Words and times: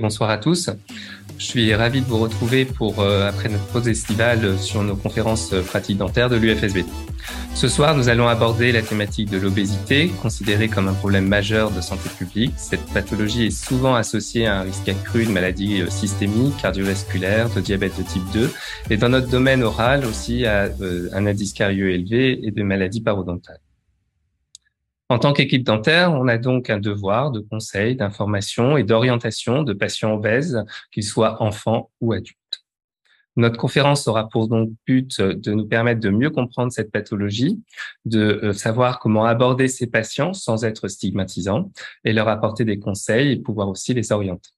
Bonsoir 0.00 0.30
à 0.30 0.38
tous. 0.38 0.70
Je 1.38 1.44
suis 1.44 1.74
ravi 1.74 2.00
de 2.00 2.06
vous 2.06 2.18
retrouver 2.18 2.64
pour, 2.64 3.00
euh, 3.00 3.28
après 3.28 3.48
notre 3.48 3.66
pause 3.66 3.88
estivale, 3.88 4.58
sur 4.58 4.82
nos 4.82 4.94
conférences 4.94 5.52
euh, 5.52 5.62
pratiques 5.62 5.98
dentaires 5.98 6.28
de 6.28 6.36
l'UFSB. 6.36 6.84
Ce 7.54 7.68
soir, 7.68 7.96
nous 7.96 8.08
allons 8.08 8.28
aborder 8.28 8.72
la 8.72 8.82
thématique 8.82 9.30
de 9.30 9.38
l'obésité, 9.38 10.10
considérée 10.22 10.68
comme 10.68 10.88
un 10.88 10.92
problème 10.92 11.26
majeur 11.26 11.70
de 11.70 11.80
santé 11.80 12.08
publique. 12.18 12.52
Cette 12.56 12.84
pathologie 12.92 13.46
est 13.46 13.50
souvent 13.50 13.94
associée 13.94 14.46
à 14.46 14.60
un 14.60 14.62
risque 14.62 14.88
accru 14.88 15.26
de 15.26 15.30
maladies 15.30 15.82
euh, 15.82 15.90
systémiques, 15.90 16.56
cardiovasculaires, 16.60 17.50
de 17.50 17.60
diabète 17.60 17.96
de 17.98 18.02
type 18.02 18.24
2, 18.32 18.50
et 18.90 18.96
dans 18.96 19.08
notre 19.08 19.28
domaine 19.28 19.62
oral 19.62 20.04
aussi 20.04 20.46
à 20.46 20.68
un 21.12 21.26
indice 21.26 21.52
carieux 21.52 21.90
élevé 21.90 22.46
et 22.46 22.50
de 22.50 22.62
maladies 22.62 23.00
parodontales. 23.00 23.63
En 25.14 25.20
tant 25.20 25.32
qu'équipe 25.32 25.62
dentaire, 25.62 26.12
on 26.12 26.26
a 26.26 26.38
donc 26.38 26.70
un 26.70 26.80
devoir 26.80 27.30
de 27.30 27.38
conseil, 27.38 27.94
d'information 27.94 28.76
et 28.76 28.82
d'orientation 28.82 29.62
de 29.62 29.72
patients 29.72 30.12
obèses, 30.14 30.64
qu'ils 30.90 31.04
soient 31.04 31.40
enfants 31.40 31.92
ou 32.00 32.14
adultes. 32.14 32.64
Notre 33.36 33.56
conférence 33.56 34.08
aura 34.08 34.28
pour 34.28 34.48
donc 34.48 34.70
but 34.88 35.20
de 35.20 35.52
nous 35.52 35.68
permettre 35.68 36.00
de 36.00 36.10
mieux 36.10 36.30
comprendre 36.30 36.72
cette 36.72 36.90
pathologie, 36.90 37.62
de 38.04 38.40
euh, 38.42 38.52
savoir 38.52 38.98
comment 38.98 39.24
aborder 39.24 39.68
ces 39.68 39.86
patients 39.86 40.32
sans 40.32 40.64
être 40.64 40.88
stigmatisant 40.88 41.70
et 42.04 42.12
leur 42.12 42.26
apporter 42.26 42.64
des 42.64 42.80
conseils 42.80 43.30
et 43.30 43.36
pouvoir 43.36 43.68
aussi 43.68 43.94
les 43.94 44.10
orienter. 44.10 44.50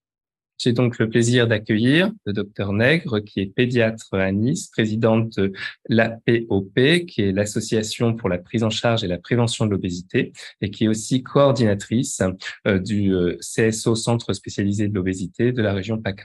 J'ai 0.59 0.73
donc 0.73 0.99
le 0.99 1.09
plaisir 1.09 1.47
d'accueillir 1.47 2.11
le 2.25 2.33
docteur 2.33 2.73
Nègre, 2.73 3.21
qui 3.21 3.41
est 3.41 3.47
pédiatre 3.47 4.15
à 4.15 4.33
Nice, 4.33 4.69
présidente 4.69 5.39
de 5.39 5.53
l'APOP, 5.89 7.05
qui 7.07 7.23
est 7.23 7.33
l'Association 7.33 8.15
pour 8.15 8.29
la 8.29 8.39
prise 8.39 8.63
en 8.63 8.71
charge 8.71 9.05
et 9.05 9.07
la 9.07 9.19
prévention 9.19 9.67
de 9.67 9.71
l'obésité, 9.71 10.33
et 10.63 10.71
qui 10.71 10.85
est 10.85 10.89
aussi 10.89 11.23
coordinatrice 11.23 12.23
euh, 12.67 12.79
du 12.79 13.15
euh, 13.15 13.37
CSO, 13.41 13.95
Centre 13.95 14.33
spécialisé 14.33 14.89
de 14.89 14.95
l'obésité 14.95 15.53
de 15.53 15.61
la 15.63 15.75
région 15.75 16.01
PACA. 16.01 16.25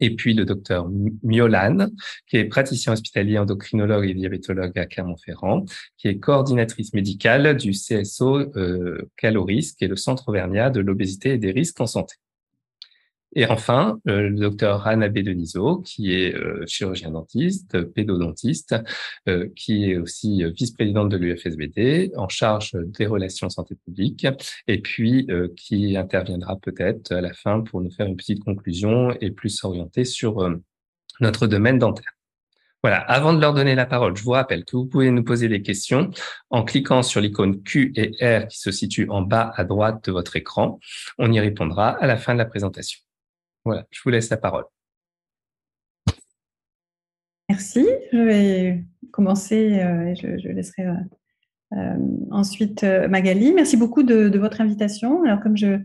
Et 0.00 0.14
puis 0.14 0.32
le 0.32 0.44
docteur 0.44 0.88
Miolan, 1.22 1.88
qui 2.28 2.36
est 2.36 2.44
praticien 2.44 2.92
hospitalier 2.92 3.38
endocrinologue 3.38 4.08
et 4.08 4.14
diabétologue 4.14 4.78
à 4.78 4.86
Clermont-Ferrand, 4.86 5.64
qui 5.96 6.08
est 6.08 6.18
coordinatrice 6.18 6.94
médicale 6.94 7.56
du 7.56 7.72
CSO 7.72 8.38
euh, 8.56 9.10
Caloris, 9.16 9.72
qui 9.72 9.84
est 9.84 9.88
le 9.88 9.96
Centre 9.96 10.28
Auvergnat 10.28 10.70
de 10.70 10.80
l'obésité 10.80 11.30
et 11.30 11.38
des 11.38 11.50
risques 11.50 11.80
en 11.80 11.86
santé. 11.86 12.14
Et 13.34 13.46
enfin, 13.46 14.00
euh, 14.08 14.30
le 14.30 14.36
docteur 14.36 14.86
Anna 14.86 15.08
Deniso, 15.08 15.78
qui 15.78 16.14
est 16.14 16.34
euh, 16.34 16.64
chirurgien 16.66 17.10
dentiste, 17.10 17.82
pédodontiste, 17.92 18.74
euh, 19.28 19.48
qui 19.54 19.90
est 19.90 19.98
aussi 19.98 20.42
vice-présidente 20.56 21.10
de 21.10 21.18
l'UFSBD, 21.18 22.12
en 22.16 22.28
charge 22.28 22.72
des 22.74 23.06
relations 23.06 23.50
santé 23.50 23.74
publique, 23.74 24.26
et 24.66 24.80
puis 24.80 25.28
qui 25.56 25.96
interviendra 25.96 26.56
peut-être 26.56 27.12
à 27.12 27.20
la 27.20 27.32
fin 27.32 27.60
pour 27.60 27.80
nous 27.80 27.90
faire 27.90 28.06
une 28.06 28.16
petite 28.16 28.42
conclusion 28.42 29.14
et 29.20 29.30
plus 29.30 29.50
s'orienter 29.50 30.04
sur 30.04 30.48
notre 31.20 31.46
domaine 31.46 31.78
dentaire. 31.78 32.12
Voilà, 32.82 32.98
avant 33.00 33.32
de 33.32 33.40
leur 33.40 33.54
donner 33.54 33.74
la 33.74 33.86
parole, 33.86 34.16
je 34.16 34.22
vous 34.22 34.30
rappelle 34.30 34.64
que 34.64 34.76
vous 34.76 34.86
pouvez 34.86 35.10
nous 35.10 35.24
poser 35.24 35.48
des 35.48 35.62
questions 35.62 36.10
en 36.50 36.62
cliquant 36.62 37.02
sur 37.02 37.20
l'icône 37.20 37.62
Q 37.62 37.92
et 37.96 38.12
R 38.24 38.46
qui 38.46 38.58
se 38.58 38.70
situe 38.70 39.08
en 39.10 39.22
bas 39.22 39.52
à 39.56 39.64
droite 39.64 40.04
de 40.04 40.12
votre 40.12 40.36
écran. 40.36 40.78
On 41.18 41.32
y 41.32 41.40
répondra 41.40 41.88
à 41.90 42.06
la 42.06 42.16
fin 42.16 42.34
de 42.34 42.38
la 42.38 42.46
présentation. 42.46 43.00
Voilà, 43.68 43.84
je 43.90 44.00
vous 44.02 44.08
laisse 44.08 44.30
la 44.30 44.38
parole. 44.38 44.64
Merci. 47.50 47.86
Je 48.14 48.16
vais 48.16 48.84
commencer 49.10 49.78
euh, 49.82 50.06
et 50.06 50.14
je, 50.14 50.48
laisserai 50.48 50.86
euh, 50.86 50.94
euh, 51.74 51.96
ensuite 52.30 52.82
Magali. 52.82 53.52
Merci 53.52 53.76
beaucoup 53.76 54.04
de, 54.04 54.38
votre 54.38 54.62
invitation. 54.62 55.22
Alors, 55.22 55.40
comme 55.40 55.58
je 55.58 55.80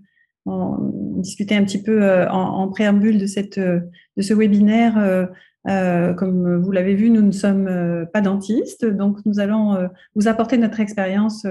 discutais 0.46 1.56
un 1.56 1.66
petit 1.66 1.84
peu 1.84 2.26
en, 2.30 2.70
préambule 2.70 3.18
de, 3.18 3.26
cette, 3.26 3.60
de 3.60 4.22
ce 4.22 4.34
webinaire, 4.34 5.28
comme 5.66 6.62
vous 6.62 6.72
l'avez 6.72 6.96
vu, 6.96 7.10
nous 7.10 7.22
ne 7.22 7.32
sommes 7.32 8.08
pas 8.14 8.22
dentistes, 8.22 8.86
donc 8.86 9.18
nous 9.26 9.42
allons 9.42 9.90
vous 10.16 10.30
apporter 10.30 10.58
notre 10.58 10.80
expérience 10.80 11.46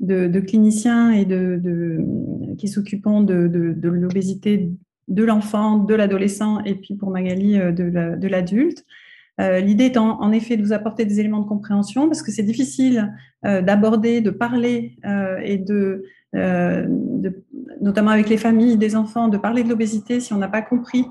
de, 0.00 0.40
cliniciens 0.40 1.12
et 1.12 1.24
de, 1.24 2.04
qui 2.58 2.66
s'occupons 2.66 3.20
de 3.20 3.88
l'obésité 3.88 4.72
de 5.08 5.24
l'enfant, 5.24 5.78
de 5.78 5.94
l'adolescent 5.94 6.60
et 6.64 6.74
puis 6.74 6.94
pour 6.94 7.10
Magali 7.10 7.58
euh, 7.58 7.72
de 7.72 8.28
l'adulte. 8.28 8.84
Euh, 9.40 9.60
l'idée 9.60 9.86
étant 9.86 10.20
en 10.20 10.32
effet 10.32 10.56
de 10.56 10.62
vous 10.62 10.72
apporter 10.72 11.04
des 11.04 11.18
éléments 11.18 11.40
de 11.40 11.46
compréhension 11.46 12.06
parce 12.06 12.22
que 12.22 12.30
c'est 12.30 12.42
difficile 12.42 13.12
euh, 13.46 13.62
d'aborder, 13.62 14.20
de 14.20 14.30
parler 14.30 14.96
et 15.42 15.56
de, 15.56 16.04
notamment 17.80 18.10
avec 18.10 18.28
les 18.28 18.36
familles 18.36 18.76
des 18.76 18.96
enfants, 18.96 19.28
de 19.28 19.38
parler 19.38 19.64
de 19.64 19.68
l'obésité 19.68 20.20
si 20.20 20.32
on 20.32 20.38
n'a 20.38 20.48
pas 20.48 20.62
compris 20.62 21.06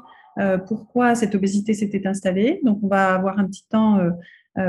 pourquoi 0.68 1.16
cette 1.16 1.36
obésité 1.36 1.74
s'était 1.74 2.08
installée. 2.08 2.62
Donc 2.64 2.80
on 2.84 2.88
va 2.88 3.14
avoir 3.14 3.40
un 3.40 3.46
petit 3.46 3.66
temps 3.68 4.00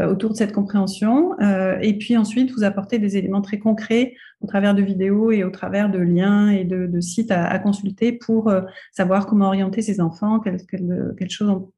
autour 0.09 0.30
de 0.30 0.34
cette 0.34 0.53
compréhension 0.53 1.38
et 1.80 1.97
puis 1.98 2.16
ensuite 2.16 2.50
vous 2.50 2.64
apporter 2.64 2.98
des 2.98 3.16
éléments 3.16 3.42
très 3.42 3.59
concrets 3.59 4.14
au 4.40 4.46
travers 4.46 4.74
de 4.74 4.82
vidéos 4.82 5.30
et 5.30 5.44
au 5.44 5.50
travers 5.50 5.90
de 5.90 5.98
liens 5.98 6.50
et 6.50 6.64
de, 6.64 7.00
sites 7.00 7.30
à, 7.30 7.58
consulter 7.58 8.12
pour 8.12 8.48
euh, 8.48 8.62
savoir 8.92 9.26
comment 9.26 9.46
orienter 9.46 9.82
ces 9.82 10.00
enfants, 10.00 10.40
quelles 10.40 10.64
quelle, 10.66 11.30
choses 11.30 11.70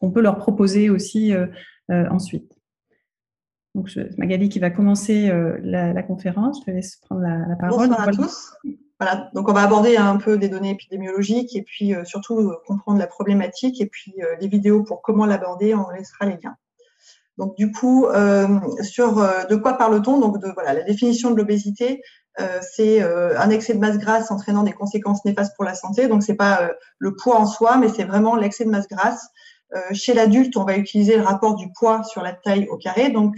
on, 0.00 0.10
peut 0.10 0.20
leur 0.20 0.38
proposer 0.38 0.90
aussi 0.90 1.34
ensuite. 1.88 2.52
Donc, 3.74 3.90
c'est 3.90 4.16
Magali 4.18 4.48
qui 4.48 4.58
va 4.58 4.70
commencer 4.70 5.30
la, 5.62 6.02
conférence. 6.02 6.60
Je 6.60 6.66
te 6.66 6.70
laisse 6.70 6.96
prendre 6.96 7.22
la, 7.22 7.56
parole. 7.56 7.88
Bonsoir 7.88 8.08
à 8.08 8.12
tous. 8.12 8.54
Voilà, 9.00 9.30
donc 9.34 9.48
on 9.48 9.52
va 9.52 9.62
aborder 9.62 9.96
un 9.96 10.16
peu 10.16 10.38
des 10.38 10.48
données 10.48 10.70
épidémiologiques 10.70 11.54
et 11.54 11.62
puis 11.62 11.94
surtout 12.04 12.52
comprendre 12.66 12.98
la 12.98 13.06
problématique 13.06 13.80
et 13.80 13.86
puis 13.86 14.14
les 14.40 14.48
vidéos 14.48 14.82
pour 14.82 15.02
comment 15.02 15.26
l'aborder, 15.26 15.74
on 15.74 15.90
laissera 15.90 16.26
les 16.26 16.38
liens. 16.42 16.56
Donc 17.38 17.56
du 17.56 17.70
coup, 17.70 18.06
euh, 18.06 18.48
sur 18.82 19.18
euh, 19.18 19.44
de 19.44 19.54
quoi 19.54 19.74
parle-t-on? 19.74 20.18
Donc 20.18 20.38
de 20.40 20.50
voilà, 20.52 20.74
la 20.74 20.82
définition 20.82 21.30
de 21.30 21.36
l'obésité, 21.36 22.02
euh, 22.40 22.58
c'est 22.60 23.00
un 23.02 23.50
excès 23.50 23.74
de 23.74 23.78
masse 23.78 23.98
grasse 23.98 24.30
entraînant 24.30 24.64
des 24.64 24.72
conséquences 24.72 25.24
néfastes 25.24 25.54
pour 25.56 25.64
la 25.64 25.74
santé. 25.74 26.08
Donc 26.08 26.22
c'est 26.22 26.34
pas 26.34 26.70
le 26.98 27.14
poids 27.14 27.36
en 27.36 27.46
soi, 27.46 27.76
mais 27.78 27.88
c'est 27.88 28.04
vraiment 28.04 28.36
l'excès 28.36 28.64
de 28.64 28.70
masse 28.70 28.88
grasse. 28.88 29.28
chez 29.92 30.14
l'adulte, 30.14 30.56
on 30.56 30.64
va 30.64 30.76
utiliser 30.76 31.16
le 31.16 31.22
rapport 31.22 31.54
du 31.54 31.70
poids 31.72 32.02
sur 32.04 32.22
la 32.22 32.32
taille 32.32 32.66
au 32.68 32.76
carré. 32.76 33.10
Donc 33.10 33.34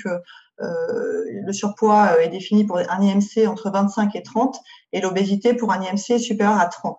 le 0.58 1.52
surpoids 1.52 2.20
est 2.22 2.28
défini 2.28 2.64
pour 2.64 2.78
un 2.78 3.02
IMC 3.02 3.46
entre 3.48 3.70
25 3.70 4.16
et 4.16 4.22
30 4.22 4.58
et 4.92 5.00
l'obésité 5.00 5.54
pour 5.54 5.72
un 5.72 5.80
IMC 5.80 6.18
supérieur 6.18 6.58
à 6.58 6.66
30. 6.66 6.98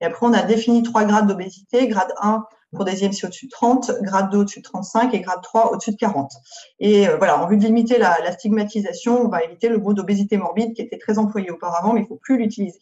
Et 0.00 0.06
après, 0.06 0.26
on 0.26 0.32
a 0.32 0.42
défini 0.42 0.82
trois 0.82 1.04
grades 1.04 1.26
d'obésité. 1.26 1.86
Grade 1.88 2.12
1, 2.22 2.44
pour 2.72 2.84
des 2.84 3.04
IMC 3.04 3.24
au-dessus 3.24 3.46
de 3.46 3.50
30, 3.50 3.90
grade 4.02 4.30
2 4.30 4.38
au-dessus 4.38 4.60
de 4.60 4.64
35 4.64 5.12
et 5.14 5.20
grade 5.20 5.42
3 5.42 5.72
au-dessus 5.72 5.92
de 5.92 5.96
40. 5.96 6.30
Et 6.78 7.08
euh, 7.08 7.16
voilà, 7.16 7.42
en 7.42 7.46
vue 7.46 7.56
de 7.56 7.64
limiter 7.64 7.98
la, 7.98 8.32
stigmatisation, 8.32 9.22
on 9.24 9.28
va 9.28 9.42
éviter 9.42 9.68
le 9.68 9.78
mot 9.78 9.92
d'obésité 9.92 10.36
morbide 10.36 10.74
qui 10.74 10.82
était 10.82 10.98
très 10.98 11.18
employé 11.18 11.50
auparavant, 11.50 11.92
mais 11.92 12.00
il 12.00 12.04
ne 12.04 12.08
faut 12.08 12.20
plus 12.22 12.38
l'utiliser. 12.38 12.80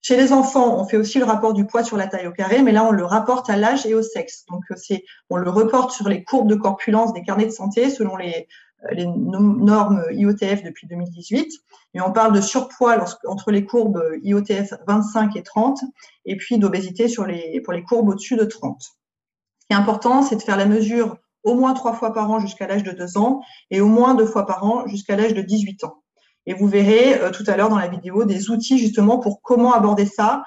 Chez 0.00 0.16
les 0.16 0.32
enfants, 0.32 0.78
on 0.78 0.86
fait 0.86 0.98
aussi 0.98 1.18
le 1.18 1.24
rapport 1.24 1.54
du 1.54 1.66
poids 1.66 1.82
sur 1.82 1.96
la 1.96 2.06
taille 2.06 2.26
au 2.26 2.32
carré, 2.32 2.62
mais 2.62 2.72
là, 2.72 2.84
on 2.84 2.90
le 2.90 3.04
rapporte 3.04 3.48
à 3.48 3.56
l'âge 3.56 3.86
et 3.86 3.94
au 3.94 4.02
sexe. 4.02 4.44
Donc, 4.50 4.62
euh, 4.70 4.74
c'est, 4.76 5.04
on 5.30 5.36
le 5.36 5.48
reporte 5.48 5.92
sur 5.92 6.08
les 6.08 6.24
courbes 6.24 6.48
de 6.48 6.56
corpulence 6.56 7.12
des 7.12 7.22
carnets 7.22 7.46
de 7.46 7.50
santé 7.50 7.90
selon 7.90 8.16
les, 8.16 8.46
les 8.92 9.06
normes 9.06 10.02
IOTF 10.10 10.62
depuis 10.62 10.86
2018. 10.86 11.52
Et 11.94 12.00
on 12.00 12.12
parle 12.12 12.32
de 12.32 12.40
surpoids 12.40 13.04
entre 13.26 13.50
les 13.50 13.64
courbes 13.64 14.02
IOTF 14.22 14.74
25 14.86 15.36
et 15.36 15.42
30, 15.42 15.80
et 16.24 16.36
puis 16.36 16.58
d'obésité 16.58 17.06
pour 17.14 17.72
les 17.72 17.82
courbes 17.82 18.08
au-dessus 18.08 18.36
de 18.36 18.44
30. 18.44 18.80
Ce 18.80 19.66
qui 19.68 19.72
est 19.72 19.80
important, 19.80 20.22
c'est 20.22 20.36
de 20.36 20.42
faire 20.42 20.56
la 20.56 20.66
mesure 20.66 21.16
au 21.44 21.54
moins 21.54 21.74
trois 21.74 21.92
fois 21.92 22.12
par 22.12 22.30
an 22.30 22.40
jusqu'à 22.40 22.66
l'âge 22.66 22.82
de 22.82 22.92
2 22.92 23.18
ans 23.18 23.40
et 23.70 23.80
au 23.80 23.86
moins 23.86 24.14
deux 24.14 24.26
fois 24.26 24.46
par 24.46 24.64
an 24.64 24.86
jusqu'à 24.86 25.16
l'âge 25.16 25.34
de 25.34 25.42
18 25.42 25.84
ans. 25.84 26.02
Et 26.46 26.54
vous 26.54 26.66
verrez 26.66 27.20
euh, 27.20 27.30
tout 27.30 27.44
à 27.46 27.56
l'heure 27.56 27.68
dans 27.68 27.78
la 27.78 27.88
vidéo 27.88 28.24
des 28.24 28.50
outils 28.50 28.78
justement 28.78 29.18
pour 29.18 29.40
comment 29.42 29.72
aborder 29.72 30.06
ça 30.06 30.36
euh, 30.38 30.42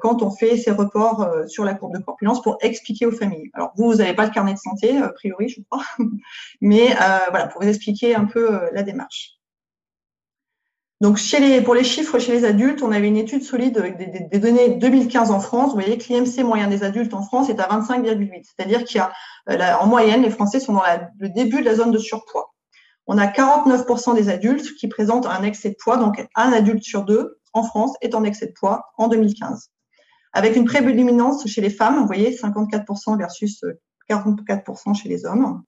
quand 0.00 0.22
on 0.22 0.30
fait 0.30 0.56
ces 0.56 0.70
reports 0.70 1.22
euh, 1.22 1.46
sur 1.46 1.64
la 1.64 1.74
courbe 1.74 1.96
de 1.96 2.02
corpulence 2.02 2.42
pour 2.42 2.58
expliquer 2.60 3.06
aux 3.06 3.12
familles. 3.12 3.50
Alors 3.54 3.72
vous, 3.76 3.90
vous 3.90 3.96
n'avez 3.96 4.14
pas 4.14 4.24
le 4.24 4.32
carnet 4.32 4.54
de 4.54 4.58
santé, 4.58 4.96
a 4.98 5.08
priori, 5.08 5.48
je 5.48 5.60
crois, 5.68 5.84
mais 6.60 6.94
voilà, 7.30 7.46
pour 7.48 7.62
vous 7.62 7.68
expliquer 7.68 8.14
un 8.14 8.24
peu 8.24 8.60
la 8.72 8.82
démarche. 8.82 9.36
Donc, 11.02 11.18
chez 11.18 11.40
les, 11.40 11.60
pour 11.60 11.74
les 11.74 11.84
chiffres 11.84 12.18
chez 12.18 12.32
les 12.32 12.44
adultes, 12.46 12.82
on 12.82 12.90
avait 12.90 13.08
une 13.08 13.18
étude 13.18 13.42
solide 13.42 13.76
avec 13.76 13.98
des, 13.98 14.38
données 14.38 14.76
2015 14.76 15.30
en 15.30 15.40
France. 15.40 15.68
Vous 15.72 15.80
voyez 15.80 15.98
que 15.98 16.08
l'IMC 16.08 16.42
moyen 16.42 16.68
des 16.68 16.84
adultes 16.84 17.12
en 17.12 17.22
France 17.22 17.50
est 17.50 17.60
à 17.60 17.68
25,8. 17.68 18.44
C'est-à-dire 18.44 18.84
qu'il 18.84 18.96
y 18.96 19.00
a, 19.00 19.12
euh, 19.50 19.74
en 19.78 19.86
moyenne, 19.86 20.22
les 20.22 20.30
Français 20.30 20.58
sont 20.58 20.72
dans 20.72 20.82
le 21.18 21.28
début 21.28 21.60
de 21.60 21.66
la 21.66 21.74
zone 21.74 21.90
de 21.90 21.98
surpoids. 21.98 22.54
On 23.06 23.18
a 23.18 23.26
49% 23.26 24.14
des 24.14 24.30
adultes 24.30 24.74
qui 24.76 24.88
présentent 24.88 25.26
un 25.26 25.42
excès 25.42 25.68
de 25.68 25.76
poids. 25.78 25.98
Donc, 25.98 26.26
un 26.34 26.52
adulte 26.52 26.82
sur 26.82 27.04
deux 27.04 27.40
en 27.56 27.62
France 27.62 27.94
est 28.00 28.14
en 28.14 28.24
excès 28.24 28.46
de 28.46 28.52
poids 28.52 28.86
en 28.98 29.08
2015. 29.08 29.70
Avec 30.32 30.56
une 30.56 30.66
prédominance 30.66 31.46
chez 31.46 31.60
les 31.60 31.70
femmes, 31.70 31.98
vous 31.98 32.06
voyez, 32.06 32.36
54% 32.36 33.18
versus 33.18 33.64
44% 34.10 34.94
chez 34.94 35.08
les 35.08 35.24
hommes. 35.24 35.62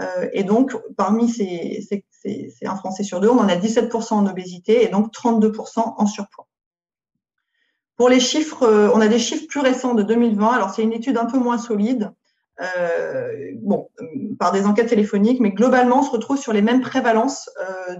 Euh, 0.00 0.28
et 0.32 0.44
donc, 0.44 0.76
parmi 0.96 1.28
ces, 1.28 1.86
c'est 2.10 2.66
un 2.66 2.76
Français 2.76 3.04
sur 3.04 3.20
deux, 3.20 3.30
on 3.30 3.38
en 3.38 3.48
a 3.48 3.56
17% 3.56 4.14
en 4.14 4.26
obésité 4.26 4.84
et 4.84 4.88
donc 4.88 5.12
32% 5.12 5.94
en 5.96 6.06
surpoids. 6.06 6.46
Pour 7.96 8.08
les 8.08 8.20
chiffres, 8.20 8.90
on 8.94 9.00
a 9.00 9.08
des 9.08 9.20
chiffres 9.20 9.46
plus 9.48 9.60
récents 9.60 9.94
de 9.94 10.02
2020. 10.02 10.50
Alors, 10.52 10.70
c'est 10.70 10.82
une 10.82 10.92
étude 10.92 11.16
un 11.16 11.26
peu 11.26 11.38
moins 11.38 11.58
solide, 11.58 12.10
euh, 12.10 12.23
bon, 13.62 13.88
par 14.38 14.52
des 14.52 14.66
enquêtes 14.66 14.88
téléphoniques, 14.88 15.40
mais 15.40 15.50
globalement, 15.50 16.00
on 16.00 16.02
se 16.02 16.10
retrouve 16.10 16.38
sur 16.38 16.52
les 16.52 16.62
mêmes 16.62 16.80
prévalences 16.80 17.50
euh, 17.60 17.96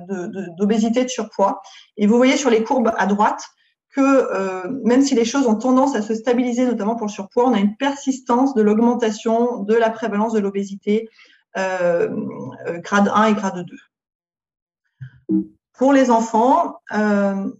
d'obésité, 0.58 1.00
de, 1.00 1.04
de, 1.04 1.10
surpoids. 1.10 1.60
Et 1.96 2.06
vous 2.06 2.16
voyez 2.16 2.36
sur 2.36 2.50
les 2.50 2.62
courbes 2.62 2.92
à 2.96 3.06
droite 3.06 3.42
que 3.94 4.00
euh, 4.00 4.80
même 4.84 5.02
si 5.02 5.14
les 5.14 5.24
choses 5.24 5.46
ont 5.46 5.54
tendance 5.54 5.94
à 5.94 6.02
se 6.02 6.14
stabiliser, 6.14 6.66
notamment 6.66 6.96
pour 6.96 7.06
le 7.06 7.12
surpoids, 7.12 7.46
on 7.46 7.54
a 7.54 7.60
une 7.60 7.76
persistance 7.76 8.54
de 8.54 8.62
l'augmentation 8.62 9.60
de 9.60 9.74
la 9.74 9.90
prévalence 9.90 10.32
de 10.32 10.40
l'obésité 10.40 11.08
euh, 11.56 12.08
euh 12.66 12.78
grade 12.78 13.10
1 13.14 13.26
et 13.26 13.34
grade 13.34 13.64
2. 15.28 15.44
Pour 15.72 15.92
les 15.92 16.10
enfants, 16.10 16.80
euh, 16.92 17.50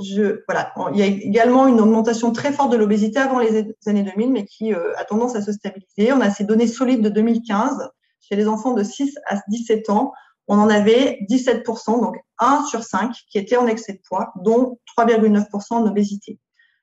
il 0.00 0.98
y 0.98 1.02
a 1.02 1.06
également 1.06 1.66
une 1.66 1.80
augmentation 1.80 2.32
très 2.32 2.52
forte 2.52 2.72
de 2.72 2.76
l'obésité 2.76 3.18
avant 3.18 3.38
les 3.38 3.74
années 3.86 4.02
2000, 4.02 4.32
mais 4.32 4.44
qui 4.44 4.74
euh, 4.74 4.96
a 4.96 5.04
tendance 5.04 5.34
à 5.36 5.42
se 5.42 5.52
stabiliser. 5.52 6.12
On 6.12 6.20
a 6.20 6.30
ces 6.30 6.44
données 6.44 6.66
solides 6.66 7.02
de 7.02 7.08
2015 7.08 7.90
chez 8.20 8.36
les 8.36 8.48
enfants 8.48 8.74
de 8.74 8.82
6 8.82 9.18
à 9.26 9.36
17 9.48 9.90
ans. 9.90 10.12
On 10.46 10.58
en 10.58 10.68
avait 10.68 11.18
17%, 11.30 12.00
donc 12.00 12.16
1 12.38 12.64
sur 12.64 12.82
5 12.82 13.12
qui 13.30 13.38
était 13.38 13.56
en 13.56 13.66
excès 13.66 13.94
de 13.94 14.00
poids, 14.08 14.32
dont 14.42 14.78
3,9% 14.96 15.74
en 15.74 15.86
obésité. 15.86 16.38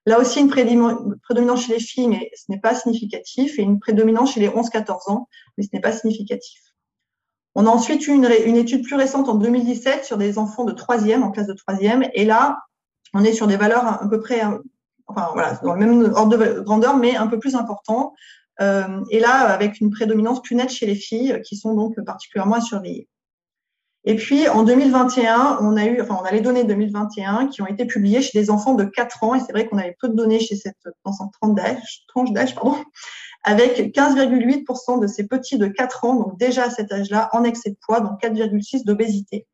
Là 0.06 0.19
aussi, 0.19 0.39
une 0.39 0.50
prédominance 0.50 1.65
chez 1.65 1.73
les 1.73 1.79
filles, 1.79 2.07
mais 2.07 2.29
ce 2.35 2.45
n'est 2.50 2.59
pas 2.59 2.75
significatif, 2.75 3.57
et 3.57 3.63
une 3.63 3.79
prédominance 3.79 4.33
chez 4.33 4.39
les 4.39 4.50
11-14 4.50 5.12
ans, 5.12 5.27
mais 5.57 5.63
ce 5.63 5.69
n'est 5.73 5.81
pas 5.81 5.91
significatif. 5.91 6.62
On 7.56 7.65
a 7.65 7.69
ensuite 7.69 8.06
eu 8.07 8.12
une, 8.12 8.29
une, 8.45 8.57
étude 8.57 8.83
plus 8.83 8.95
récente 8.95 9.29
en 9.29 9.35
2017 9.35 10.06
sur 10.06 10.17
des 10.17 10.38
enfants 10.38 10.65
de 10.65 10.73
troisième, 10.73 11.23
en 11.23 11.31
classe 11.31 11.47
de 11.47 11.53
troisième, 11.53 12.07
et 12.13 12.25
là, 12.25 12.59
on 13.15 13.23
est 13.23 13.33
sur 13.33 13.47
des 13.47 13.57
valeurs 13.57 13.85
à 13.88 14.07
peu 14.09 14.19
près, 14.19 14.41
enfin 15.07 15.29
voilà, 15.33 15.53
dans 15.63 15.73
le 15.73 15.79
même 15.79 16.13
ordre 16.13 16.38
de 16.38 16.59
grandeur, 16.59 16.97
mais 16.97 17.15
un 17.15 17.27
peu 17.27 17.39
plus 17.39 17.56
important. 17.56 18.13
Euh, 18.62 19.03
et 19.09 19.19
là, 19.19 19.47
avec 19.47 19.79
une 19.79 19.89
prédominance 19.89 20.41
plus 20.41 20.56
nette 20.56 20.69
chez 20.69 20.85
les 20.85 20.95
filles, 20.95 21.41
qui 21.45 21.56
sont 21.56 21.73
donc 21.73 22.00
particulièrement 22.06 22.56
à 22.56 22.62
surveiller. 22.62 23.07
Et 24.07 24.15
puis, 24.15 24.47
en 24.47 24.63
2021, 24.63 25.59
on 25.62 25.77
a 25.77 25.85
eu, 25.85 26.00
enfin, 26.00 26.17
on 26.21 26.25
a 26.25 26.31
les 26.31 26.41
données 26.41 26.63
2021 26.63 27.47
qui 27.47 27.62
ont 27.62 27.67
été 27.67 27.85
publiées 27.85 28.21
chez 28.21 28.38
des 28.38 28.51
enfants 28.51 28.75
de 28.75 28.83
4 28.83 29.23
ans, 29.23 29.33
et 29.33 29.39
c'est 29.39 29.51
vrai 29.51 29.65
qu'on 29.65 29.79
avait 29.79 29.95
peu 30.00 30.09
de 30.09 30.13
données 30.13 30.39
chez 30.39 30.56
cette, 30.56 30.75
dans 31.03 31.12
tranche 32.09 32.31
d'âge, 32.31 32.53
avec 33.44 33.95
15,8% 33.95 35.01
de 35.01 35.07
ces 35.07 35.25
petits 35.25 35.57
de 35.57 35.67
4 35.67 36.06
ans, 36.06 36.15
donc 36.15 36.38
déjà 36.38 36.65
à 36.65 36.69
cet 36.69 36.91
âge-là, 36.91 37.29
en 37.31 37.44
excès 37.44 37.71
de 37.71 37.77
poids, 37.81 38.00
donc 38.01 38.21
4,6 38.21 38.85
d'obésité 38.85 39.47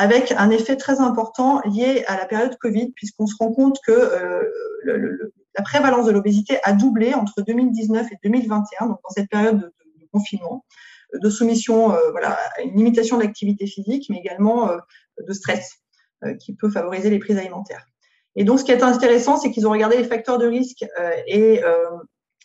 avec 0.00 0.32
un 0.32 0.48
effet 0.48 0.76
très 0.76 0.98
important 1.00 1.60
lié 1.66 2.04
à 2.06 2.16
la 2.16 2.24
période 2.24 2.56
Covid, 2.56 2.90
puisqu'on 2.92 3.26
se 3.26 3.34
rend 3.38 3.52
compte 3.52 3.78
que 3.86 3.92
euh, 3.92 5.30
la 5.58 5.62
prévalence 5.62 6.06
de 6.06 6.10
l'obésité 6.10 6.58
a 6.62 6.72
doublé 6.72 7.12
entre 7.12 7.42
2019 7.42 8.06
et 8.10 8.16
2021, 8.24 8.86
donc 8.86 8.98
dans 9.04 9.10
cette 9.10 9.28
période 9.28 9.60
de, 9.60 10.06
confinement, 10.10 10.64
de 11.12 11.28
soumission 11.28 11.92
euh, 11.92 11.98
voilà, 12.12 12.38
à 12.56 12.62
une 12.62 12.76
limitation 12.76 13.18
de 13.18 13.24
l'activité 13.24 13.66
physique, 13.66 14.06
mais 14.08 14.16
également 14.16 14.70
euh, 14.70 14.78
de 15.28 15.32
stress 15.34 15.76
qui 16.38 16.54
peut 16.54 16.70
favoriser 16.70 17.08
les 17.08 17.18
prises 17.18 17.38
alimentaires. 17.38 17.84
Et 18.36 18.44
donc, 18.44 18.58
ce 18.58 18.64
qui 18.64 18.72
est 18.72 18.82
intéressant, 18.82 19.36
c'est 19.36 19.50
qu'ils 19.50 19.66
ont 19.66 19.70
regardé 19.70 19.96
les 19.96 20.04
facteurs 20.04 20.36
de 20.36 20.46
risque 20.46 20.84
et 21.26 21.62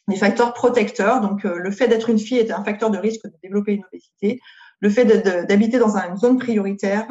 les 0.07 0.15
facteurs 0.15 0.53
protecteurs. 0.53 1.19
Donc, 1.19 1.43
le 1.43 1.71
fait 1.71 1.89
d'être 1.89 2.09
une 2.09 2.17
fille 2.17 2.37
est 2.37 2.51
un 2.51 2.63
facteur 2.63 2.89
de 2.89 2.97
risque 2.97 3.25
de 3.25 3.33
développer 3.43 3.73
une 3.73 3.83
obésité. 3.83 4.39
Le 4.79 4.89
fait 4.89 5.03
d'habiter 5.45 5.77
dans 5.77 5.97
une 5.97 6.15
zone 6.15 6.39
prioritaire 6.39 7.05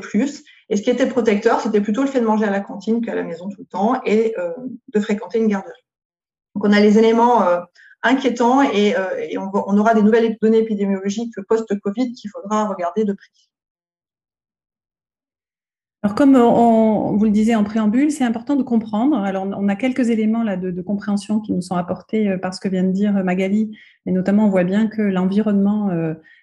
plus. 0.00 0.44
Et 0.68 0.76
ce 0.76 0.82
qui 0.82 0.90
était 0.90 1.06
protecteur, 1.06 1.60
c'était 1.60 1.80
plutôt 1.80 2.02
le 2.02 2.08
fait 2.08 2.20
de 2.20 2.26
manger 2.26 2.44
à 2.44 2.50
la 2.50 2.60
cantine 2.60 3.04
qu'à 3.04 3.14
la 3.14 3.22
maison 3.22 3.48
tout 3.48 3.60
le 3.60 3.66
temps 3.66 4.00
et 4.04 4.34
euh, 4.38 4.52
de 4.92 5.00
fréquenter 5.00 5.38
une 5.38 5.48
garderie. 5.48 5.72
Donc 6.54 6.64
on 6.64 6.72
a 6.72 6.80
les 6.80 6.98
éléments 6.98 7.42
euh, 7.42 7.60
inquiétants 8.02 8.62
et, 8.62 8.96
euh, 8.96 9.38
on, 9.38 9.78
aura 9.78 9.94
des 9.94 10.02
nouvelles 10.02 10.36
données 10.40 10.58
épidémiologiques 10.58 11.34
post-Covid 11.48 12.12
qu'il 12.12 12.30
faudra 12.30 12.68
regarder 12.68 13.04
de 13.04 13.12
près. 13.12 13.26
Alors, 16.02 16.14
comme 16.14 16.36
on, 16.36 17.16
vous 17.16 17.24
le 17.24 17.30
disait 17.30 17.54
en 17.54 17.64
préambule, 17.64 18.10
c'est 18.10 18.24
important 18.24 18.56
de 18.56 18.62
comprendre. 18.62 19.16
Alors, 19.16 19.46
on 19.46 19.68
a 19.70 19.74
quelques 19.74 20.10
éléments 20.10 20.42
là 20.42 20.58
de, 20.58 20.82
compréhension 20.82 21.40
qui 21.40 21.54
nous 21.54 21.62
sont 21.62 21.76
apportés 21.76 22.36
par 22.36 22.52
ce 22.52 22.60
que 22.60 22.68
vient 22.68 22.84
de 22.84 22.92
dire 22.92 23.24
Magali, 23.24 23.74
et 24.04 24.12
notamment 24.12 24.44
on 24.44 24.50
voit 24.50 24.64
bien 24.64 24.86
que 24.86 25.00
l'environnement 25.00 25.88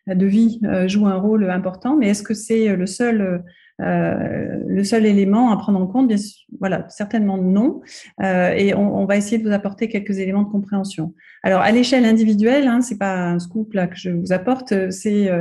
de 0.08 0.26
vie 0.26 0.60
euh, 0.64 0.88
joue 0.88 1.08
un 1.08 1.18
rôle 1.18 1.50
important, 1.50 1.96
mais 1.96 2.10
est-ce 2.10 2.24
que 2.24 2.34
c'est 2.34 2.76
le 2.76 2.86
seul 2.86 3.44
euh, 3.80 4.60
le 4.68 4.84
seul 4.84 5.08
élément 5.08 5.52
à 5.52 5.58
prendre 5.58 5.80
en 5.80 5.88
compte, 5.88 6.12
voilà, 6.60 6.86
certainement 6.90 7.38
non. 7.38 7.82
Euh, 8.22 8.52
et 8.52 8.76
on, 8.76 9.06
va 9.06 9.18
essayer 9.18 9.40
de 9.40 9.48
vous 9.48 9.54
apporter 9.54 9.88
quelques 9.88 10.20
éléments 10.20 10.44
de 10.44 10.52
compréhension. 10.52 11.16
Alors, 11.42 11.62
à 11.62 11.72
l'échelle 11.72 12.06
individuelle, 12.06 12.68
hein, 12.68 12.82
c'est 12.82 13.00
pas 13.00 13.30
un 13.30 13.40
scoop 13.40 13.74
là 13.74 13.88
que 13.88 13.96
je 13.96 14.12
vous 14.12 14.34
apporte, 14.34 14.92
c'est 14.92 15.32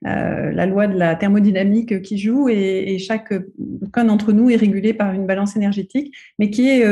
la 0.00 0.66
loi 0.66 0.86
de 0.86 0.96
la 0.96 1.14
thermodynamique 1.14 2.00
qui 2.00 2.16
joue 2.16 2.48
et, 2.48 2.96
chaque 2.98 3.34
d'entre 3.94 4.32
nous 4.32 4.48
est 4.48 4.56
régulé 4.56 4.94
par 4.94 5.12
une 5.12 5.26
balance 5.26 5.56
énergétique, 5.56 6.16
mais 6.38 6.48
qui 6.48 6.70
est 6.70 6.82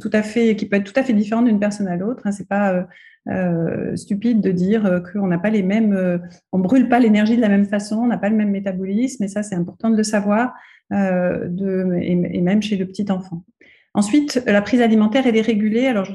tout 0.00 0.10
à 0.12 0.22
fait, 0.22 0.54
qui 0.54 0.66
peut 0.66 0.76
être 0.76 0.92
tout 0.92 0.98
à 1.00 1.02
fait 1.02 1.14
différente 1.14 1.46
d'une 1.46 1.58
personne 1.58 1.88
à 1.88 1.96
l'autre. 1.96 2.22
Hein, 2.26 2.32
c'est 2.32 2.48
pas 2.48 2.86
euh, 3.28 3.96
stupide 3.96 4.42
de 4.42 4.50
dire 4.50 4.84
euh, 4.84 5.00
qu'on 5.00 5.26
n'a 5.26 5.38
pas 5.38 5.48
les 5.48 5.62
mêmes, 5.62 5.94
euh, 5.94 6.18
on 6.52 6.58
brûle 6.58 6.90
pas 6.90 6.98
l'énergie 6.98 7.36
de 7.36 7.40
la 7.40 7.48
même 7.48 7.64
façon, 7.64 7.96
on 7.96 8.06
n'a 8.06 8.18
pas 8.18 8.28
le 8.28 8.36
même 8.36 8.50
métabolisme, 8.50 9.24
et 9.24 9.28
ça 9.28 9.42
c'est 9.42 9.54
important 9.54 9.88
de 9.88 9.96
le 9.96 10.02
savoir, 10.02 10.52
et, 10.90 12.40
même 12.42 12.62
chez 12.62 12.76
le 12.76 12.86
petit 12.86 13.10
enfant. 13.10 13.44
Ensuite, 13.94 14.42
la 14.46 14.60
prise 14.60 14.80
alimentaire, 14.80 15.26
elle 15.26 15.36
est 15.36 15.40
régulée. 15.40 15.86
Alors, 15.86 16.08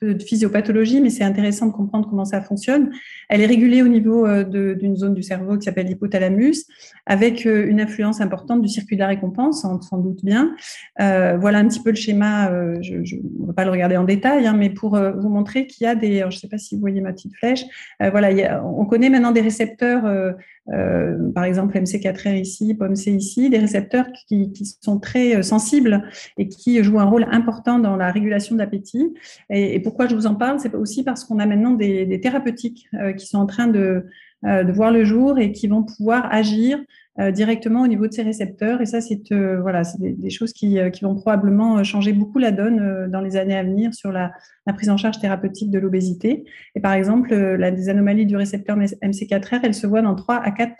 peu 0.00 0.14
de 0.14 0.22
physiopathologie, 0.22 1.00
mais 1.00 1.10
c'est 1.10 1.24
intéressant 1.24 1.66
de 1.66 1.72
comprendre 1.72 2.08
comment 2.08 2.24
ça 2.24 2.40
fonctionne. 2.40 2.90
Elle 3.28 3.40
est 3.40 3.46
régulée 3.46 3.82
au 3.82 3.88
niveau 3.88 4.26
euh, 4.26 4.44
d'une 4.74 4.96
zone 4.96 5.14
du 5.14 5.22
cerveau 5.22 5.56
qui 5.58 5.64
s'appelle 5.64 5.86
l'hypothalamus, 5.86 6.66
avec 7.06 7.46
euh, 7.46 7.66
une 7.68 7.80
influence 7.80 8.20
importante 8.20 8.62
du 8.62 8.68
circuit 8.68 8.96
de 8.96 9.00
la 9.00 9.08
récompense, 9.08 9.64
on 9.64 9.80
s'en 9.80 9.98
doute 9.98 10.24
bien. 10.24 10.54
Euh, 11.00 11.36
voilà 11.38 11.58
un 11.58 11.68
petit 11.68 11.82
peu 11.82 11.90
le 11.90 11.96
schéma, 11.96 12.50
je 12.80 12.96
ne 12.96 13.46
vais 13.46 13.52
pas 13.54 13.64
le 13.64 13.70
regarder 13.70 13.96
en 13.96 14.04
détail, 14.04 14.46
hein, 14.46 14.54
mais 14.56 14.70
pour 14.70 14.98
vous 14.98 15.28
montrer 15.28 15.66
qu'il 15.66 15.84
y 15.84 15.88
a 15.88 15.94
des, 15.94 16.20
je 16.20 16.26
ne 16.26 16.30
sais 16.30 16.48
pas 16.48 16.58
si 16.58 16.74
vous 16.74 16.80
voyez 16.80 17.00
ma 17.00 17.12
petite 17.12 17.34
flèche, 17.36 17.64
voilà, 18.00 18.62
on 18.64 18.84
connaît 18.86 19.10
maintenant 19.10 19.32
des 19.32 19.40
récepteurs 19.40 20.34
par 20.66 21.44
exemple 21.44 21.76
MC4R 21.78 22.40
ici, 22.40 22.74
POMC 22.74 23.06
ici, 23.08 23.50
des 23.50 23.58
récepteurs 23.58 24.06
qui, 24.26 24.52
qui, 24.52 24.64
sont 24.80 24.98
très 24.98 25.42
sensibles 25.42 26.04
et 26.38 26.48
qui 26.48 26.82
jouent 26.82 27.00
un 27.00 27.04
rôle 27.14 27.26
important 27.30 27.78
dans 27.78 27.96
la 27.96 28.10
régulation 28.10 28.54
de 28.56 28.60
l'appétit. 28.60 29.14
Et, 29.50 29.80
pourquoi 29.80 30.06
je 30.08 30.14
vous 30.14 30.26
en 30.26 30.34
parle? 30.34 30.58
C'est 30.58 30.74
aussi 30.74 31.04
parce 31.04 31.24
qu'on 31.24 31.38
a 31.38 31.46
maintenant 31.46 31.70
des, 31.72 32.20
thérapeutiques 32.20 32.86
euh, 32.94 33.12
qui 33.12 33.26
sont 33.26 33.38
en 33.38 33.46
train 33.46 33.68
de, 33.68 34.06
euh, 34.44 34.64
de, 34.64 34.72
voir 34.72 34.90
le 34.90 35.04
jour 35.04 35.38
et 35.38 35.52
qui 35.52 35.68
vont 35.68 35.84
pouvoir 35.84 36.28
agir 36.32 36.78
euh, 37.20 37.30
directement 37.30 37.82
au 37.82 37.86
niveau 37.86 38.08
de 38.08 38.12
ces 38.12 38.22
récepteurs. 38.22 38.80
Et 38.80 38.86
ça, 38.86 39.00
c'est 39.00 39.32
voilà, 39.60 39.82
des, 39.98 40.30
choses 40.30 40.52
qui, 40.52 40.78
vont 41.02 41.14
probablement 41.14 41.84
changer 41.84 42.12
beaucoup 42.12 42.38
la 42.38 42.50
donne 42.50 43.08
dans 43.10 43.20
les 43.20 43.36
années 43.36 43.56
à 43.56 43.62
venir 43.62 43.94
sur 43.94 44.10
la, 44.10 44.32
prise 44.74 44.90
en 44.90 44.96
charge 44.96 45.20
thérapeutique 45.20 45.70
de 45.70 45.78
l'obésité. 45.78 46.44
Et 46.74 46.80
par 46.80 46.94
exemple, 46.94 47.32
la, 47.34 47.70
des 47.70 47.88
anomalies 47.88 48.26
du 48.26 48.36
récepteur 48.36 48.76
MC4R, 48.76 49.60
elles 49.62 49.74
se 49.74 49.86
voient 49.86 50.02
dans 50.02 50.16
3 50.16 50.36
à 50.36 50.50
4 50.50 50.76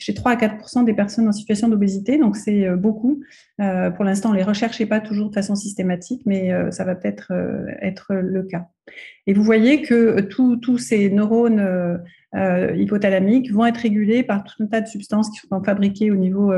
chez 0.00 0.14
3 0.14 0.32
à 0.32 0.36
4 0.36 0.84
des 0.84 0.94
personnes 0.94 1.28
en 1.28 1.32
situation 1.32 1.68
d'obésité, 1.68 2.18
donc 2.18 2.36
c'est 2.36 2.66
euh, 2.66 2.76
beaucoup. 2.76 3.20
Euh, 3.60 3.90
pour 3.90 4.04
l'instant, 4.04 4.30
on 4.30 4.32
les 4.32 4.42
recherche 4.42 4.84
pas 4.86 5.00
toujours 5.00 5.28
de 5.28 5.34
façon 5.34 5.54
systématique, 5.54 6.22
mais 6.24 6.52
euh, 6.52 6.70
ça 6.70 6.84
va 6.84 6.94
peut-être 6.94 7.32
être 7.80 8.14
le 8.14 8.42
cas. 8.42 8.68
Et 9.26 9.34
vous 9.34 9.42
voyez 9.42 9.82
que 9.82 10.20
tous 10.20 10.78
ces 10.78 11.10
neurones 11.10 12.00
hypothalamiques 12.34 13.52
vont 13.52 13.66
être 13.66 13.76
régulés 13.76 14.22
par 14.22 14.42
tout 14.42 14.62
un 14.62 14.66
tas 14.66 14.80
de 14.80 14.88
substances 14.88 15.30
qui 15.30 15.46
sont 15.46 15.62
fabriquées 15.62 16.10
au 16.10 16.16
niveau 16.16 16.52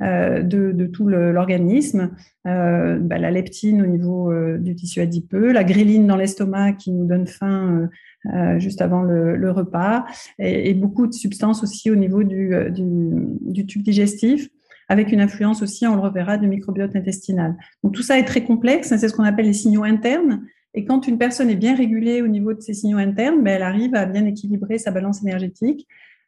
de, 0.00 0.86
tout 0.86 1.08
l'organisme. 1.08 2.12
Bah, 2.44 3.18
la 3.18 3.30
leptine 3.30 3.82
au 3.82 3.86
niveau 3.86 4.32
du 4.56 4.74
tissu 4.74 5.00
adipeux, 5.00 5.52
la 5.52 5.64
gréline 5.64 6.06
dans 6.06 6.16
l'estomac 6.16 6.72
qui 6.74 6.90
nous 6.90 7.04
donne 7.04 7.26
faim 7.26 7.90
euh, 8.32 8.58
juste 8.58 8.80
avant 8.80 9.02
le, 9.02 9.50
repas, 9.50 10.06
et, 10.38 10.72
beaucoup 10.72 11.06
de 11.06 11.12
substances 11.12 11.62
aussi 11.62 11.90
au 11.90 11.94
niveau 11.94 12.22
euh, 12.22 12.70
du, 12.70 13.66
tube 13.66 13.82
digestif, 13.82 14.48
avec 14.88 15.12
une 15.12 15.20
influence 15.20 15.62
aussi, 15.62 15.86
on 15.86 15.94
le 15.94 16.00
reverra, 16.00 16.38
du 16.38 16.46
microbiote 16.46 16.94
intestinal. 16.96 17.56
Donc 17.82 17.94
tout 17.94 18.02
ça 18.02 18.18
est 18.18 18.24
très 18.24 18.44
complexe, 18.44 18.92
hein, 18.92 18.98
c'est 18.98 19.08
ce 19.08 19.14
qu'on 19.14 19.24
appelle 19.24 19.46
les 19.46 19.52
signaux 19.52 19.84
internes. 19.84 20.44
Et 20.74 20.84
quand 20.84 21.06
une 21.06 21.18
personne 21.18 21.50
est 21.50 21.56
bien 21.56 21.76
régulée 21.76 22.20
au 22.22 22.26
niveau 22.26 22.52
de 22.52 22.60
ses 22.60 22.74
signaux 22.74 22.98
internes, 22.98 23.42
ben, 23.42 23.56
elle 23.56 23.62
arrive 23.62 23.94
à 23.94 24.06
bien 24.06 24.24
équilibrer 24.26 24.78
sa 24.78 24.90
balance 24.90 25.22
énergétique. 25.22 25.86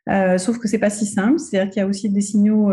Euh, 0.08 0.38
sauf 0.38 0.58
que 0.58 0.68
c'est 0.68 0.78
pas 0.78 0.90
si 0.90 1.04
simple, 1.04 1.40
c'est-à-dire 1.40 1.70
qu'il 1.70 1.80
y 1.80 1.84
a 1.84 1.88
aussi 1.88 2.08
des 2.08 2.20
signaux 2.20 2.72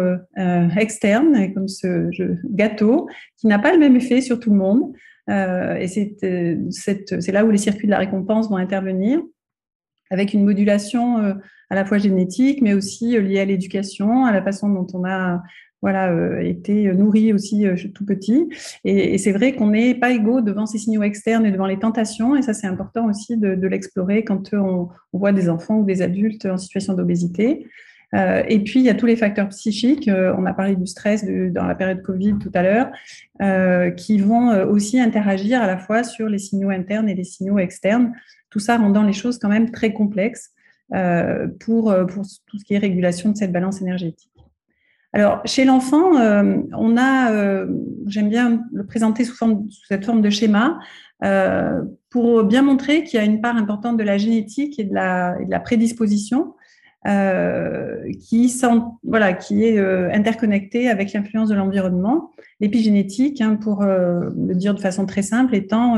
externes, 0.77 1.51
comme 1.53 1.67
ce 1.67 2.11
gâteau, 2.45 3.07
qui 3.37 3.47
n'a 3.47 3.57
pas 3.57 3.73
le 3.73 3.79
même 3.79 3.95
effet 3.95 4.21
sur 4.21 4.39
tout 4.39 4.51
le 4.51 4.57
monde. 4.57 4.93
Euh, 5.29 5.75
et 5.75 6.17
euh, 6.23 6.57
c'est 6.69 7.31
là 7.31 7.45
où 7.45 7.51
les 7.51 7.57
circuits 7.57 7.87
de 7.87 7.91
la 7.91 7.99
récompense 7.99 8.49
vont 8.49 8.57
intervenir, 8.57 9.21
avec 10.09 10.33
une 10.33 10.43
modulation 10.43 11.19
euh, 11.19 11.33
à 11.69 11.75
la 11.75 11.85
fois 11.85 11.97
génétique, 11.97 12.61
mais 12.61 12.73
aussi 12.73 13.19
liée 13.19 13.39
à 13.39 13.45
l'éducation, 13.45 14.25
à 14.25 14.31
la 14.31 14.43
façon 14.43 14.69
dont 14.69 14.87
on 14.93 15.05
a 15.05 15.41
voilà, 15.83 16.41
été 16.41 16.93
nourris 16.93 17.33
aussi 17.33 17.65
tout 17.93 18.05
petit. 18.05 18.47
Et, 18.85 19.17
c'est 19.17 19.33
vrai 19.33 19.53
qu'on 19.53 19.67
n'est 19.67 19.93
pas 19.93 20.11
égaux 20.11 20.39
devant 20.39 20.65
ces 20.65 20.77
signaux 20.77 21.03
externes 21.03 21.45
et 21.45 21.51
devant 21.51 21.65
les 21.65 21.77
tentations. 21.77 22.37
Et 22.37 22.41
ça, 22.41 22.53
c'est 22.53 22.67
important 22.67 23.09
aussi 23.09 23.35
de, 23.35 23.67
l'explorer 23.67 24.23
quand 24.23 24.53
on, 24.53 24.87
voit 25.11 25.33
des 25.33 25.49
enfants 25.49 25.79
ou 25.79 25.85
des 25.85 26.01
adultes 26.01 26.45
en 26.45 26.57
situation 26.57 26.93
d'obésité. 26.93 27.67
Euh, 28.13 28.43
et 28.47 28.59
puis, 28.59 28.79
il 28.79 28.85
y 28.85 28.89
a 28.89 28.93
tous 28.93 29.05
les 29.05 29.17
facteurs 29.17 29.49
psychiques. 29.49 30.07
Euh, 30.07 30.33
on 30.37 30.45
a 30.45 30.53
parlé 30.53 30.77
du 30.77 30.87
stress 30.87 31.25
dans 31.25 31.65
la 31.65 31.75
période 31.75 32.01
Covid 32.01 32.35
tout 32.39 32.51
à 32.53 32.63
l'heure, 32.63 32.89
euh, 33.41 33.91
qui 33.91 34.19
vont 34.19 34.51
aussi 34.69 35.01
interagir 35.01 35.61
à 35.61 35.67
la 35.67 35.77
fois 35.77 36.03
sur 36.03 36.29
les 36.29 36.39
signaux 36.39 36.69
internes 36.69 37.09
et 37.09 37.15
les 37.15 37.25
signaux 37.25 37.59
externes. 37.59 38.13
Tout 38.49 38.59
ça 38.59 38.77
rendant 38.77 39.03
les 39.03 39.13
choses 39.13 39.37
quand 39.37 39.49
même 39.49 39.71
très 39.71 39.91
complexes 39.91 40.51
pour 41.59 41.95
tout 42.05 42.23
ce 42.59 42.63
qui 42.65 42.75
est 42.75 42.77
régulation 42.77 43.31
de 43.31 43.37
cette 43.37 43.51
balance 43.51 43.81
énergétique. 43.81 44.32
Alors, 45.13 45.41
chez 45.45 45.63
l'enfant, 45.63 46.13
on 46.13 46.97
a, 46.97 47.65
j'aime 48.07 48.29
bien 48.29 48.63
le 48.73 48.85
présenter 48.85 49.23
sous, 49.23 49.35
cette 49.87 50.05
forme 50.05 50.21
de 50.21 50.29
schéma, 50.31 50.79
pour 52.09 52.43
bien 52.43 52.61
montrer 52.61 53.03
qu'il 53.03 53.19
y 53.19 53.21
a 53.21 53.25
une 53.25 53.41
part 53.41 53.55
importante 53.55 53.97
de 53.97 54.03
la 54.03 54.17
génétique 54.17 54.79
et 54.79 54.83
de 54.83 54.93
la, 54.93 55.59
prédisposition 55.59 56.53
euh, 57.07 58.11
qui, 58.29 58.45
est 58.45 59.77
euh, 59.77 60.09
interconnecté 60.13 60.89
avec 60.89 61.11
l'influence 61.11 61.49
de 61.49 61.55
l'environnement. 61.55 62.29
L'épigénétique, 62.61 63.41
hein, 63.41 63.55
pour 63.55 63.81
euh, 63.81 64.29
le 64.37 64.53
dire 64.53 64.75
de 64.75 64.79
façon 64.79 65.05
très 65.05 65.23
simple, 65.23 65.55
étant 65.55 65.97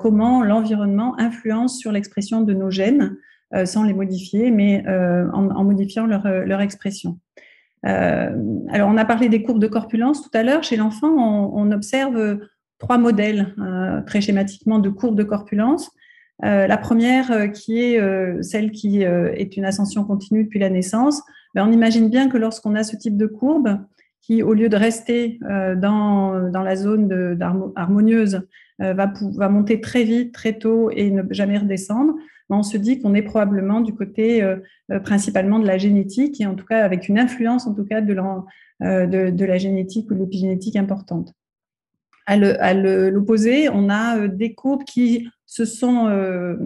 comment 0.00 0.42
l'environnement 0.42 1.18
influence 1.20 1.78
sur 1.78 1.92
l'expression 1.92 2.40
de 2.40 2.52
nos 2.52 2.68
gènes 2.68 3.16
sans 3.64 3.84
les 3.84 3.94
modifier, 3.94 4.50
mais 4.50 4.84
en, 4.88 5.62
modifiant 5.64 6.04
leur 6.04 6.60
expression. 6.60 7.20
Alors, 7.82 8.88
on 8.90 8.96
a 8.96 9.04
parlé 9.04 9.28
des 9.28 9.42
courbes 9.42 9.60
de 9.60 9.66
corpulence 9.66 10.22
tout 10.22 10.36
à 10.36 10.42
l'heure. 10.42 10.62
Chez 10.62 10.76
l'enfant, 10.76 11.08
on, 11.08 11.70
observe 11.70 12.38
trois 12.78 12.98
modèles 12.98 13.54
très 14.06 14.20
schématiquement 14.20 14.78
de 14.78 14.88
courbes 14.88 15.16
de 15.16 15.24
corpulence. 15.24 15.90
Euh, 16.44 16.66
la 16.66 16.76
première, 16.76 17.32
euh, 17.32 17.48
qui 17.48 17.82
est 17.82 18.00
euh, 18.00 18.40
celle 18.42 18.70
qui 18.70 19.02
est 19.02 19.56
une 19.56 19.64
ascension 19.64 20.04
continue 20.04 20.44
depuis 20.44 20.60
la 20.60 20.70
naissance, 20.70 21.22
ben, 21.54 21.66
on 21.66 21.72
imagine 21.72 22.08
bien 22.08 22.28
que 22.28 22.36
lorsqu'on 22.36 22.74
a 22.74 22.84
ce 22.84 22.96
type 22.96 23.16
de 23.16 23.26
courbe, 23.26 23.78
qui 24.20 24.42
au 24.42 24.52
lieu 24.52 24.68
de 24.68 24.76
rester 24.76 25.38
dans, 25.40 26.50
la 26.52 26.76
zone 26.76 27.38
harmonieuse, 27.76 28.42
va, 28.78 29.12
va 29.36 29.48
monter 29.48 29.80
très 29.80 30.04
vite, 30.04 30.34
très 30.34 30.58
tôt 30.58 30.90
et 30.90 31.10
ne 31.10 31.22
jamais 31.30 31.56
redescendre, 31.56 32.14
on 32.50 32.62
se 32.62 32.76
dit 32.76 33.00
qu'on 33.00 33.14
est 33.14 33.22
probablement 33.22 33.80
du 33.80 33.94
côté 33.94 34.42
principalement 35.04 35.58
de 35.58 35.66
la 35.66 35.78
génétique 35.78 36.40
et 36.40 36.46
en 36.46 36.54
tout 36.54 36.64
cas 36.64 36.84
avec 36.84 37.08
une 37.08 37.18
influence 37.18 37.66
en 37.66 37.74
tout 37.74 37.84
cas 37.84 38.00
de 38.00 38.14
de 38.14 39.44
la 39.44 39.58
génétique 39.58 40.10
ou 40.10 40.14
de 40.14 40.20
l'épigénétique 40.20 40.76
importante. 40.76 41.34
À 42.26 42.36
l'opposé, 42.74 43.68
on 43.68 43.88
a 43.88 44.28
des 44.28 44.54
courbes 44.54 44.84
qui 44.84 45.28
euh, 45.90 46.56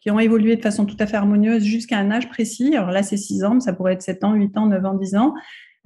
qui 0.00 0.10
ont 0.10 0.20
évolué 0.20 0.56
de 0.56 0.60
façon 0.60 0.84
tout 0.84 0.96
à 0.98 1.06
fait 1.06 1.16
harmonieuse 1.16 1.62
jusqu'à 1.62 1.98
un 1.98 2.10
âge 2.10 2.28
précis. 2.28 2.76
Alors 2.76 2.90
là, 2.90 3.02
c'est 3.02 3.16
6 3.16 3.44
ans, 3.44 3.54
mais 3.54 3.60
ça 3.60 3.72
pourrait 3.72 3.94
être 3.94 4.02
7 4.02 4.22
ans, 4.24 4.34
8 4.34 4.58
ans, 4.58 4.66
9 4.66 4.84
ans, 4.84 4.94
10 4.94 5.16
ans. 5.16 5.34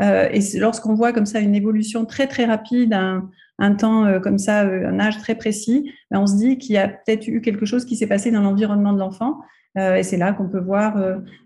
Euh, 0.01 0.29
et 0.33 0.41
lorsqu'on 0.59 0.95
voit 0.95 1.13
comme 1.13 1.27
ça 1.27 1.41
une 1.41 1.55
évolution 1.55 2.05
très 2.05 2.27
très 2.27 2.45
rapide, 2.45 2.93
un, 2.93 3.75
temps 3.75 4.05
euh, 4.05 4.21
comme 4.21 4.39
ça, 4.39 4.61
un 4.61 5.01
âge 5.01 5.19
très 5.19 5.35
précis, 5.35 5.91
ben 6.11 6.21
on 6.21 6.27
se 6.27 6.37
dit 6.37 6.59
qu'il 6.59 6.75
y 6.75 6.79
a 6.79 6.89
peut-être 6.89 7.27
eu 7.27 7.41
quelque 7.41 7.67
chose 7.67 7.85
qui 7.85 7.97
s'est 7.97 8.07
passé 8.07 8.31
dans 8.31 8.43
l'environnement 8.43 8.93
de 8.93 8.99
l'enfant. 8.99 9.39
et 9.77 10.03
c'est 10.03 10.17
là 10.17 10.33
qu'on 10.33 10.49
peut 10.49 10.61
voir 10.61 10.97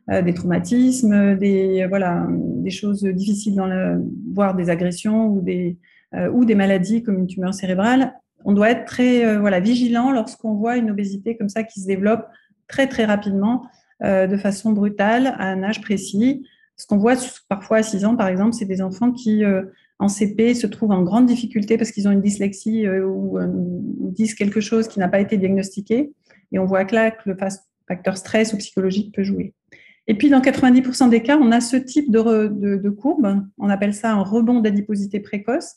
des 0.08 0.34
traumatismes, 0.34 1.36
des 1.36 1.86
voilà, 1.88 2.26
des 2.30 2.70
choses 2.70 3.02
difficiles 3.04 3.54
dans 3.54 3.66
le, 3.66 4.02
voire 4.32 4.54
des 4.54 4.70
agressions 4.70 5.26
ou 5.26 5.40
des 5.42 5.78
ou 6.32 6.44
des 6.44 6.54
maladies 6.54 7.02
comme 7.02 7.18
une 7.18 7.26
tumeur 7.26 7.54
cérébrale 7.54 8.14
on 8.44 8.52
doit 8.52 8.70
être 8.70 8.84
très 8.84 9.24
euh, 9.24 9.38
voilà, 9.38 9.60
vigilant 9.60 10.10
lorsqu'on 10.10 10.54
voit 10.54 10.76
une 10.76 10.90
obésité 10.90 11.36
comme 11.36 11.48
ça 11.48 11.62
qui 11.62 11.80
se 11.80 11.86
développe 11.86 12.26
très 12.68 12.86
très 12.86 13.04
rapidement, 13.04 13.66
euh, 14.02 14.26
de 14.26 14.36
façon 14.36 14.72
brutale, 14.72 15.34
à 15.38 15.46
un 15.48 15.62
âge 15.62 15.80
précis. 15.80 16.46
Ce 16.82 16.86
qu'on 16.88 16.96
voit 16.96 17.14
parfois 17.48 17.76
à 17.76 17.82
6 17.84 18.04
ans, 18.04 18.16
par 18.16 18.26
exemple, 18.26 18.54
c'est 18.54 18.64
des 18.64 18.82
enfants 18.82 19.12
qui, 19.12 19.44
euh, 19.44 19.62
en 20.00 20.08
CP, 20.08 20.54
se 20.54 20.66
trouvent 20.66 20.90
en 20.90 21.02
grande 21.02 21.26
difficulté 21.26 21.78
parce 21.78 21.92
qu'ils 21.92 22.08
ont 22.08 22.10
une 22.10 22.20
dyslexie 22.20 22.88
ou 22.88 23.38
disent 24.10 24.34
quelque 24.34 24.60
chose 24.60 24.88
qui 24.88 24.98
n'a 24.98 25.06
pas 25.08 25.20
été 25.20 25.36
diagnostiqué. 25.36 26.12
Et 26.50 26.58
on 26.58 26.64
voit 26.64 26.84
que 26.84 26.96
là, 26.96 27.12
que 27.12 27.30
le 27.30 27.36
facteur 27.86 28.16
stress 28.16 28.52
ou 28.52 28.56
psychologique 28.56 29.14
peut 29.14 29.22
jouer. 29.22 29.54
Et 30.08 30.14
puis, 30.14 30.28
dans 30.28 30.40
90% 30.40 31.08
des 31.08 31.22
cas, 31.22 31.38
on 31.38 31.52
a 31.52 31.60
ce 31.60 31.76
type 31.76 32.10
de, 32.10 32.88
courbe. 32.88 33.44
On 33.58 33.68
appelle 33.68 33.94
ça 33.94 34.12
un 34.12 34.22
rebond 34.24 34.58
d'adiposité 34.58 35.20
précoce 35.20 35.76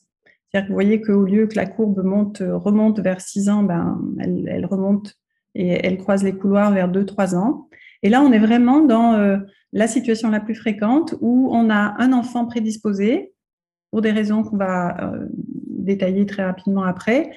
vous 0.62 0.74
voyez 0.74 1.02
qu'au 1.02 1.24
lieu 1.24 1.48
que 1.48 1.56
la 1.56 1.66
courbe 1.66 2.04
monte, 2.04 2.42
remonte 2.42 3.00
vers 3.00 3.22
6 3.22 3.50
ans, 3.50 3.64
ben, 3.64 4.00
elle, 4.20 4.66
remonte 4.66 5.16
et 5.54 5.70
elle 5.86 5.98
croise 5.98 6.24
les 6.24 6.34
couloirs 6.34 6.72
vers 6.72 6.90
2-3 6.90 7.36
ans. 7.36 7.68
Et 8.04 8.10
là, 8.10 8.22
on 8.22 8.32
est 8.32 8.40
vraiment 8.40 8.82
dans 8.82 9.14
euh, 9.14 9.38
la 9.76 9.88
situation 9.88 10.32
la 10.32 10.40
plus 10.40 10.56
fréquente 10.56 11.14
où 11.22 11.50
on 11.52 11.70
a 11.70 11.94
un 12.00 12.14
enfant 12.14 12.48
prédisposé, 12.48 13.34
pour 13.92 14.02
des 14.02 14.12
raisons 14.12 14.42
qu'on 14.42 14.58
va 14.58 15.14
euh, 15.14 15.28
détailler 15.32 16.26
très 16.26 16.44
rapidement 16.44 16.84
après, 16.84 17.30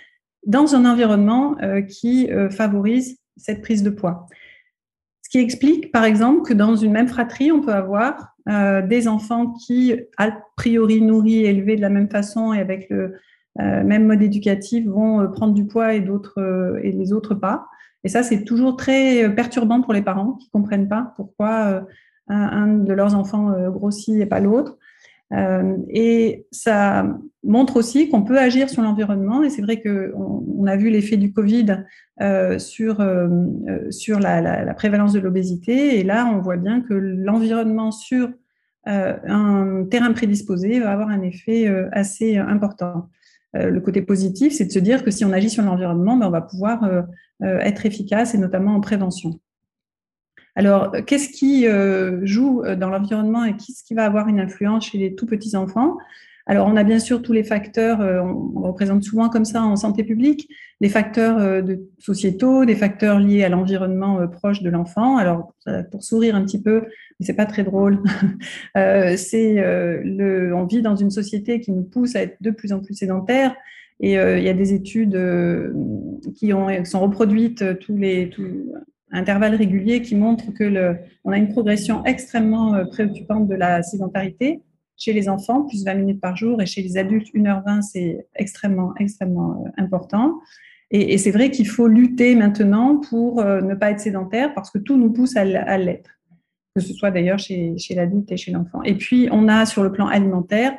dans 0.47 0.75
un 0.75 0.91
environnement 0.91 1.59
euh, 1.61 1.83
qui 1.83 2.31
favorise 2.51 3.19
cette 3.37 3.61
prise 3.61 3.83
de 3.83 3.91
poids. 3.91 4.27
Ce 5.29 5.33
qui 5.33 5.45
explique, 5.45 5.93
par 5.93 6.05
exemple, 6.05 6.41
que 6.41 6.55
dans 6.55 6.75
une 6.75 6.91
même 6.91 7.07
fratrie, 7.07 7.53
on 7.53 7.61
peut 7.61 7.75
avoir 7.75 8.35
euh, 8.49 8.81
des 8.81 9.09
enfants 9.09 9.53
qui, 9.53 9.95
a 10.17 10.31
priori 10.57 11.03
nourris 11.03 11.45
et 11.45 11.51
élevés 11.51 11.77
de 11.77 11.83
la 11.83 11.91
même 11.91 12.09
façon 12.09 12.55
et 12.55 12.61
avec 12.61 12.89
le 12.89 13.13
euh, 13.61 13.85
même 13.85 14.07
mode 14.07 14.23
éducatif, 14.23 14.87
vont 14.87 15.21
euh, 15.21 15.27
prendre 15.27 15.53
du 15.53 15.67
poids 15.67 15.93
et, 15.93 16.01
d'autres, 16.01 16.79
et 16.83 16.93
les 16.93 17.13
autres 17.13 17.35
pas. 17.35 17.67
Et 18.05 18.09
ça, 18.09 18.23
c'est 18.23 18.45
toujours 18.45 18.77
très 18.79 19.31
perturbant 19.35 19.83
pour 19.83 19.93
les 19.93 20.01
parents 20.01 20.33
qui 20.33 20.47
ne 20.47 20.61
comprennent 20.61 20.89
pas 20.89 21.13
pourquoi 21.17 21.85
un, 22.29 22.67
de 22.69 22.93
leurs 22.93 23.15
enfants 23.15 23.53
grossit 23.71 24.21
et 24.21 24.27
pas 24.27 24.41
l'autre. 24.41 24.79
et 25.91 26.47
ça 26.51 27.07
montre 27.43 27.77
aussi 27.77 28.09
qu'on 28.09 28.23
peut 28.23 28.39
agir 28.39 28.69
sur 28.69 28.83
l'environnement. 28.83 29.43
Et 29.43 29.51
c'est 29.51 29.63
vrai 29.63 29.81
qu'on 29.81 30.45
on 30.59 30.67
a 30.67 30.77
vu 30.77 30.91
l'effet 30.91 31.17
du 31.17 31.33
Covid 31.33 31.85
sur, 32.59 33.07
sur 33.91 34.19
la, 34.21 34.75
prévalence 34.75 35.13
de 35.13 35.21
l'obésité. 35.21 35.99
Et 35.99 36.03
là, 36.05 36.31
on 36.33 36.41
voit 36.41 36.57
bien 36.57 36.81
que 36.81 36.95
l'environnement 36.95 37.91
sur 37.91 38.29
euh, 38.89 39.17
un 39.27 39.85
terrain 39.85 40.13
prédisposé 40.13 40.81
va 40.81 40.93
avoir 40.93 41.09
un 41.09 41.21
effet 41.23 41.69
euh, 41.69 41.89
assez 41.93 42.39
important. 42.39 43.11
Euh, 43.57 43.71
le 43.71 43.81
côté 43.81 44.03
positif, 44.03 44.55
c'est 44.55 44.65
de 44.65 44.73
se 44.73 44.79
dire 44.79 45.05
que 45.05 45.11
si 45.11 45.25
on 45.25 45.33
agit 45.33 45.51
sur 45.51 45.63
l'environnement, 45.63 46.17
ben, 46.17 46.29
on 46.29 46.31
va 46.31 46.43
pouvoir 46.43 46.89
être 47.41 47.87
efficace 47.87 48.35
et 48.35 48.39
notamment 48.39 48.75
en 48.75 48.81
prévention. 48.81 49.39
Alors, 50.59 50.93
qu'est-ce 51.07 51.29
qui 51.29 51.67
joue 52.27 52.63
dans 52.77 52.91
l'environnement 52.91 53.45
et 53.45 53.53
qu'est-ce 53.53 53.85
qui 53.85 53.95
va 53.95 54.05
avoir 54.05 54.27
une 54.27 54.41
influence 54.41 54.87
chez 54.87 54.99
les 54.99 55.15
tout 55.15 55.27
petits 55.27 55.55
enfants 55.55 55.97
alors, 56.51 56.67
on 56.67 56.77
a 56.77 56.83
bien 56.83 56.99
sûr 56.99 57.21
tous 57.21 57.35
les 57.35 57.45
facteurs, 57.45 58.01
euh, 58.01 58.23
on 58.23 58.63
représente 58.63 59.05
souvent 59.05 59.29
comme 59.29 59.45
ça 59.45 59.63
en 59.63 59.77
santé 59.77 60.03
publique, 60.03 60.49
des 60.81 60.89
facteurs 60.89 61.37
euh, 61.39 61.61
sociétaux, 61.99 62.65
des 62.65 62.75
facteurs 62.75 63.21
liés 63.21 63.45
à 63.45 63.51
l'environnement 63.51 64.19
euh, 64.19 64.27
proche 64.27 64.63
de 64.63 64.71
l'enfant. 64.71 65.19
Alors, 65.19 65.53
pour 65.91 66.03
sourire 66.03 66.35
un 66.35 66.43
petit 66.45 66.61
peu, 66.61 66.85
mais 67.21 67.27
c'est 67.27 67.35
pas 67.35 67.45
très 67.45 67.65
drôle, 67.65 68.03
c'est 68.75 69.57
le, 70.03 70.55
on 70.55 70.65
vit 70.65 70.81
dans 70.81 70.97
une 70.97 71.11
société 71.11 71.61
qui 71.61 71.73
nous 71.73 71.83
pousse 71.83 72.17
à 72.17 72.23
être 72.23 72.39
de 72.41 72.51
plus 72.51 72.73
en 72.73 72.81
plus 72.81 72.95
sédentaires. 72.95 73.55
Et 74.01 74.13
il 74.15 74.43
y 74.43 74.49
a 74.49 74.55
des 74.55 74.73
études 74.73 75.21
qui, 76.37 76.55
ont, 76.55 76.69
sont 76.87 77.01
reproduites 77.01 77.79
tous 77.81 77.97
les 77.99 78.31
tous, 78.31 78.73
intervalles 79.11 79.55
réguliers 79.55 80.03
qui 80.03 80.15
montrent 80.15 80.53
que 80.53 80.65
le, 80.65 80.97
on 81.25 81.33
a 81.33 81.37
une 81.37 81.49
progression 81.49 82.05
extrêmement 82.05 82.85
préoccupante 82.91 83.49
de 83.49 83.55
la 83.55 83.83
sédentarité. 83.83 84.63
Chez 84.99 85.13
les 85.13 85.29
enfants, 85.29 85.63
plus 85.63 85.85
20 85.85 85.95
minutes 85.95 86.21
par 86.21 86.37
jour, 86.37 86.61
et 86.61 86.67
chez 86.67 86.83
les 86.83 86.99
adultes, 86.99 87.29
1h20, 87.33 87.83
c'est 87.83 88.27
extrêmement, 88.35 88.95
extrêmement 88.99 89.63
euh, 89.65 89.71
important. 89.83 90.41
Et, 90.91 91.19
c'est 91.19 91.31
vrai 91.31 91.51
qu'il 91.51 91.69
faut 91.69 91.87
lutter 91.87 92.35
maintenant 92.35 92.97
pour 92.97 93.41
euh, 93.41 93.61
ne 93.61 93.75
pas 93.75 93.93
être 93.93 94.01
sédentaire 94.01 94.55
parce 94.55 94.71
que 94.71 94.79
tout 94.79 94.97
nous 94.97 95.13
pousse 95.13 95.37
à, 95.37 95.45
l'être, 95.45 96.11
que 96.75 96.81
ce 96.81 96.93
soit 96.95 97.13
d'ailleurs 97.13 97.39
chez, 97.39 97.77
l'adulte 97.91 98.33
et 98.33 98.37
chez 98.37 98.51
l'enfant. 98.51 98.83
Et 98.83 98.97
puis, 98.97 99.29
on 99.31 99.47
a 99.47 99.67
sur 99.67 99.85
le 99.85 99.93
plan 99.93 100.09
alimentaire 100.09 100.73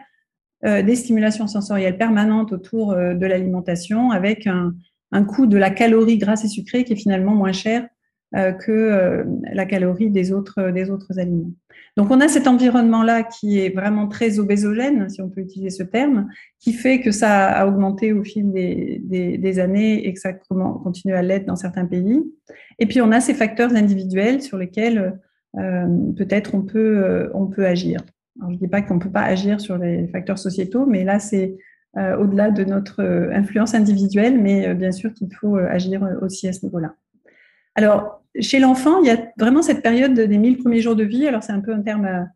euh, 0.65 0.81
des 0.81 0.95
stimulations 0.95 1.47
sensorielles 1.47 1.97
permanentes 1.97 2.51
autour 2.51 2.93
de 2.93 3.25
l'alimentation 3.25 4.11
avec 4.11 4.47
un, 4.47 4.73
un 5.13 5.23
coût 5.23 5.45
de 5.45 5.57
la 5.57 5.69
calorie 5.69 6.17
grasse 6.17 6.43
et 6.43 6.49
sucrée 6.49 6.83
qui 6.83 6.93
est 6.93 6.97
finalement 6.97 7.35
moins 7.35 7.53
cher 7.53 7.83
euh, 7.83 7.87
que 8.35 8.71
euh, 8.71 9.23
la 9.53 9.65
calorie 9.65 10.11
des 10.11 10.31
autres, 10.31 10.69
des 10.69 10.91
autres 10.91 11.17
aliments. 11.19 11.51
Donc 11.97 12.11
on 12.11 12.21
a 12.21 12.27
cet 12.27 12.47
environnement-là 12.47 13.23
qui 13.23 13.59
est 13.59 13.69
vraiment 13.75 14.07
très 14.07 14.37
obésogène, 14.37 15.09
si 15.09 15.21
on 15.21 15.29
peut 15.29 15.41
utiliser 15.41 15.71
ce 15.71 15.83
terme, 15.83 16.29
qui 16.59 16.73
fait 16.73 17.01
que 17.01 17.11
ça 17.11 17.47
a 17.47 17.65
augmenté 17.65 18.13
au 18.13 18.23
fil 18.23 18.51
des, 18.51 19.01
des, 19.37 19.59
années 19.59 20.07
et 20.07 20.13
que 20.13 20.19
ça 20.19 20.33
continue 20.33 21.15
à 21.15 21.23
l'être 21.23 21.45
dans 21.45 21.55
certains 21.55 21.85
pays. 21.85 22.21
Et 22.77 22.85
puis 22.85 23.01
on 23.01 23.11
a 23.11 23.19
ces 23.19 23.33
facteurs 23.33 23.75
individuels 23.75 24.43
sur 24.43 24.59
lesquels 24.59 25.19
euh, 25.57 25.87
peut-être 26.15 26.53
on 26.53 26.61
peut, 26.61 27.31
on 27.33 27.47
peut 27.47 27.65
agir. 27.65 28.01
je 28.41 28.53
ne 28.53 28.57
dis 28.57 28.67
pas 28.67 28.83
qu'on 28.83 28.95
ne 28.95 28.99
peut 28.99 29.11
pas 29.11 29.23
agir 29.23 29.59
sur 29.59 29.77
les 29.79 30.07
facteurs 30.07 30.37
sociétaux, 30.37 30.85
mais 30.85 31.03
là, 31.03 31.19
c'est 31.19 31.57
au-delà 31.97 32.51
de 32.51 32.63
notre 32.63 33.01
influence 33.33 33.73
individuelle, 33.73 34.39
mais 34.39 34.75
bien 34.75 34.91
sûr 34.91 35.11
qu'il 35.11 35.33
faut 35.33 35.55
agir 35.55 36.07
aussi 36.21 36.47
à 36.47 36.53
ce 36.53 36.63
niveau-là. 36.63 36.93
Alors, 37.75 38.23
chez 38.39 38.59
l'enfant, 38.59 39.01
il 39.01 39.07
y 39.07 39.11
a 39.11 39.31
vraiment 39.37 39.61
cette 39.61 39.81
période 39.81 40.13
des 40.13 40.37
1000 40.37 40.57
premiers 40.57 40.81
jours 40.81 40.95
de 40.95 41.03
vie. 41.03 41.27
Alors, 41.27 41.43
c'est 41.43 41.51
un 41.51 41.61
peu 41.61 41.73
un 41.73 41.81
terme 41.81 42.27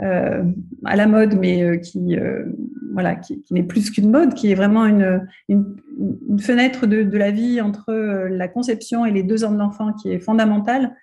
euh, 0.00 0.42
à 0.86 0.96
la 0.96 1.06
mode, 1.06 1.34
mais 1.38 1.62
euh, 1.62 1.76
qui, 1.76 2.16
euh, 2.16 2.46
voilà, 2.92 3.14
qui, 3.14 3.42
n'est 3.50 3.62
plus 3.62 3.90
qu'une 3.90 4.10
mode, 4.10 4.32
qui 4.32 4.50
est 4.50 4.54
vraiment 4.54 4.86
une, 4.86 5.26
fenêtre 6.40 6.86
de, 6.86 7.16
la 7.16 7.30
vie 7.30 7.60
entre 7.60 7.92
la 7.92 8.48
conception 8.48 9.04
et 9.04 9.10
les 9.10 9.22
deux 9.22 9.44
ans 9.44 9.52
de 9.52 9.58
l'enfant 9.58 9.92
qui 9.92 10.10
est 10.10 10.18
fondamentale 10.18 10.96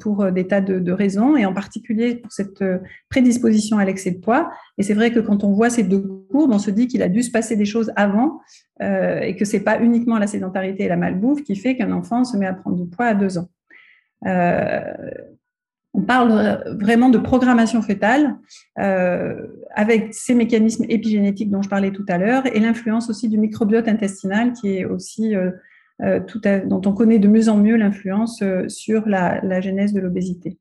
pour 0.00 0.32
des 0.32 0.48
tas 0.48 0.60
de, 0.60 0.92
raisons, 0.92 1.36
et 1.36 1.46
en 1.46 1.52
particulier 1.52 2.16
pour 2.16 2.32
cette 2.32 2.64
prédisposition 3.08 3.78
à 3.78 3.84
l'excès 3.84 4.10
de 4.10 4.18
poids. 4.18 4.50
Et 4.78 4.82
c'est 4.82 4.94
vrai 4.94 5.12
que 5.12 5.20
quand 5.20 5.44
on 5.44 5.52
voit 5.52 5.70
ces 5.70 5.84
deux 5.84 6.00
courbes, 6.30 6.50
on 6.52 6.58
se 6.58 6.72
dit 6.72 6.88
qu'il 6.88 7.02
a 7.02 7.08
dû 7.08 7.22
se 7.22 7.30
passer 7.30 7.54
des 7.54 7.64
choses 7.64 7.92
avant, 7.94 8.40
et 8.80 9.36
que 9.36 9.44
c'est 9.44 9.60
pas 9.60 9.80
uniquement 9.80 10.18
la 10.18 10.26
sédentarité 10.26 10.84
et 10.84 10.88
la 10.88 10.96
malbouffe 10.96 11.44
qui 11.44 11.54
fait 11.54 11.76
qu'un 11.76 11.92
enfant 11.92 12.24
se 12.24 12.36
met 12.36 12.46
à 12.46 12.54
prendre 12.54 12.76
du 12.76 12.86
poids 12.86 13.06
à 13.06 13.14
deux 13.14 13.38
ans. 13.38 13.48
Euh, 14.26 14.80
on 15.94 16.02
parle 16.02 16.62
vraiment 16.80 17.08
de 17.08 17.18
programmation 17.18 17.82
fétale 17.82 18.36
euh, 18.78 19.46
avec 19.74 20.14
ces 20.14 20.34
mécanismes 20.34 20.84
épigénétiques 20.88 21.50
dont 21.50 21.62
je 21.62 21.68
parlais 21.68 21.90
tout 21.90 22.04
à 22.08 22.18
l'heure 22.18 22.44
et 22.46 22.60
l'influence 22.60 23.08
aussi 23.10 23.28
du 23.28 23.38
microbiote 23.38 23.88
intestinal 23.88 24.52
qui 24.52 24.76
est 24.76 24.84
aussi 24.84 25.34
euh, 25.34 25.50
euh, 26.02 26.20
tout 26.20 26.40
dont 26.66 26.82
on 26.86 26.92
connaît 26.92 27.18
de 27.18 27.28
mieux 27.28 27.48
en 27.48 27.56
mieux 27.56 27.76
l'influence 27.76 28.42
sur 28.68 29.08
la, 29.08 29.40
la, 29.42 29.60
genèse 29.60 29.92
de 29.92 30.00
l'obésité. 30.00 30.58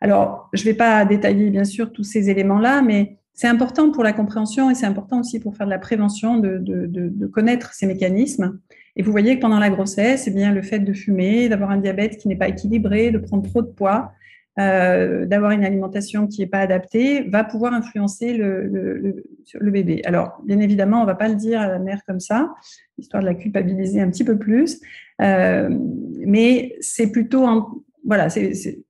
Alors, 0.00 0.48
je 0.52 0.62
ne 0.62 0.66
vais 0.66 0.76
pas 0.76 1.04
détailler 1.04 1.50
bien 1.50 1.64
sûr 1.64 1.92
tous 1.92 2.04
ces 2.04 2.30
éléments-là, 2.30 2.80
mais 2.82 3.18
c'est 3.34 3.48
important 3.48 3.90
pour 3.90 4.04
la 4.04 4.12
compréhension 4.12 4.70
et 4.70 4.74
c'est 4.74 4.86
important 4.86 5.20
aussi 5.20 5.40
pour 5.40 5.56
faire 5.56 5.66
de 5.66 5.70
la 5.70 5.78
prévention 5.78 6.36
de, 6.36 6.58
de, 6.58 6.86
de, 6.86 7.08
de, 7.08 7.26
connaître 7.26 7.72
ces 7.72 7.86
mécanismes. 7.86 8.58
Et 8.96 9.02
vous 9.02 9.12
voyez 9.12 9.36
que 9.36 9.40
pendant 9.40 9.58
la 9.58 9.70
grossesse, 9.70 10.26
eh 10.26 10.30
bien, 10.30 10.52
le 10.52 10.62
fait 10.62 10.80
de 10.80 10.92
fumer, 10.92 11.48
d'avoir 11.48 11.70
un 11.70 11.78
diabète 11.78 12.18
qui 12.18 12.28
n'est 12.28 12.36
pas 12.36 12.48
équilibré, 12.48 13.10
de 13.10 13.18
prendre 13.18 13.48
trop 13.48 13.62
de 13.62 13.68
poids, 13.68 14.12
euh, 14.60 15.26
d'avoir 15.26 15.52
une 15.52 15.64
alimentation 15.64 16.26
qui 16.26 16.40
n'est 16.40 16.46
pas 16.46 16.58
adaptée, 16.58 17.22
va 17.30 17.44
pouvoir 17.44 17.72
influencer 17.72 18.34
le, 18.34 19.24
bébé. 19.60 20.02
Alors, 20.04 20.40
bien 20.44 20.58
évidemment, 20.58 20.98
on 20.98 21.02
ne 21.02 21.06
va 21.06 21.14
pas 21.14 21.28
le 21.28 21.36
dire 21.36 21.60
à 21.60 21.68
la 21.68 21.78
mère 21.78 22.02
comme 22.06 22.20
ça, 22.20 22.52
histoire 22.98 23.22
de 23.22 23.28
la 23.28 23.34
culpabiliser 23.34 24.00
un 24.00 24.10
petit 24.10 24.24
peu 24.24 24.36
plus, 24.38 24.80
euh, 25.22 25.68
mais 26.26 26.76
c'est 26.80 27.10
plutôt 27.10 27.46
voilà, 28.04 28.28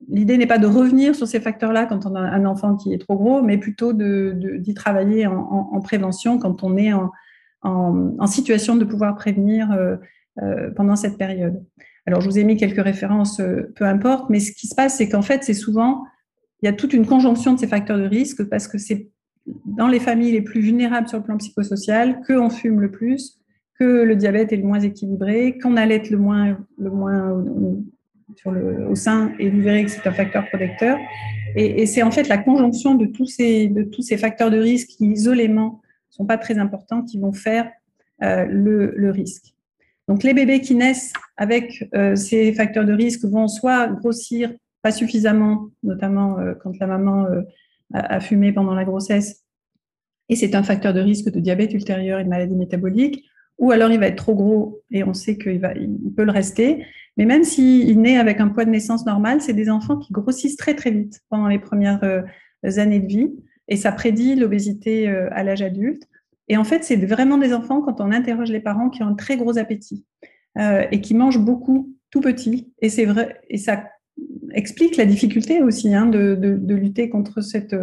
l'idée 0.09 0.39
n'est 0.39 0.47
pas 0.47 0.59
de 0.59 0.67
revenir 0.67 1.15
sur 1.15 1.27
ces 1.27 1.41
facteurs-là 1.41 1.87
quand 1.87 2.07
on 2.07 2.15
a 2.15 2.21
un 2.21 2.45
enfant 2.47 2.77
qui 2.77 2.95
est 2.95 2.99
trop 2.99 3.17
gros, 3.17 3.43
mais 3.43 3.59
plutôt 3.59 3.93
d'y 3.93 4.75
travailler 4.75 5.27
en, 5.27 5.81
prévention 5.81 6.39
quand 6.39 6.63
on 6.63 6.77
est 6.77 6.93
en, 7.63 8.27
situation 8.27 8.77
de 8.77 8.85
pouvoir 8.85 9.15
prévenir 9.17 9.69
euh, 9.73 10.71
pendant 10.77 10.97
cette 10.97 11.19
période. 11.19 11.63
Alors, 12.11 12.23
je 12.23 12.29
vous 12.29 12.41
ai 12.41 12.45
mis 12.45 12.57
quelques 12.57 12.83
références, 12.83 13.39
euh, 13.39 13.73
peu 13.77 13.85
importe, 13.85 14.31
mais 14.31 14.41
ce 14.41 14.51
qui 14.51 14.67
se 14.67 14.75
passe, 14.75 14.97
c'est 14.97 15.09
qu'en 15.09 15.23
fait, 15.23 15.45
c'est 15.45 15.55
souvent, 15.55 16.03
il 16.61 16.67
y 16.67 16.69
a 16.69 16.73
toute 16.73 16.93
une 16.93 17.07
conjonction 17.07 17.55
de 17.55 17.61
ces 17.61 17.69
facteurs 17.69 17.99
de 17.99 18.03
risque 18.03 18.43
parce 18.49 18.67
que 18.67 18.79
c'est 18.79 19.11
dans 19.65 19.87
les 19.87 20.01
familles 20.01 20.33
les 20.33 20.43
plus 20.43 20.61
vulnérables 20.61 21.07
sur 21.07 21.19
le 21.19 21.23
plan 21.23 21.37
psychosocial 21.37 22.21
qu'on 22.27 22.51
fume 22.51 22.81
le 22.81 22.91
plus, 22.91 23.39
que 23.79 23.85
le 24.03 24.17
diabète 24.17 24.53
est 24.53 24.57
le 24.57 24.65
moins 24.65 24.81
équilibré, 24.81 25.57
qu'on 25.63 25.77
allait 25.77 26.03
le 26.11 26.19
moins, 26.19 26.59
le 26.79 26.91
moins 26.91 27.45
au 28.89 28.95
sein, 28.97 29.33
et 29.39 29.49
vous 29.49 29.61
verrez 29.61 29.85
que 29.85 29.93
c'est 29.93 30.05
un 30.05 30.13
facteur 30.13 30.49
protecteur. 30.49 30.99
Et, 31.55 31.87
c'est 31.87 32.03
en 32.03 32.11
fait 32.11 32.27
la 32.27 32.39
conjonction 32.39 32.97
de 32.97 33.07
tous 33.07 33.27
ces, 33.27 33.69
de 33.69 33.85
tous 33.85 34.03
ces 34.03 34.17
facteurs 34.17 34.51
de 34.51 34.59
risque 34.59 34.89
qui, 34.89 35.07
isolément, 35.07 35.81
sont 36.09 36.27
pas 36.27 36.39
très 36.39 36.59
importants, 36.59 37.03
qui 37.03 37.21
vont 37.21 37.33
faire 37.33 37.71
euh, 38.25 38.47
le, 38.47 38.95
le 38.97 39.11
risque. 39.13 39.55
Donc 40.11 40.25
les 40.25 40.35
bébés 40.35 40.61
qui 40.61 40.75
naissent 40.75 41.13
avec 41.37 41.89
euh, 41.95 42.17
ces 42.17 42.53
facteurs 42.53 42.85
de 42.85 42.93
risque 42.93 43.25
vont 43.25 43.47
soit 43.47 43.87
grossir 43.87 44.53
pas 44.83 44.91
suffisamment, 44.91 45.69
notamment 45.85 46.37
euh, 46.41 46.55
quand 46.61 46.77
la 46.81 46.89
maman 46.89 47.27
euh, 47.27 47.43
a, 47.95 48.19
fumé 48.19 48.53
pendant 48.53 48.75
la 48.75 48.85
grossesse, 48.85 49.45
et 50.29 50.35
c'est 50.35 50.57
un 50.57 50.65
facteur 50.65 50.95
de 50.95 51.01
risque 51.01 51.31
de 51.31 51.39
diabète 51.39 51.75
ultérieur 51.75 52.19
et 52.19 52.25
de 52.25 52.29
maladie 52.29 52.57
métabolique, 52.57 53.25
ou 53.59 53.71
alors 53.71 53.93
il 53.93 54.01
va 54.01 54.09
être 54.09 54.17
trop 54.17 54.35
gros 54.35 54.83
et 54.91 55.05
on 55.05 55.15
sait 55.15 55.39
qu'il 55.39 55.63
il 55.77 56.13
peut 56.17 56.25
le 56.25 56.33
rester. 56.33 56.85
Mais 57.17 57.25
même 57.25 57.45
s'il 57.45 58.01
naît 58.01 58.19
avec 58.19 58.41
un 58.41 58.49
poids 58.49 58.65
de 58.65 58.71
naissance 58.71 59.07
normal, 59.07 59.41
c'est 59.41 59.53
des 59.53 59.71
enfants 59.71 59.97
qui 59.97 60.13
grossissent 60.13 60.57
très 60.57 60.75
très 60.75 60.91
vite 60.91 61.21
pendant 61.29 61.47
les 61.47 61.61
premières 61.61 62.25
années 62.65 62.99
de 62.99 63.07
vie, 63.07 63.31
et 63.69 63.77
ça 63.77 63.93
prédit 63.93 64.35
l'obésité 64.35 65.07
à 65.07 65.45
l'âge 65.45 65.63
adulte. 65.63 66.10
Et 66.51 66.57
en 66.57 66.65
fait, 66.65 66.83
c'est 66.83 66.97
vraiment 66.97 67.39
des 67.39 67.55
enfants, 67.55 67.81
quand 67.81 68.01
on 68.01 68.11
interroge 68.11 68.51
les 68.51 68.59
parents, 68.59 68.91
qui 68.91 69.05
ont 69.05 69.07
un 69.07 69.15
très 69.15 69.37
gros 69.37 69.57
appétit 69.57 70.05
euh, 70.59 70.85
et 70.91 71.01
qui 71.01 71.15
mangent 71.15 71.39
beaucoup 71.39 71.95
tout 72.11 72.21
petit. 72.21 72.73
Et 72.83 72.89
c'est 72.89 73.05
vrai, 73.05 73.41
et 73.49 73.57
ça 73.57 73.85
explique 74.53 74.97
la 74.97 75.05
difficulté 75.05 75.63
aussi 75.63 75.95
hein, 75.95 76.07
de, 76.07 76.59
lutter 76.75 77.09
contre 77.09 77.41
cette, 77.41 77.77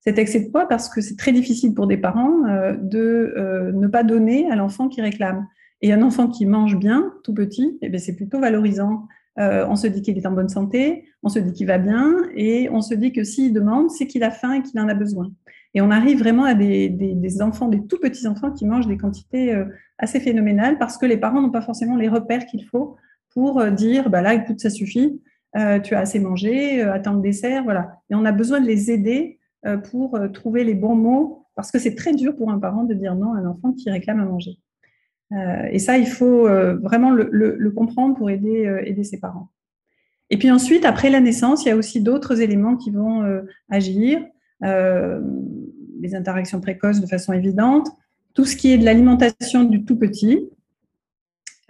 cet 0.00 0.18
excès 0.18 0.40
de 0.40 0.50
poids 0.50 0.66
parce 0.66 0.88
que 0.88 1.02
c'est 1.02 1.16
très 1.16 1.32
difficile 1.32 1.74
pour 1.74 1.86
des 1.86 1.98
parents 1.98 2.46
euh, 2.46 2.74
de 2.74 3.34
euh, 3.36 3.72
ne 3.72 3.88
pas 3.88 4.02
donner 4.02 4.50
à 4.50 4.56
l'enfant 4.56 4.88
qui 4.88 5.02
réclame. 5.02 5.46
Et 5.82 5.92
un 5.92 6.00
enfant 6.00 6.26
qui 6.26 6.46
mange 6.46 6.78
bien, 6.78 7.12
tout 7.24 7.34
petit, 7.34 7.78
eh 7.82 7.98
c'est 7.98 8.16
plutôt 8.16 8.40
valorisant. 8.40 9.06
on 9.36 9.76
se 9.76 9.86
dit 9.86 10.00
qu'il 10.00 10.16
est 10.16 10.26
en 10.26 10.32
bonne 10.32 10.48
santé, 10.48 11.04
on 11.22 11.28
se 11.28 11.40
dit 11.40 11.52
qu'il 11.52 11.66
va 11.66 11.76
bien, 11.76 12.10
et 12.34 12.70
on 12.70 12.80
se 12.80 12.94
dit 12.94 13.12
que 13.12 13.22
s'il 13.22 13.52
demande, 13.52 13.90
c'est 13.90 14.06
qu'il 14.06 14.22
a 14.22 14.30
faim 14.30 14.54
et 14.54 14.62
qu'il 14.62 14.80
en 14.80 14.88
a 14.88 14.94
besoin. 14.94 15.30
Et 15.74 15.80
on 15.80 15.90
arrive 15.90 16.20
vraiment 16.20 16.44
à 16.44 16.54
des, 16.54 17.42
enfants, 17.42 17.68
des 17.68 17.84
tout 17.86 17.98
petits 17.98 18.26
enfants 18.28 18.52
qui 18.52 18.64
mangent 18.64 18.86
des 18.86 18.96
quantités 18.96 19.52
euh, 19.52 19.64
assez 19.98 20.20
phénoménales 20.20 20.78
parce 20.78 20.96
que 20.96 21.04
les 21.04 21.16
parents 21.16 21.42
n'ont 21.42 21.50
pas 21.50 21.62
forcément 21.62 21.96
les 21.96 22.08
repères 22.08 22.46
qu'il 22.46 22.64
faut 22.64 22.96
pour 23.30 23.60
euh, 23.60 23.70
dire, 23.70 24.08
bah 24.08 24.22
là, 24.22 24.34
écoute, 24.34 24.60
ça 24.60 24.70
suffit, 24.70 25.20
euh, 25.56 25.80
tu 25.80 25.96
as 25.96 26.00
assez 26.00 26.20
mangé, 26.20 26.80
attends 26.82 27.14
le 27.14 27.22
dessert, 27.22 27.64
voilà. 27.64 27.98
Et 28.08 28.14
on 28.14 28.24
a 28.24 28.32
besoin 28.32 28.60
de 28.60 28.66
les 28.66 28.90
aider 28.90 29.38
pour 29.90 30.20
trouver 30.34 30.62
les 30.62 30.74
bons 30.74 30.94
mots 30.94 31.46
parce 31.54 31.70
que 31.72 31.78
c'est 31.78 31.94
très 31.94 32.12
dur 32.12 32.36
pour 32.36 32.50
un 32.50 32.58
parent 32.58 32.84
de 32.84 32.92
dire 32.92 33.14
non 33.14 33.32
à 33.32 33.38
un 33.38 33.46
enfant 33.46 33.72
qui 33.72 33.88
réclame 33.88 34.20
à 34.20 34.26
manger. 34.26 34.58
et 35.70 35.78
ça, 35.78 35.96
il 35.96 36.06
faut 36.06 36.46
vraiment 36.82 37.12
le, 37.12 37.70
comprendre 37.70 38.14
pour 38.14 38.28
aider, 38.28 38.82
aider 38.84 39.04
ses 39.04 39.18
parents. 39.18 39.48
Et 40.28 40.36
puis 40.36 40.50
ensuite, 40.50 40.84
après 40.84 41.08
la 41.08 41.20
naissance, 41.20 41.64
il 41.64 41.70
y 41.70 41.72
a 41.72 41.76
aussi 41.76 42.02
d'autres 42.02 42.42
éléments 42.42 42.76
qui 42.76 42.90
vont 42.90 43.22
agir 43.70 44.20
les 44.62 46.14
interactions 46.14 46.60
précoces 46.60 47.00
de 47.00 47.06
façon 47.06 47.32
évidente, 47.32 47.88
tout 48.34 48.44
ce 48.44 48.56
qui 48.56 48.72
est 48.72 48.78
de 48.78 48.84
l'alimentation 48.84 49.64
du 49.64 49.84
tout 49.84 49.96
petit, 49.96 50.50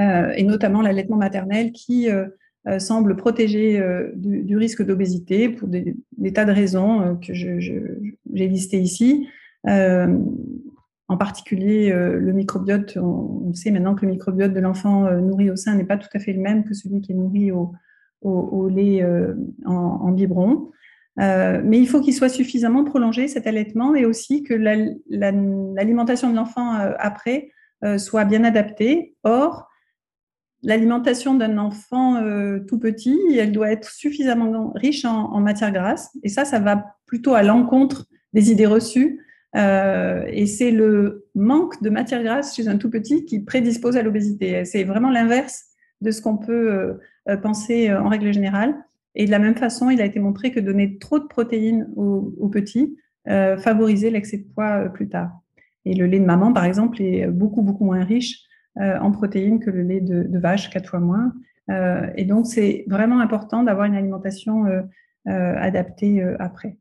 euh, 0.01 0.33
et 0.37 0.43
notamment 0.43 0.83
l'allaitement 0.83 1.17
maternel 1.17 1.71
qui 1.71 2.11
euh, 2.11 2.27
euh, 2.67 2.79
semble 2.79 3.15
protéger 3.17 3.81
du, 4.17 4.57
risque 4.57 4.85
d'obésité 4.85 5.49
pour 5.49 5.69
des, 5.69 5.95
tas 6.33 6.45
de 6.45 6.53
raisons 6.53 7.19
que 7.25 7.33
j'ai 7.33 8.09
listées 8.33 8.81
ici. 8.81 9.29
en 9.67 11.17
particulier, 11.19 11.93
le 11.93 12.33
microbiote, 12.33 12.97
on, 12.97 13.53
sait 13.53 13.71
maintenant 13.71 13.95
que 13.95 14.07
le 14.07 14.13
microbiote 14.13 14.53
de 14.53 14.61
l'enfant 14.61 15.11
nourri 15.21 15.51
au 15.51 15.57
sein 15.57 15.75
n'est 15.75 15.85
pas 15.85 15.99
tout 15.99 16.09
à 16.15 16.19
fait 16.19 16.33
le 16.33 16.41
même 16.41 16.65
que 16.65 16.75
celui 16.75 17.03
qui 17.03 17.13
est 17.13 17.15
nourri 17.15 17.53
au, 17.53 18.69
lait 18.69 19.05
en, 19.67 19.73
en, 19.75 20.13
biberon. 20.13 20.71
Euh, 21.21 21.61
mais 21.65 21.79
il 21.79 21.89
faut 21.89 22.01
qu'il 22.01 22.15
soit 22.15 22.29
suffisamment 22.29 22.85
prolongé, 22.85 23.29
cet 23.29 23.47
allaitement, 23.47 23.95
et 23.95 24.05
aussi 24.05 24.43
que 24.43 24.55
l'alimentation 24.55 26.31
de 26.31 26.37
l'enfant 26.37 26.75
euh, 26.75 26.93
après 26.99 27.51
euh, 27.85 27.99
soit 27.99 28.25
bien 28.25 28.45
adaptée. 28.45 29.15
Or, 29.23 29.69
l'alimentation 30.63 31.35
d'un 31.35 31.59
enfant 31.59 32.23
tout 32.67 32.79
petit, 32.79 33.19
elle 33.39 33.53
doit 33.53 33.71
être 33.71 33.91
suffisamment 33.91 34.73
riche 34.75 35.05
en, 35.05 35.31
en 35.33 35.41
matière 35.41 35.73
grasse. 35.73 36.11
Et 36.23 36.31
ça, 36.31 36.47
ça 36.47 36.59
va 36.59 36.97
plutôt 37.07 37.35
à 37.35 37.43
l'encontre 37.43 38.07
des 38.33 38.51
idées 38.51 38.67
reçues. 38.67 39.21
et 39.55 40.47
c'est 40.47 40.71
le 40.71 41.29
manque 41.35 41.83
de 41.83 41.91
matière 41.91 42.23
grasse 42.23 42.57
chez 42.57 42.67
un 42.67 42.79
tout 42.79 42.89
petit 42.89 43.27
qui 43.27 43.41
prédispose 43.41 43.99
à 43.99 44.03
l'obésité. 44.03 44.65
C'est 44.65 44.85
vraiment 44.85 45.11
l'inverse 45.11 45.65
de 46.01 46.11
ce 46.11 46.23
qu'on 46.23 46.39
peut 46.39 46.99
penser 47.43 47.93
en 47.93 48.09
règle 48.09 48.33
générale. 48.33 48.75
Et 49.15 49.27
de 49.27 49.31
la 49.31 49.39
même 49.39 49.55
façon, 49.55 49.91
il 49.91 50.01
a 50.01 50.05
été 50.05 50.19
montré 50.19 50.51
que 50.51 50.61
donner 50.61 50.99
trop 50.99 51.19
de 51.19 51.27
protéines 51.27 51.89
aux, 51.97 52.49
petits 52.49 52.97
euh, 53.29 53.57
favorisait 53.57 54.11
l'excès 54.11 54.39
de 54.39 54.47
poids 54.55 54.85
euh, 54.85 54.89
plus 54.89 55.09
tard. 55.09 55.31
Et 55.85 55.95
le 55.95 56.07
lait 56.07 56.19
de 56.19 56.25
maman, 56.25 56.53
par 56.53 56.65
exemple, 56.65 57.01
est 57.01 57.27
beaucoup, 57.27 57.63
beaucoup 57.63 57.85
moins 57.85 58.05
riche 58.05 58.41
euh, 58.79 58.99
en 58.99 59.13
protéines 59.13 59.61
que 59.61 59.71
le 59.71 59.83
lait 59.83 60.01
de, 60.01 60.39
vache, 60.39 60.71
quatre 60.71 60.91
fois 60.91 61.01
moins. 61.01 61.33
et 62.17 62.25
donc, 62.25 62.47
c'est 62.47 62.85
vraiment 62.89 63.21
important 63.21 63.63
d'avoir 63.63 63.87
une 63.87 63.95
alimentation 63.95 64.65
adaptée 65.27 66.23
après. 66.39 66.77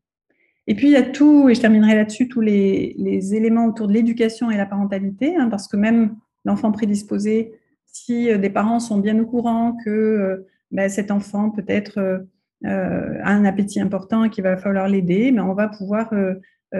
Et 0.66 0.74
puis, 0.74 0.88
il 0.88 0.92
y 0.92 0.96
a 0.96 1.02
tout, 1.02 1.48
et 1.48 1.54
je 1.54 1.60
terminerai 1.60 1.94
là-dessus, 1.94 2.28
tous 2.28 2.40
les, 2.40 3.34
éléments 3.34 3.66
autour 3.66 3.88
de 3.88 3.92
l'éducation 3.92 4.50
et 4.50 4.56
la 4.56 4.66
parentalité, 4.66 5.36
hein, 5.36 5.48
parce 5.48 5.68
que 5.68 5.76
même 5.76 6.16
l'enfant 6.44 6.72
prédisposé, 6.72 7.52
si 7.86 8.36
des 8.38 8.50
parents 8.50 8.80
sont 8.80 8.98
bien 8.98 9.18
au 9.18 9.26
courant 9.26 9.76
que 9.84 10.46
ben, 10.70 10.88
cet 10.88 11.10
enfant 11.10 11.50
peut-être 11.50 11.98
euh, 11.98 12.18
euh, 12.66 13.18
a 13.22 13.32
un 13.32 13.44
appétit 13.44 13.80
important 13.80 14.24
et 14.24 14.30
qu'il 14.30 14.44
va 14.44 14.56
falloir 14.56 14.88
l'aider, 14.88 15.32
mais 15.32 15.40
on 15.40 15.54
va 15.54 15.68
pouvoir 15.68 16.12
euh, 16.12 16.34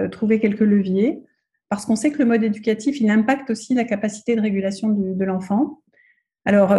trouver 0.09 0.39
quelques 0.39 0.61
leviers, 0.61 1.21
parce 1.69 1.85
qu'on 1.85 1.95
sait 1.95 2.11
que 2.11 2.19
le 2.19 2.25
mode 2.25 2.43
éducatif, 2.43 2.99
il 2.99 3.09
impacte 3.09 3.49
aussi 3.49 3.73
la 3.73 3.85
capacité 3.85 4.35
de 4.35 4.41
régulation 4.41 4.89
de 4.89 5.23
l'enfant. 5.25 5.81
Alors, 6.43 6.75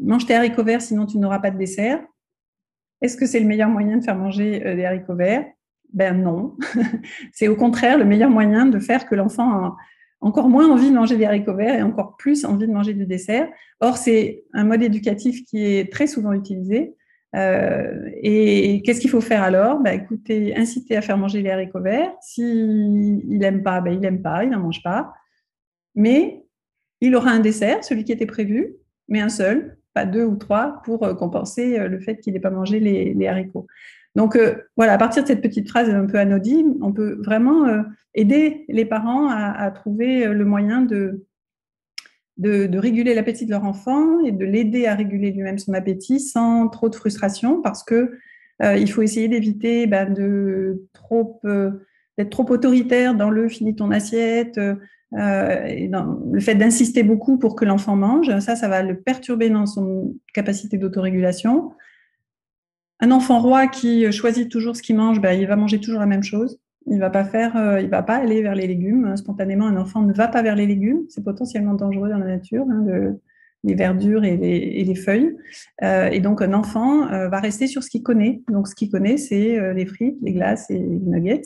mange 0.00 0.24
tes 0.24 0.34
haricots 0.34 0.64
verts, 0.64 0.80
sinon 0.80 1.04
tu 1.04 1.18
n'auras 1.18 1.40
pas 1.40 1.50
de 1.50 1.58
dessert. 1.58 2.00
Est-ce 3.02 3.16
que 3.16 3.26
c'est 3.26 3.40
le 3.40 3.46
meilleur 3.46 3.68
moyen 3.68 3.98
de 3.98 4.04
faire 4.04 4.16
manger 4.16 4.60
des 4.60 4.84
haricots 4.84 5.16
verts? 5.16 5.44
Ben 5.92 6.22
non. 6.22 6.56
c'est 7.32 7.48
au 7.48 7.56
contraire 7.56 7.98
le 7.98 8.04
meilleur 8.04 8.30
moyen 8.30 8.66
de 8.66 8.78
faire 8.78 9.06
que 9.06 9.14
l'enfant 9.14 9.76
encore 10.20 10.48
moins 10.48 10.68
envie 10.70 10.90
de 10.90 10.94
manger 10.94 11.16
des 11.16 11.24
haricots 11.24 11.54
verts 11.54 11.78
et 11.78 11.82
encore 11.82 12.16
plus 12.16 12.44
envie 12.44 12.66
de 12.66 12.72
manger 12.72 12.94
du 12.94 13.06
dessert. 13.06 13.48
Or, 13.80 13.96
c'est 13.96 14.44
un 14.52 14.64
mode 14.64 14.82
éducatif 14.82 15.44
qui 15.44 15.64
est 15.64 15.90
très 15.90 16.06
souvent 16.06 16.32
utilisé. 16.32 16.94
Euh, 17.36 18.10
et 18.22 18.82
qu'est-ce 18.82 19.00
qu'il 19.00 19.10
faut 19.10 19.20
faire 19.20 19.42
alors? 19.42 19.80
Ben, 19.80 19.98
Écoutez, 19.98 20.54
inciter 20.56 20.96
à 20.96 21.02
faire 21.02 21.16
manger 21.16 21.42
les 21.42 21.50
haricots 21.50 21.80
verts. 21.80 22.12
S'il 22.20 23.22
il 23.28 23.38
n'aime 23.38 23.62
pas, 23.62 23.80
ben, 23.80 23.92
il 23.92 24.00
n'aime 24.00 24.20
pas, 24.20 24.44
il 24.44 24.50
n'en 24.50 24.60
mange 24.60 24.82
pas. 24.82 25.12
Mais 25.94 26.44
il 27.00 27.16
aura 27.16 27.30
un 27.30 27.40
dessert, 27.40 27.82
celui 27.82 28.04
qui 28.04 28.12
était 28.12 28.26
prévu, 28.26 28.74
mais 29.08 29.20
un 29.20 29.28
seul, 29.30 29.78
pas 29.94 30.04
deux 30.04 30.24
ou 30.24 30.36
trois, 30.36 30.82
pour 30.84 31.02
euh, 31.04 31.14
compenser 31.14 31.78
euh, 31.78 31.88
le 31.88 31.98
fait 31.98 32.18
qu'il 32.18 32.34
n'ait 32.34 32.40
pas 32.40 32.50
mangé 32.50 32.78
les 32.78 33.26
haricots. 33.26 33.66
Donc 34.16 34.36
euh, 34.36 34.56
voilà, 34.76 34.94
à 34.94 34.98
partir 34.98 35.22
de 35.22 35.28
cette 35.28 35.42
petite 35.42 35.68
phrase 35.68 35.88
un 35.88 36.06
peu 36.06 36.18
anodine, 36.18 36.76
on 36.82 36.92
peut 36.92 37.20
vraiment 37.24 37.66
euh, 37.66 37.82
aider 38.14 38.64
les 38.68 38.84
parents 38.84 39.28
à, 39.28 39.70
trouver 39.70 40.26
euh, 40.26 40.32
le 40.32 40.44
moyen 40.44 40.82
de, 40.82 41.26
réguler 42.38 43.14
l'appétit 43.14 43.46
de 43.46 43.50
leur 43.50 43.64
enfant 43.64 44.20
et 44.24 44.32
de 44.32 44.44
l'aider 44.44 44.86
à 44.86 44.94
réguler 44.94 45.30
lui-même 45.30 45.58
son 45.58 45.74
appétit 45.74 46.18
sans 46.18 46.68
trop 46.68 46.88
de 46.88 46.94
frustration, 46.94 47.60
parce 47.62 47.82
que 47.82 48.12
il 48.62 48.90
faut 48.92 49.00
essayer 49.00 49.26
d'éviter 49.26 49.86
ben, 49.86 50.12
d'être 50.12 50.80
trop 52.30 52.52
autoritaire 52.52 53.14
dans 53.14 53.30
le 53.30 53.48
finis 53.48 53.74
ton 53.74 53.90
assiette. 53.90 54.60
le 55.12 56.40
fait 56.40 56.54
d'insister 56.54 57.02
beaucoup 57.02 57.38
pour 57.38 57.56
que 57.56 57.64
l'enfant 57.64 57.96
mange, 57.96 58.38
ça, 58.40 58.56
ça 58.56 58.68
va 58.68 58.82
le 58.82 59.00
perturber 59.00 59.48
dans 59.48 59.64
son 59.64 60.14
capacité 60.34 60.76
d'autorégulation. 60.76 61.72
Un 63.00 63.10
enfant 63.10 63.40
roi 63.40 63.66
qui 63.66 64.10
choisit 64.12 64.50
toujours 64.50 64.76
ce 64.76 64.82
qu'il 64.82 64.96
mange, 64.96 65.20
ben, 65.20 65.32
il 65.32 65.46
va 65.46 65.56
manger 65.56 65.80
toujours 65.80 66.00
la 66.00 66.06
même 66.06 66.22
chose. 66.22 66.58
Il 66.86 66.98
va 66.98 67.10
pas 67.10 67.24
faire, 67.24 67.56
euh, 67.56 67.80
il 67.80 67.88
va 67.88 68.02
pas 68.02 68.16
aller 68.16 68.42
vers 68.42 68.54
les 68.54 68.66
légumes. 68.66 69.16
Spontanément, 69.16 69.66
un 69.66 69.76
enfant 69.76 70.02
ne 70.02 70.12
va 70.12 70.28
pas 70.28 70.42
vers 70.42 70.56
les 70.56 70.66
légumes. 70.66 71.02
C'est 71.08 71.22
potentiellement 71.22 71.74
dangereux 71.74 72.08
dans 72.08 72.18
la 72.18 72.26
nature, 72.26 72.64
hein, 72.70 73.14
les 73.62 73.74
verdures 73.74 74.24
et 74.24 74.36
les, 74.36 74.94
feuilles. 74.94 75.36
Euh, 75.82 76.08
et 76.08 76.20
donc, 76.20 76.40
un 76.40 76.54
enfant 76.54 77.10
euh, 77.12 77.28
va 77.28 77.38
rester 77.40 77.66
sur 77.66 77.82
ce 77.82 77.90
qu'il 77.90 78.02
connaît. 78.02 78.42
Donc, 78.50 78.66
ce 78.66 78.74
qu'il 78.74 78.90
connaît, 78.90 79.18
c'est 79.18 79.74
les 79.74 79.86
frites, 79.86 80.16
les 80.22 80.32
glaces 80.32 80.70
et 80.70 80.78
les 80.78 80.98
nuggets. 80.98 81.42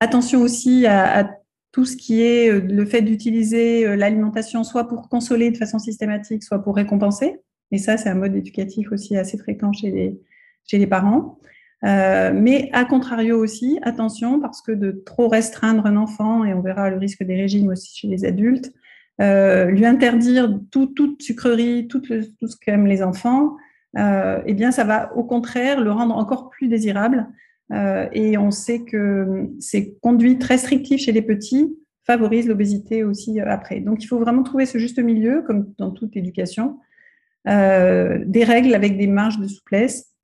attention 0.00 0.42
aussi 0.42 0.86
à, 0.86 1.30
tout 1.72 1.86
ce 1.86 1.96
qui 1.96 2.22
est 2.22 2.60
le 2.60 2.84
fait 2.86 3.02
d'utiliser 3.02 3.96
l'alimentation 3.96 4.62
soit 4.62 4.86
pour 4.86 5.08
consoler 5.08 5.50
de 5.50 5.56
façon 5.56 5.80
systématique, 5.80 6.44
soit 6.44 6.60
pour 6.60 6.76
récompenser. 6.76 7.40
Et 7.70 7.78
ça, 7.78 7.96
c'est 7.96 8.08
un 8.08 8.14
mode 8.14 8.34
éducatif 8.36 8.92
aussi 8.92 9.16
assez 9.16 9.38
fréquent 9.38 9.72
chez 9.72 9.90
les, 9.90 10.20
chez 10.66 10.78
les 10.78 10.86
parents. 10.86 11.38
Euh, 11.84 12.32
mais 12.34 12.70
à 12.72 12.84
contrario 12.84 13.38
aussi, 13.38 13.78
attention, 13.82 14.40
parce 14.40 14.62
que 14.62 14.72
de 14.72 15.02
trop 15.04 15.28
restreindre 15.28 15.84
un 15.86 15.96
enfant, 15.96 16.44
et 16.44 16.54
on 16.54 16.62
verra 16.62 16.88
le 16.88 16.96
risque 16.96 17.22
des 17.22 17.36
régimes 17.36 17.68
aussi 17.68 17.98
chez 17.98 18.08
les 18.08 18.24
adultes, 18.24 18.72
euh, 19.20 19.66
lui 19.66 19.84
interdire 19.84 20.58
toute 20.70 21.22
sucrerie, 21.22 21.86
tout, 21.86 22.00
tout 22.00 22.46
ce 22.46 22.56
qu'aiment 22.56 22.86
les 22.86 23.02
enfants, 23.02 23.56
euh, 23.98 24.40
eh 24.46 24.54
bien, 24.54 24.72
ça 24.72 24.84
va 24.84 25.14
au 25.14 25.24
contraire 25.24 25.80
le 25.80 25.92
rendre 25.92 26.16
encore 26.16 26.50
plus 26.50 26.68
désirable. 26.68 27.28
et 28.12 28.38
on 28.38 28.50
sait 28.50 28.80
que 28.84 29.48
ces 29.58 29.96
conduites 30.00 30.44
restrictives 30.44 30.98
chez 30.98 31.12
les 31.12 31.22
petits 31.22 31.76
favorisent 32.06 32.48
l'obésité 32.48 33.04
aussi 33.04 33.40
après. 33.40 33.80
Donc, 33.80 34.02
il 34.04 34.06
faut 34.06 34.18
vraiment 34.18 34.42
trouver 34.42 34.66
ce 34.66 34.78
juste 34.78 34.98
milieu, 34.98 35.42
comme 35.42 35.72
dans 35.78 35.90
toute 35.90 36.16
éducation, 36.16 36.78
des 37.46 38.44
règles 38.44 38.74
avec 38.74 38.96
des 38.96 39.06
marges 39.06 39.38
de 39.38 39.46
souplesse, 39.46 40.14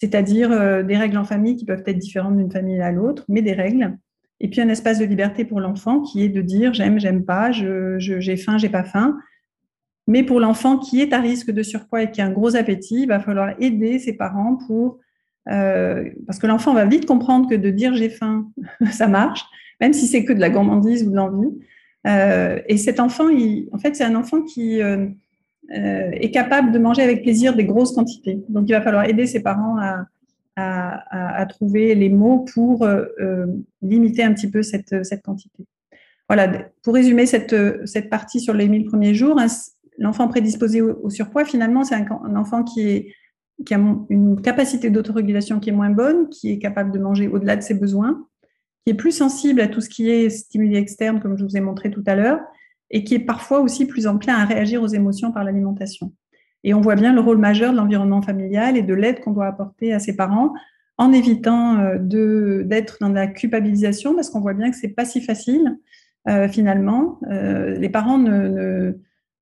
c'est-à-dire 0.00 0.52
euh, 0.52 0.82
des 0.82 0.96
règles 0.96 1.16
en 1.16 1.24
famille 1.24 1.56
qui 1.56 1.64
peuvent 1.64 1.82
être 1.86 1.98
différentes 1.98 2.36
d'une 2.36 2.50
famille 2.50 2.80
à 2.80 2.92
l'autre, 2.92 3.24
mais 3.28 3.42
des 3.42 3.52
règles. 3.52 3.96
Et 4.40 4.48
puis 4.48 4.60
un 4.60 4.68
espace 4.68 4.98
de 4.98 5.04
liberté 5.04 5.44
pour 5.44 5.60
l'enfant 5.60 6.02
qui 6.02 6.22
est 6.22 6.28
de 6.28 6.42
dire 6.42 6.74
j'aime, 6.74 6.98
j'aime 6.98 7.24
pas, 7.24 7.52
j'ai 7.52 7.96
je, 7.98 8.36
faim, 8.36 8.58
j'ai 8.58 8.68
pas 8.68 8.84
faim. 8.84 9.16
Mais 10.06 10.22
pour 10.22 10.40
l'enfant 10.40 10.78
qui 10.78 11.00
est 11.00 11.14
à 11.14 11.20
risque 11.20 11.50
de 11.50 11.62
surpoids 11.62 12.02
et 12.02 12.10
qui 12.10 12.20
a 12.20 12.26
un 12.26 12.32
gros 12.32 12.56
appétit, 12.56 13.02
il 13.02 13.08
va 13.08 13.20
falloir 13.20 13.54
aider 13.60 13.98
ses 13.98 14.12
parents 14.12 14.58
pour 14.66 14.98
euh, 15.50 16.10
parce 16.26 16.38
que 16.38 16.46
l'enfant 16.46 16.74
va 16.74 16.84
vite 16.84 17.06
comprendre 17.06 17.48
que 17.48 17.54
de 17.54 17.70
dire 17.70 17.94
j'ai 17.94 18.10
faim, 18.10 18.50
ça 18.90 19.06
marche, 19.06 19.44
même 19.80 19.92
si 19.92 20.06
c'est 20.06 20.24
que 20.24 20.32
de 20.32 20.40
la 20.40 20.50
gourmandise 20.50 21.04
ou 21.04 21.10
de 21.10 21.16
l'envie. 21.16 21.52
Euh, 22.06 22.60
et 22.66 22.76
cet 22.76 23.00
enfant, 23.00 23.28
en 23.72 23.78
fait, 23.78 23.96
c'est 23.96 24.04
un 24.04 24.14
enfant 24.14 24.42
qui 24.42 24.82
euh, 24.82 25.06
euh, 25.70 26.10
est 26.12 26.30
capable 26.30 26.72
de 26.72 26.78
manger 26.78 27.02
avec 27.02 27.22
plaisir 27.22 27.56
des 27.56 27.64
grosses 27.64 27.92
quantités. 27.92 28.42
Donc, 28.48 28.68
il 28.68 28.72
va 28.72 28.82
falloir 28.82 29.08
aider 29.08 29.26
ses 29.26 29.40
parents 29.40 29.76
à, 29.78 31.46
trouver 31.48 31.94
les 31.94 32.08
mots 32.08 32.44
pour 32.54 32.84
euh, 32.84 33.06
euh, 33.20 33.46
limiter 33.82 34.22
un 34.22 34.32
petit 34.32 34.50
peu 34.50 34.62
cette, 34.62 34.94
quantité. 35.24 35.64
Voilà, 36.28 36.68
pour 36.82 36.94
résumer 36.94 37.26
cette, 37.26 37.54
partie 38.10 38.40
sur 38.40 38.54
les 38.54 38.68
1000 38.68 38.84
premiers 38.86 39.14
jours, 39.14 39.40
l'enfant 39.98 40.28
prédisposé 40.28 40.80
au, 40.80 41.10
surpoids, 41.10 41.44
finalement, 41.44 41.82
c'est 41.82 41.94
un, 41.94 42.36
enfant 42.36 42.62
qui, 42.62 43.12
qui 43.64 43.74
a 43.74 43.80
une 44.10 44.40
capacité 44.42 44.90
d'autorégulation 44.90 45.60
qui 45.60 45.70
est 45.70 45.72
moins 45.74 45.90
bonne, 45.90 46.28
qui 46.28 46.52
est 46.52 46.58
capable 46.58 46.92
de 46.92 46.98
manger 46.98 47.28
au-delà 47.28 47.56
de 47.56 47.62
ses 47.62 47.74
besoins, 47.74 48.26
qui 48.84 48.92
est 48.92 48.96
plus 48.96 49.12
sensible 49.12 49.60
à 49.60 49.68
tout 49.68 49.80
ce 49.80 49.88
qui 49.88 50.10
est 50.10 50.28
stimuli 50.30 50.76
externe, 50.76 51.20
comme 51.20 51.38
je 51.38 51.44
vous 51.44 51.56
ai 51.56 51.60
montré 51.60 51.90
tout 51.90 52.04
à 52.06 52.14
l'heure, 52.14 52.40
et 52.94 53.02
qui 53.02 53.16
est 53.16 53.18
parfois 53.18 53.60
aussi 53.60 53.86
plus 53.86 54.06
enclin 54.06 54.36
à 54.36 54.44
réagir 54.44 54.80
aux 54.80 54.86
émotions 54.86 55.32
par 55.32 55.42
l'alimentation. 55.42 56.12
Et 56.62 56.72
on 56.74 56.80
voit 56.80 56.94
bien 56.94 57.12
le 57.12 57.20
rôle 57.20 57.38
majeur 57.38 57.72
de 57.72 57.76
l'environnement 57.76 58.22
familial 58.22 58.76
et 58.76 58.82
de 58.82 58.94
l'aide 58.94 59.20
qu'on 59.20 59.32
doit 59.32 59.46
apporter 59.46 59.92
à 59.92 59.98
ses 59.98 60.16
parents 60.16 60.54
en 60.96 61.12
évitant 61.12 61.80
euh, 61.80 62.62
d'être 62.62 62.98
dans 63.00 63.08
la 63.08 63.26
culpabilisation 63.26 64.14
parce 64.14 64.30
qu'on 64.30 64.40
voit 64.40 64.54
bien 64.54 64.70
que 64.70 64.76
c'est 64.76 64.88
pas 64.88 65.04
si 65.04 65.20
facile 65.20 65.76
euh, 66.28 66.48
finalement. 66.48 67.18
Euh, 67.28 67.76
les 67.76 67.88
parents 67.88 68.16
ne, 68.16 68.92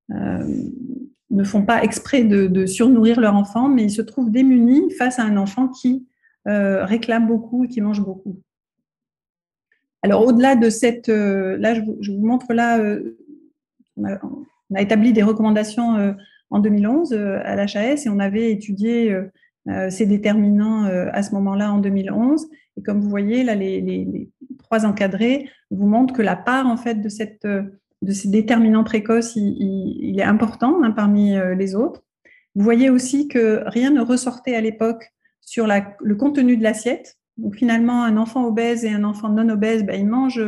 ne, 0.08 1.44
font 1.44 1.62
pas 1.62 1.84
exprès 1.84 2.24
de, 2.24 2.64
surnourrir 2.64 3.20
leur 3.20 3.36
enfant, 3.36 3.68
mais 3.68 3.84
ils 3.84 3.90
se 3.90 4.02
trouvent 4.02 4.30
démunis 4.30 4.90
face 4.92 5.18
à 5.18 5.24
un 5.24 5.36
enfant 5.36 5.68
qui 5.68 6.06
réclame 6.44 7.28
beaucoup 7.28 7.64
et 7.64 7.68
qui 7.68 7.82
mange 7.82 8.00
beaucoup. 8.02 8.40
Alors 10.04 10.26
au-delà 10.26 10.56
de 10.56 10.70
cette, 10.70 11.06
là 11.06 11.74
je 11.74 12.10
vous 12.10 12.26
montre 12.26 12.52
là 12.52 12.80
on 14.04 14.74
a, 14.74 14.82
établi 14.82 15.12
des 15.12 15.22
recommandations 15.22 15.96
euh, 15.96 16.12
en 16.50 16.60
2011 16.60 17.12
euh, 17.12 17.40
à 17.44 17.56
l'HAS 17.56 18.06
et 18.06 18.08
on 18.08 18.18
avait 18.18 18.50
étudié 18.50 19.12
euh, 19.12 19.90
ces 19.90 20.06
déterminants 20.06 20.86
à 20.86 21.22
ce 21.22 21.32
moment-là 21.34 21.72
en 21.72 21.78
2011. 21.78 22.48
Et 22.76 22.82
comme 22.82 23.00
vous 23.00 23.08
voyez, 23.08 23.44
là, 23.44 23.54
les, 23.54 24.28
trois 24.58 24.84
encadrés 24.84 25.48
vous 25.70 25.86
montrent 25.86 26.14
que 26.14 26.22
la 26.22 26.34
part 26.34 26.66
en 26.66 26.76
fait 26.76 27.00
de, 27.00 27.08
ces 27.08 28.28
déterminants 28.28 28.82
précoces, 28.82 29.36
il, 29.36 30.18
est 30.18 30.24
important 30.24 30.82
hein, 30.82 30.90
parmi 30.90 31.36
les 31.56 31.76
autres. 31.76 32.02
Vous 32.56 32.64
voyez 32.64 32.90
aussi 32.90 33.28
que 33.28 33.62
rien 33.66 33.90
ne 33.90 34.00
ressortait 34.00 34.56
à 34.56 34.60
l'époque 34.60 35.12
sur 35.40 35.68
le 35.68 36.14
contenu 36.16 36.56
de 36.56 36.64
l'assiette. 36.64 37.16
Donc 37.36 37.54
finalement, 37.54 38.02
un 38.02 38.16
enfant 38.16 38.44
obèse 38.44 38.84
et 38.84 38.90
un 38.90 39.04
enfant 39.04 39.28
non 39.28 39.48
obèse, 39.48 39.84
ben, 39.84 39.94
ils 39.94 40.08
mangent 40.08 40.44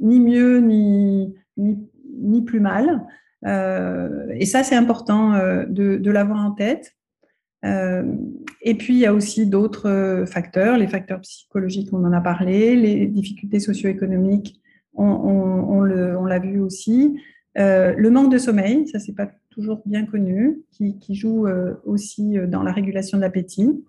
ni 0.00 0.18
mieux 0.18 0.58
ni, 0.58 1.32
ni, 1.56 1.78
ni 2.20 2.42
plus 2.42 2.60
mal. 2.60 3.06
Euh, 3.46 4.26
et 4.34 4.46
ça, 4.46 4.64
c'est 4.64 4.74
important 4.74 5.34
euh, 5.34 5.64
de, 5.66 6.10
l'avoir 6.10 6.44
en 6.44 6.52
tête. 6.52 6.96
Euh, 7.64 8.04
et 8.62 8.74
puis, 8.74 8.94
il 8.94 9.00
y 9.00 9.06
a 9.06 9.14
aussi 9.14 9.46
d'autres 9.46 10.24
facteurs, 10.26 10.76
les 10.78 10.88
facteurs 10.88 11.20
psychologiques, 11.20 11.92
on 11.92 12.04
en 12.04 12.12
a 12.12 12.20
parlé, 12.20 12.76
les 12.76 13.06
difficultés 13.06 13.60
socio-économiques, 13.60 14.60
on, 14.94 16.24
l'a 16.24 16.38
vu 16.38 16.60
aussi. 16.60 17.18
le 17.56 18.08
manque 18.08 18.30
de 18.32 18.38
sommeil, 18.38 18.86
ça, 18.88 18.98
c'est 18.98 19.14
pas 19.14 19.30
toujours 19.50 19.82
bien 19.86 20.06
connu, 20.06 20.62
qui, 20.70 21.14
joue 21.14 21.46
aussi 21.84 22.36
dans 22.48 22.62
la 22.62 22.72
régulation 22.72 23.16
de 23.18 23.22
l'appétit. 23.22 23.84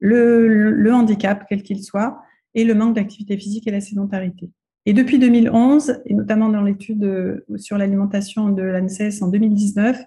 le, 0.00 0.90
handicap, 0.92 1.44
quel 1.48 1.62
qu'il 1.62 1.82
soit, 1.82 2.20
et 2.54 2.64
le 2.64 2.74
manque 2.74 2.96
d'activité 2.96 3.36
physique 3.36 3.66
et 3.66 3.70
la 3.70 3.80
sédentarité. 3.80 4.50
Et 4.88 4.94
depuis 4.94 5.18
2011, 5.18 6.00
et 6.06 6.14
notamment 6.14 6.48
dans 6.48 6.62
l'étude 6.62 7.04
euh, 7.04 7.44
sur 7.56 7.76
l'alimentation 7.76 8.48
de 8.48 8.62
l'ANSES 8.62 9.20
en 9.20 9.28
2019, 9.28 10.02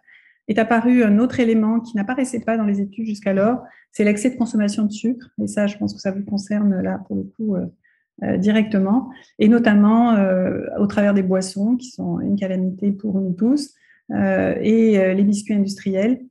est 0.47 0.57
apparu 0.57 1.03
un 1.03 1.19
autre 1.19 1.39
élément 1.39 1.81
qui 1.81 1.95
n'apparaissait 1.95 2.39
pas 2.39 2.57
dans 2.57 2.63
les 2.63 2.81
études 2.81 3.05
jusqu'alors, 3.05 3.61
c'est 3.91 4.03
l'excès 4.03 4.31
de 4.31 4.37
consommation 4.37 4.83
de 4.85 4.91
sucre. 4.91 5.29
Et 5.39 5.45
ça, 5.45 5.67
je 5.67 5.77
pense 5.77 5.93
que 5.93 5.99
ça 5.99 6.09
vous 6.09 6.23
concerne 6.23 6.81
là 6.81 6.99
pour 7.05 7.15
le 7.15 7.21
coup 7.21 7.55
euh, 7.55 7.67
euh, 8.23 8.37
directement, 8.37 9.11
et 9.37 9.49
notamment 9.49 10.15
au 10.79 10.87
travers 10.87 11.13
des 11.13 11.21
boissons 11.21 11.75
qui 11.75 11.91
sont 11.91 12.19
une 12.19 12.35
calamité 12.35 12.91
pour 12.91 13.21
nous 13.21 13.33
tous, 13.33 13.75
et 14.09 15.13
les 15.15 15.23
biscuits 15.23 15.53
industriels, 15.53 16.21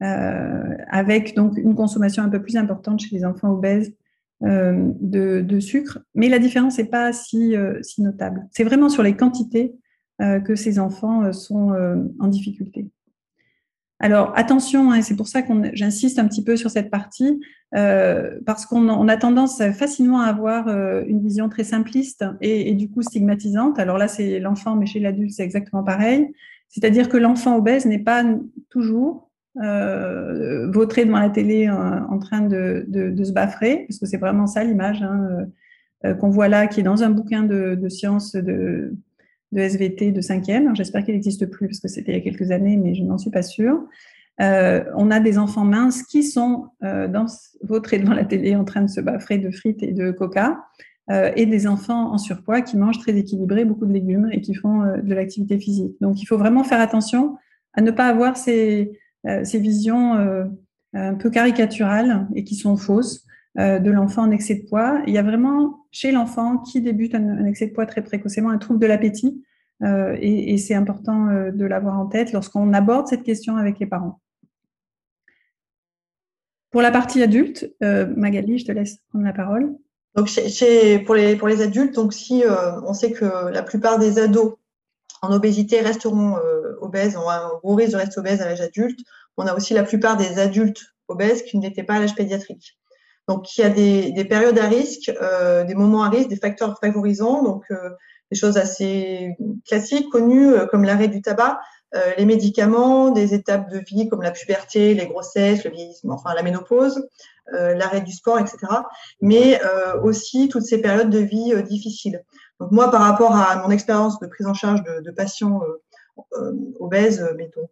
avec 0.00 1.36
donc 1.36 1.58
une 1.58 1.74
consommation 1.74 2.22
un 2.22 2.30
peu 2.30 2.40
plus 2.40 2.56
importante 2.56 3.00
chez 3.00 3.14
les 3.14 3.26
enfants 3.26 3.52
obèses 3.52 3.92
de, 4.40 5.60
sucre, 5.60 5.98
mais 6.14 6.28
la 6.28 6.38
différence 6.38 6.78
n'est 6.78 6.84
pas 6.84 7.12
si, 7.12 7.54
si 7.82 8.02
notable. 8.02 8.46
C'est 8.52 8.64
vraiment 8.64 8.88
sur 8.88 9.02
les 9.02 9.16
quantités 9.16 9.74
que 10.20 10.54
ces 10.54 10.78
enfants 10.78 11.32
sont 11.32 11.72
en 12.18 12.28
difficulté. 12.28 12.90
Alors 14.00 14.32
attention, 14.36 14.92
hein, 14.92 15.02
c'est 15.02 15.16
pour 15.16 15.26
ça 15.26 15.42
que 15.42 15.52
j'insiste 15.72 16.20
un 16.20 16.28
petit 16.28 16.44
peu 16.44 16.56
sur 16.56 16.70
cette 16.70 16.90
partie, 16.90 17.40
euh, 17.74 18.38
parce 18.46 18.64
qu'on 18.64 19.08
a 19.08 19.16
tendance 19.16 19.58
facilement 19.72 20.20
à 20.20 20.26
avoir 20.26 20.68
euh, 20.68 21.02
une 21.06 21.20
vision 21.20 21.48
très 21.48 21.64
simpliste 21.64 22.24
et, 22.40 22.74
du 22.74 22.88
coup 22.88 23.02
stigmatisante. 23.02 23.78
Alors 23.78 23.98
là, 23.98 24.06
c'est 24.06 24.38
l'enfant, 24.38 24.76
mais 24.76 24.86
chez 24.86 25.00
l'adulte, 25.00 25.32
c'est 25.32 25.42
exactement 25.42 25.82
pareil. 25.82 26.28
C'est-à-dire 26.68 27.08
que 27.08 27.16
l'enfant 27.16 27.56
obèse 27.56 27.86
n'est 27.86 27.98
pas 27.98 28.24
toujours 28.70 29.27
euh, 29.62 30.70
vautré 30.70 31.04
devant 31.04 31.18
la 31.18 31.30
télé 31.30 31.68
en, 31.70 32.18
train 32.18 32.42
de, 32.42 32.86
se 33.22 33.32
baffrer, 33.32 33.84
parce 33.88 33.98
que 33.98 34.06
c'est 34.06 34.18
vraiment 34.18 34.46
ça 34.46 34.64
l'image 34.64 35.02
hein, 35.02 35.46
qu'on 36.20 36.30
voit 36.30 36.48
là, 36.48 36.66
qui 36.66 36.80
est 36.80 36.84
dans 36.84 37.02
un 37.02 37.10
bouquin 37.10 37.42
de, 37.42 37.88
sciences 37.88 38.34
de 38.36 38.92
SVT 39.54 40.12
de 40.12 40.20
cinquième. 40.20 40.74
J'espère 40.76 41.04
qu'il 41.04 41.14
n'existe 41.14 41.46
plus 41.46 41.68
parce 41.68 41.80
que 41.80 41.88
c'était 41.88 42.12
il 42.12 42.18
y 42.18 42.18
a 42.18 42.22
quelques 42.22 42.50
années, 42.50 42.76
mais 42.76 42.94
je 42.94 43.02
n'en 43.02 43.18
suis 43.18 43.30
pas 43.30 43.42
sûre. 43.42 43.82
Euh, 44.40 44.84
on 44.94 45.10
a 45.10 45.18
des 45.18 45.36
enfants 45.38 45.64
minces 45.64 46.02
qui 46.02 46.22
sont 46.22 46.68
euh, 46.84 47.08
dans, 47.08 47.26
vautrés 47.62 47.98
devant 47.98 48.14
la 48.14 48.24
télé 48.24 48.54
en 48.54 48.64
train 48.64 48.82
de 48.82 48.88
se 48.88 49.00
baffrer 49.00 49.38
de 49.38 49.50
frites 49.50 49.82
et 49.82 49.92
de 49.92 50.12
coca, 50.12 50.64
euh, 51.10 51.32
et 51.34 51.46
des 51.46 51.66
enfants 51.66 52.12
en 52.12 52.18
surpoids 52.18 52.60
qui 52.60 52.76
mangent 52.76 52.98
très 52.98 53.16
équilibré, 53.16 53.64
beaucoup 53.64 53.86
de 53.86 53.92
légumes 53.92 54.28
et 54.30 54.40
qui 54.40 54.54
font 54.54 54.82
de 55.02 55.14
l'activité 55.14 55.58
physique. 55.58 55.96
Donc 56.00 56.22
il 56.22 56.26
faut 56.26 56.38
vraiment 56.38 56.64
faire 56.64 56.80
attention 56.80 57.36
à 57.74 57.80
ne 57.80 57.90
pas 57.90 58.06
avoir 58.06 58.36
ces, 58.36 58.92
ces 59.44 59.58
visions 59.58 60.14
un 60.94 61.14
peu 61.14 61.30
caricaturales 61.30 62.28
et 62.34 62.44
qui 62.44 62.54
sont 62.54 62.76
fausses 62.76 63.26
de 63.56 63.90
l'enfant 63.90 64.22
en 64.22 64.30
excès 64.30 64.54
de 64.54 64.68
poids. 64.68 65.02
Il 65.06 65.12
y 65.12 65.18
a 65.18 65.22
vraiment 65.22 65.86
chez 65.90 66.12
l'enfant 66.12 66.58
qui 66.58 66.80
débute 66.80 67.14
un, 67.14 67.44
excès 67.44 67.66
de 67.66 67.72
poids 67.72 67.86
très 67.86 68.02
précocement, 68.02 68.50
un 68.50 68.58
trouble 68.58 68.78
de 68.78 68.86
l'appétit. 68.86 69.42
Euh, 69.82 70.16
et, 70.20 70.58
c'est 70.58 70.74
important 70.74 71.28
euh, 71.28 71.50
de 71.52 71.64
l'avoir 71.64 71.98
en 71.98 72.06
tête 72.06 72.32
lorsqu'on 72.32 72.72
aborde 72.72 73.06
cette 73.06 73.22
question 73.22 73.56
avec 73.56 73.78
les 73.78 73.86
parents. 73.86 74.20
Pour 76.70 76.82
la 76.82 76.90
partie 76.90 77.22
adulte, 77.22 77.72
euh, 77.82 78.06
Magali, 78.16 78.58
je 78.58 78.66
te 78.66 78.72
laisse 78.72 78.98
prendre 79.08 79.24
la 79.24 79.32
parole. 79.32 79.74
Donc, 80.14 80.28
pour, 81.06 81.14
les, 81.14 81.36
pour 81.36 81.48
les 81.48 81.62
adultes, 81.62 81.94
donc 81.94 82.12
si 82.12 82.42
on 82.84 82.92
sait 82.92 83.12
que 83.12 83.50
la 83.52 83.62
plupart 83.62 84.00
des 84.00 84.18
ados 84.18 84.56
en 85.22 85.32
obésité 85.32 85.80
resteront 85.80 86.36
obèses, 86.80 87.16
ont 87.16 87.28
un 87.28 87.48
gros 87.62 87.74
risque 87.74 87.92
de 87.92 87.96
rester 87.96 88.18
obèses 88.18 88.40
à 88.40 88.46
l'âge 88.46 88.60
adulte, 88.60 89.00
on 89.36 89.46
a 89.46 89.54
aussi 89.54 89.72
la 89.72 89.84
plupart 89.84 90.16
des 90.16 90.38
adultes 90.38 90.82
obèses 91.06 91.42
qui 91.42 91.58
n'étaient 91.58 91.84
pas 91.84 91.94
à 91.94 92.00
l'âge 92.00 92.14
pédiatrique. 92.14 92.78
Donc, 93.28 93.56
il 93.56 93.60
y 93.60 93.64
a 93.64 93.68
des, 93.68 94.24
périodes 94.24 94.58
à 94.58 94.66
risque, 94.66 95.12
euh, 95.20 95.62
des 95.64 95.74
moments 95.74 96.02
à 96.02 96.08
risque, 96.08 96.28
des 96.28 96.36
facteurs 96.36 96.78
favorisants, 96.80 97.42
donc 97.42 97.64
euh, 97.70 97.90
des 98.30 98.38
choses 98.38 98.56
assez 98.56 99.36
classiques, 99.66 100.08
connues, 100.10 100.54
euh, 100.54 100.66
comme 100.66 100.84
l'arrêt 100.84 101.08
du 101.08 101.22
tabac, 101.22 101.60
les 102.18 102.26
médicaments, 102.26 103.10
des 103.10 103.32
étapes 103.32 103.70
de 103.70 103.78
vie 103.78 104.10
comme 104.10 104.20
la 104.20 104.30
puberté, 104.30 104.92
les 104.92 105.06
grossesses, 105.06 105.64
le 105.64 105.70
vieillissement, 105.70 106.16
enfin 106.16 106.34
la 106.34 106.42
ménopause, 106.42 107.08
l'arrêt 107.52 108.00
du 108.00 108.12
sport, 108.12 108.38
etc. 108.38 108.58
Mais 109.20 109.60
aussi 110.02 110.48
toutes 110.48 110.64
ces 110.64 110.80
périodes 110.80 111.10
de 111.10 111.18
vie 111.18 111.54
difficiles. 111.64 112.22
Donc 112.60 112.72
moi, 112.72 112.90
par 112.90 113.02
rapport 113.02 113.34
à 113.34 113.56
mon 113.56 113.70
expérience 113.70 114.18
de 114.20 114.26
prise 114.26 114.46
en 114.46 114.54
charge 114.54 114.82
de, 114.82 115.10
patients 115.10 115.60
obèses, 116.80 117.26
mais 117.36 117.50
donc 117.56 117.70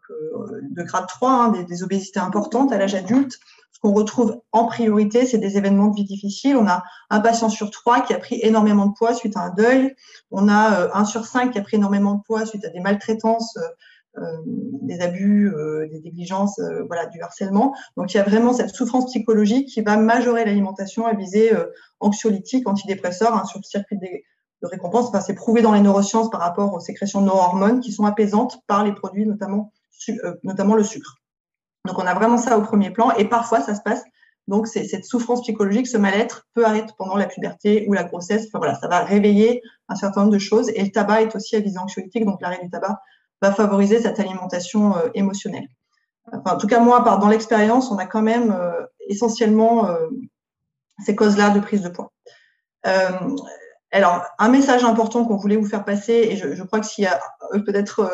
de 0.62 0.82
grade 0.82 1.06
3, 1.06 1.30
hein, 1.30 1.64
des, 1.68 1.82
obésités 1.82 2.20
importantes 2.20 2.72
à 2.72 2.78
l'âge 2.78 2.94
adulte, 2.94 3.38
ce 3.76 3.80
qu'on 3.80 3.92
retrouve 3.92 4.40
en 4.52 4.64
priorité, 4.64 5.26
c'est 5.26 5.36
des 5.36 5.58
événements 5.58 5.88
de 5.88 5.96
vie 5.96 6.04
difficiles. 6.04 6.56
On 6.56 6.66
a 6.66 6.82
un 7.10 7.20
patient 7.20 7.50
sur 7.50 7.70
trois 7.70 8.00
qui 8.00 8.14
a 8.14 8.18
pris 8.18 8.40
énormément 8.42 8.86
de 8.86 8.94
poids 8.94 9.12
suite 9.12 9.36
à 9.36 9.40
un 9.40 9.50
deuil. 9.50 9.94
On 10.30 10.48
a 10.48 10.80
euh, 10.80 10.88
un 10.94 11.04
sur 11.04 11.26
cinq 11.26 11.50
qui 11.50 11.58
a 11.58 11.62
pris 11.62 11.76
énormément 11.76 12.14
de 12.14 12.22
poids 12.22 12.46
suite 12.46 12.64
à 12.64 12.70
des 12.70 12.80
maltraitances, 12.80 13.54
euh, 13.58 13.60
euh, 13.60 13.68
des 14.82 15.00
abus, 15.00 15.52
des 15.90 16.00
négligences, 16.00 16.60
voilà, 16.86 17.06
du 17.06 17.20
harcèlement. 17.20 17.74
Donc 17.96 18.14
il 18.14 18.16
y 18.16 18.20
a 18.20 18.22
vraiment 18.22 18.52
cette 18.52 18.70
souffrance 18.70 19.06
psychologique 19.06 19.68
qui 19.68 19.82
va 19.82 19.96
majorer 19.96 20.44
l'alimentation 20.44 21.06
à 21.06 21.14
visée 21.14 21.52
anxiolytique, 22.00 22.68
antidépresseur, 22.68 23.34
hein, 23.34 23.44
sur 23.44 23.58
le 23.58 23.64
circuit 23.64 23.98
de, 23.98 24.06
récompense. 24.62 25.08
Enfin, 25.08 25.20
c'est 25.20 25.34
prouvé 25.34 25.62
dans 25.62 25.72
les 25.72 25.80
neurosciences 25.80 26.30
par 26.30 26.40
rapport 26.40 26.74
aux 26.74 26.80
sécrétions 26.80 27.20
de 27.20 27.26
neurohormones 27.26 27.80
qui 27.80 27.92
sont 27.92 28.04
apaisantes 28.04 28.58
par 28.66 28.84
les 28.84 28.92
produits, 28.92 29.26
notamment, 29.26 29.72
notamment 30.42 30.74
le 30.74 30.82
sucre. 30.82 31.18
Donc, 31.86 31.98
on 31.98 32.06
a 32.06 32.14
vraiment 32.14 32.38
ça 32.38 32.58
au 32.58 32.62
premier 32.62 32.90
plan. 32.90 33.12
Et 33.12 33.26
parfois, 33.26 33.60
ça 33.60 33.74
se 33.74 33.80
passe. 33.82 34.02
Donc, 34.48 34.66
cette 34.66 35.04
souffrance 35.04 35.42
psychologique, 35.42 35.86
ce 35.86 35.98
mal-être 35.98 36.46
peut 36.54 36.64
arrêter 36.64 36.92
pendant 36.98 37.16
la 37.16 37.26
puberté 37.26 37.86
ou 37.88 37.92
la 37.92 38.04
grossesse. 38.04 38.46
Enfin, 38.48 38.58
voilà, 38.58 38.74
ça 38.74 38.88
va 38.88 39.04
réveiller 39.04 39.62
un 39.88 39.94
certain 39.94 40.22
nombre 40.22 40.32
de 40.32 40.38
choses. 40.38 40.68
Et 40.70 40.82
le 40.82 40.90
tabac 40.90 41.22
est 41.22 41.36
aussi 41.36 41.56
à 41.56 41.60
visée 41.60 41.78
anxiolytique. 41.78 42.24
Donc, 42.24 42.40
l'arrêt 42.40 42.60
du 42.62 42.70
tabac 42.70 43.00
va 43.42 43.52
favoriser 43.52 44.00
cette 44.00 44.20
alimentation 44.20 44.96
euh, 44.96 45.08
émotionnelle. 45.14 45.68
Enfin, 46.32 46.56
en 46.56 46.58
tout 46.58 46.66
cas, 46.66 46.80
moi, 46.80 47.00
dans 47.00 47.28
l'expérience, 47.28 47.90
on 47.90 47.98
a 47.98 48.06
quand 48.06 48.22
même 48.22 48.50
euh, 48.52 48.84
essentiellement 49.08 49.88
euh, 49.88 50.08
ces 51.04 51.14
causes-là 51.14 51.50
de 51.50 51.60
prise 51.60 51.82
de 51.82 51.88
poids. 51.88 52.12
alors, 53.92 54.24
un 54.38 54.48
message 54.48 54.84
important 54.84 55.24
qu'on 55.24 55.36
voulait 55.36 55.56
vous 55.56 55.68
faire 55.68 55.84
passer, 55.84 56.28
et 56.30 56.36
je, 56.36 56.54
je 56.54 56.62
crois 56.62 56.80
que 56.80 56.86
s'il 56.86 57.08
peut-être 57.64 58.10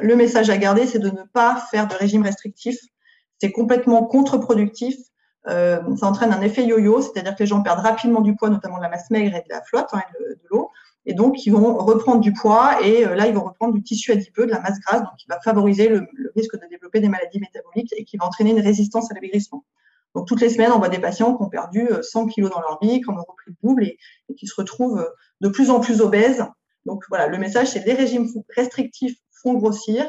le 0.00 0.16
message 0.16 0.50
à 0.50 0.56
garder, 0.56 0.86
c'est 0.86 0.98
de 0.98 1.10
ne 1.10 1.22
pas 1.32 1.56
faire 1.70 1.86
de 1.86 1.94
régime 1.94 2.22
restrictif 2.22 2.76
c'est 3.42 3.50
complètement 3.50 4.04
contre-productif. 4.04 4.94
Euh, 5.48 5.80
ça 5.96 6.06
entraîne 6.06 6.32
un 6.32 6.42
effet 6.42 6.64
yo-yo, 6.64 7.02
c'est-à-dire 7.02 7.34
que 7.34 7.42
les 7.42 7.48
gens 7.48 7.60
perdent 7.60 7.80
rapidement 7.80 8.20
du 8.20 8.36
poids, 8.36 8.50
notamment 8.50 8.76
de 8.76 8.82
la 8.82 8.88
masse 8.88 9.10
maigre 9.10 9.34
et 9.34 9.40
de 9.40 9.48
la 9.48 9.60
flotte, 9.62 9.88
hein, 9.94 10.02
de, 10.20 10.38
l'eau, 10.48 10.70
et 11.04 11.14
donc 11.14 11.44
ils 11.46 11.50
vont 11.50 11.76
reprendre 11.78 12.20
du 12.20 12.32
poids 12.32 12.80
et 12.82 13.06
euh, 13.06 13.14
là 13.14 13.26
ils 13.26 13.34
vont 13.34 13.44
reprendre 13.44 13.74
du 13.74 13.82
tissu 13.82 14.12
adipeux, 14.12 14.46
de 14.46 14.50
la 14.50 14.60
masse 14.60 14.78
grasse, 14.80 15.00
donc 15.00 15.16
qui 15.18 15.26
va 15.28 15.40
favoriser 15.40 15.88
le, 15.88 16.06
risque 16.36 16.54
de 16.60 16.66
développer 16.68 17.00
des 17.00 17.08
maladies 17.08 17.40
métaboliques 17.40 17.92
et 17.96 18.04
qui 18.04 18.16
va 18.16 18.26
entraîner 18.26 18.50
une 18.50 18.60
résistance 18.60 19.10
à 19.10 19.14
l'amaigrissement. 19.14 19.64
Donc 20.14 20.28
toutes 20.28 20.42
les 20.42 20.50
semaines, 20.50 20.72
on 20.72 20.78
voit 20.78 20.90
des 20.90 20.98
patients 20.98 21.34
qui 21.36 21.42
ont 21.42 21.48
perdu 21.48 21.88
100 22.02 22.24
euh, 22.24 22.28
kilos 22.28 22.50
dans 22.50 22.60
leur 22.60 22.78
vie, 22.82 23.00
qui 23.00 23.08
ont 23.08 23.14
repris 23.14 23.48
le 23.48 23.54
double 23.62 23.84
et, 23.84 23.98
qui 24.36 24.46
se 24.46 24.54
retrouvent 24.56 25.10
de 25.40 25.48
plus 25.48 25.70
en 25.70 25.80
plus 25.80 26.00
obèses. 26.00 26.44
Donc 26.84 27.04
voilà, 27.08 27.28
le 27.28 27.38
message 27.38 27.68
c'est 27.68 27.84
les 27.84 27.94
régimes 27.94 28.28
restrictifs 28.54 29.16
font 29.42 29.54
grossir 29.54 30.08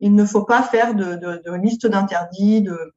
il 0.00 0.14
ne 0.14 0.24
faut 0.24 0.44
pas 0.44 0.62
faire 0.62 0.94
de, 0.94 1.56
liste 1.56 1.86
d'interdits, 1.86 2.62
de, 2.62 2.92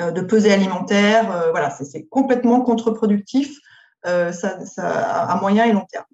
euh, 0.00 0.10
de 0.10 0.20
pesée 0.22 0.52
alimentaire. 0.52 1.30
Euh, 1.30 1.50
voilà, 1.50 1.70
c'est 1.70 2.04
complètement 2.06 2.62
contre-productif 2.62 3.58
euh, 4.06 4.32
ça, 4.32 4.58
à 4.84 5.40
moyen 5.40 5.64
et 5.64 5.72
long 5.72 5.86
terme. 5.90 6.04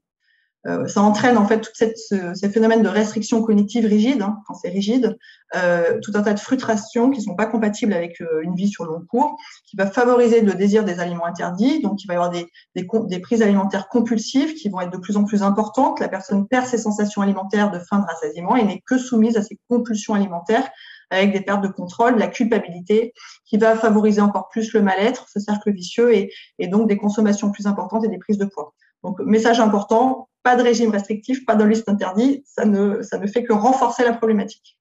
Euh, 0.66 0.88
ça 0.88 1.03
entraîne 1.03 1.38
en 1.38 1.47
fait 1.47 1.61
tout 1.61 1.71
ces 1.73 2.51
phénomènes 2.51 2.83
de 2.83 2.88
restriction 2.88 3.42
cognitive 3.42 3.87
rigide, 3.87 4.23
hein, 4.23 4.38
quand 4.47 4.55
c'est 4.55 4.68
rigide, 4.68 5.16
euh, 5.55 6.01
tout 6.03 6.11
un 6.16 6.23
tas 6.23 6.35
de 6.35 6.40
frustrations 6.40 7.11
qui 7.11 7.21
ne 7.21 7.25
sont 7.25 7.37
pas 7.37 7.47
compatibles 7.47 7.92
avec 7.92 8.21
euh, 8.21 8.40
une 8.42 8.57
vie 8.57 8.68
sur 8.68 8.85
long 8.85 9.01
cours, 9.09 9.37
qui 9.66 9.77
va 9.77 9.87
favoriser 9.87 10.40
le 10.40 10.55
désir 10.55 10.85
des 10.85 10.99
aliments 10.99 11.27
interdits, 11.27 11.81
donc 11.81 12.03
il 12.03 12.09
va 12.09 12.14
y 12.14 12.16
avoir 12.16 12.31
des, 12.31 12.49
des, 12.75 13.21
prises 13.21 13.40
alimentaires 13.40 13.88
compulsives 13.88 14.55
qui 14.55 14.68
vont 14.68 14.81
être 14.81 14.90
de 14.90 14.99
plus 14.99 15.16
en 15.16 15.25
plus 15.25 15.44
importantes. 15.44 16.01
La 16.01 16.09
personne 16.09 16.49
perd 16.49 16.66
ses 16.66 16.79
sensations 16.79 17.23
alimentaires 17.23 17.71
de 17.71 17.79
faim, 17.79 18.01
de 18.01 18.07
rassasiement 18.07 18.57
et 18.57 18.64
n'est 18.64 18.83
que 18.85 18.99
soumise 18.99 19.37
à 19.37 19.42
ces 19.42 19.59
compulsions 19.68 20.14
alimentaires 20.14 20.68
avec 21.11 21.33
des 21.33 21.40
pertes 21.40 21.62
de 21.62 21.68
contrôle, 21.68 22.18
la 22.18 22.27
culpabilité, 22.27 23.14
qui 23.47 23.57
va 23.57 23.77
favoriser 23.77 24.21
encore 24.21 24.49
plus 24.51 24.75
le 24.75 24.83
mal-être, 24.83 25.27
ce 25.33 25.40
cercle 25.40 25.73
vicieux, 25.73 26.14
et, 26.14 26.31
et 26.59 26.68
donc 26.68 26.87
des 26.87 26.99
consommations 26.99 27.51
plus 27.51 27.66
importantes 27.66 28.05
et 28.05 28.09
des 28.09 28.18
prises 28.18 28.37
de 28.37 28.44
poids. 28.44 28.75
Donc, 29.05 29.21
message 29.21 29.61
important, 29.61 30.28
pas 30.49 30.57
de 30.57 30.63
régime 30.63 30.91
restrictif, 30.91 31.45
pas 31.45 31.57
de 31.57 31.65
liste 31.65 31.91
interdite, 31.91 32.43
ça 32.47 32.65
ne, 32.65 33.03
ça 33.03 33.19
ne 33.19 33.27
fait 33.27 33.45
que 33.45 33.53
renforcer 33.53 34.03
la 34.03 34.15
problématique. 34.15 34.79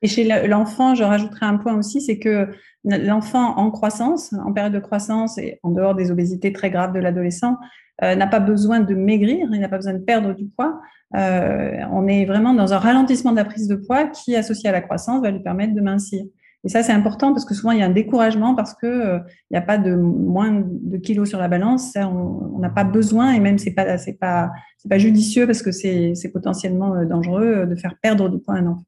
Et 0.00 0.06
chez 0.06 0.22
l'enfant, 0.46 0.94
je 0.94 1.02
rajouterai 1.02 1.44
un 1.44 1.56
point 1.56 1.76
aussi, 1.76 2.00
c'est 2.00 2.20
que 2.20 2.48
l'enfant 2.84 3.56
en 3.56 3.72
croissance, 3.72 4.32
en 4.32 4.52
période 4.52 4.72
de 4.72 4.78
croissance 4.78 5.38
et 5.38 5.58
en 5.64 5.70
dehors 5.72 5.96
des 5.96 6.12
obésités 6.12 6.52
très 6.52 6.70
graves 6.70 6.92
de 6.92 7.00
l'adolescent, 7.00 7.56
euh, 8.04 8.14
n'a 8.14 8.28
pas 8.28 8.38
besoin 8.38 8.78
de 8.78 8.94
maigrir, 8.94 9.48
il 9.52 9.58
n'a 9.58 9.68
pas 9.68 9.78
besoin 9.78 9.94
de 9.94 10.04
perdre 10.04 10.32
du 10.32 10.46
poids. 10.46 10.80
Euh, 11.16 11.80
on 11.90 12.06
est 12.06 12.24
vraiment 12.24 12.54
dans 12.54 12.72
un 12.72 12.78
ralentissement 12.78 13.32
de 13.32 13.38
la 13.38 13.44
prise 13.44 13.66
de 13.66 13.74
poids 13.74 14.06
qui, 14.06 14.36
associé 14.36 14.68
à 14.68 14.72
la 14.72 14.82
croissance, 14.82 15.20
va 15.20 15.32
lui 15.32 15.42
permettre 15.42 15.74
de 15.74 15.80
mincir. 15.80 16.22
Et 16.64 16.68
ça, 16.68 16.82
c'est 16.82 16.92
important 16.92 17.32
parce 17.32 17.44
que 17.44 17.54
souvent, 17.54 17.70
il 17.70 17.78
y 17.78 17.82
a 17.82 17.86
un 17.86 17.90
découragement 17.90 18.54
parce 18.54 18.74
euh, 18.82 19.20
n'y 19.50 19.56
a 19.56 19.62
pas 19.62 19.78
de 19.78 19.94
moins 19.94 20.64
de 20.64 20.96
kilos 20.96 21.28
sur 21.28 21.38
la 21.38 21.48
balance. 21.48 21.94
on 21.96 22.58
n'a 22.58 22.70
pas 22.70 22.84
besoin 22.84 23.32
et 23.32 23.40
même, 23.40 23.58
ce 23.58 23.66
n'est 23.66 23.74
pas, 23.74 23.96
pas, 24.20 24.50
pas 24.88 24.98
judicieux 24.98 25.46
parce 25.46 25.62
que 25.62 25.70
c'est 25.70 26.32
potentiellement 26.32 26.94
euh, 26.94 27.04
dangereux 27.04 27.46
euh, 27.46 27.66
de 27.66 27.76
faire 27.76 27.96
perdre 28.00 28.28
du 28.28 28.38
poids 28.38 28.54
à 28.54 28.58
un 28.58 28.66
enfant. 28.66 28.84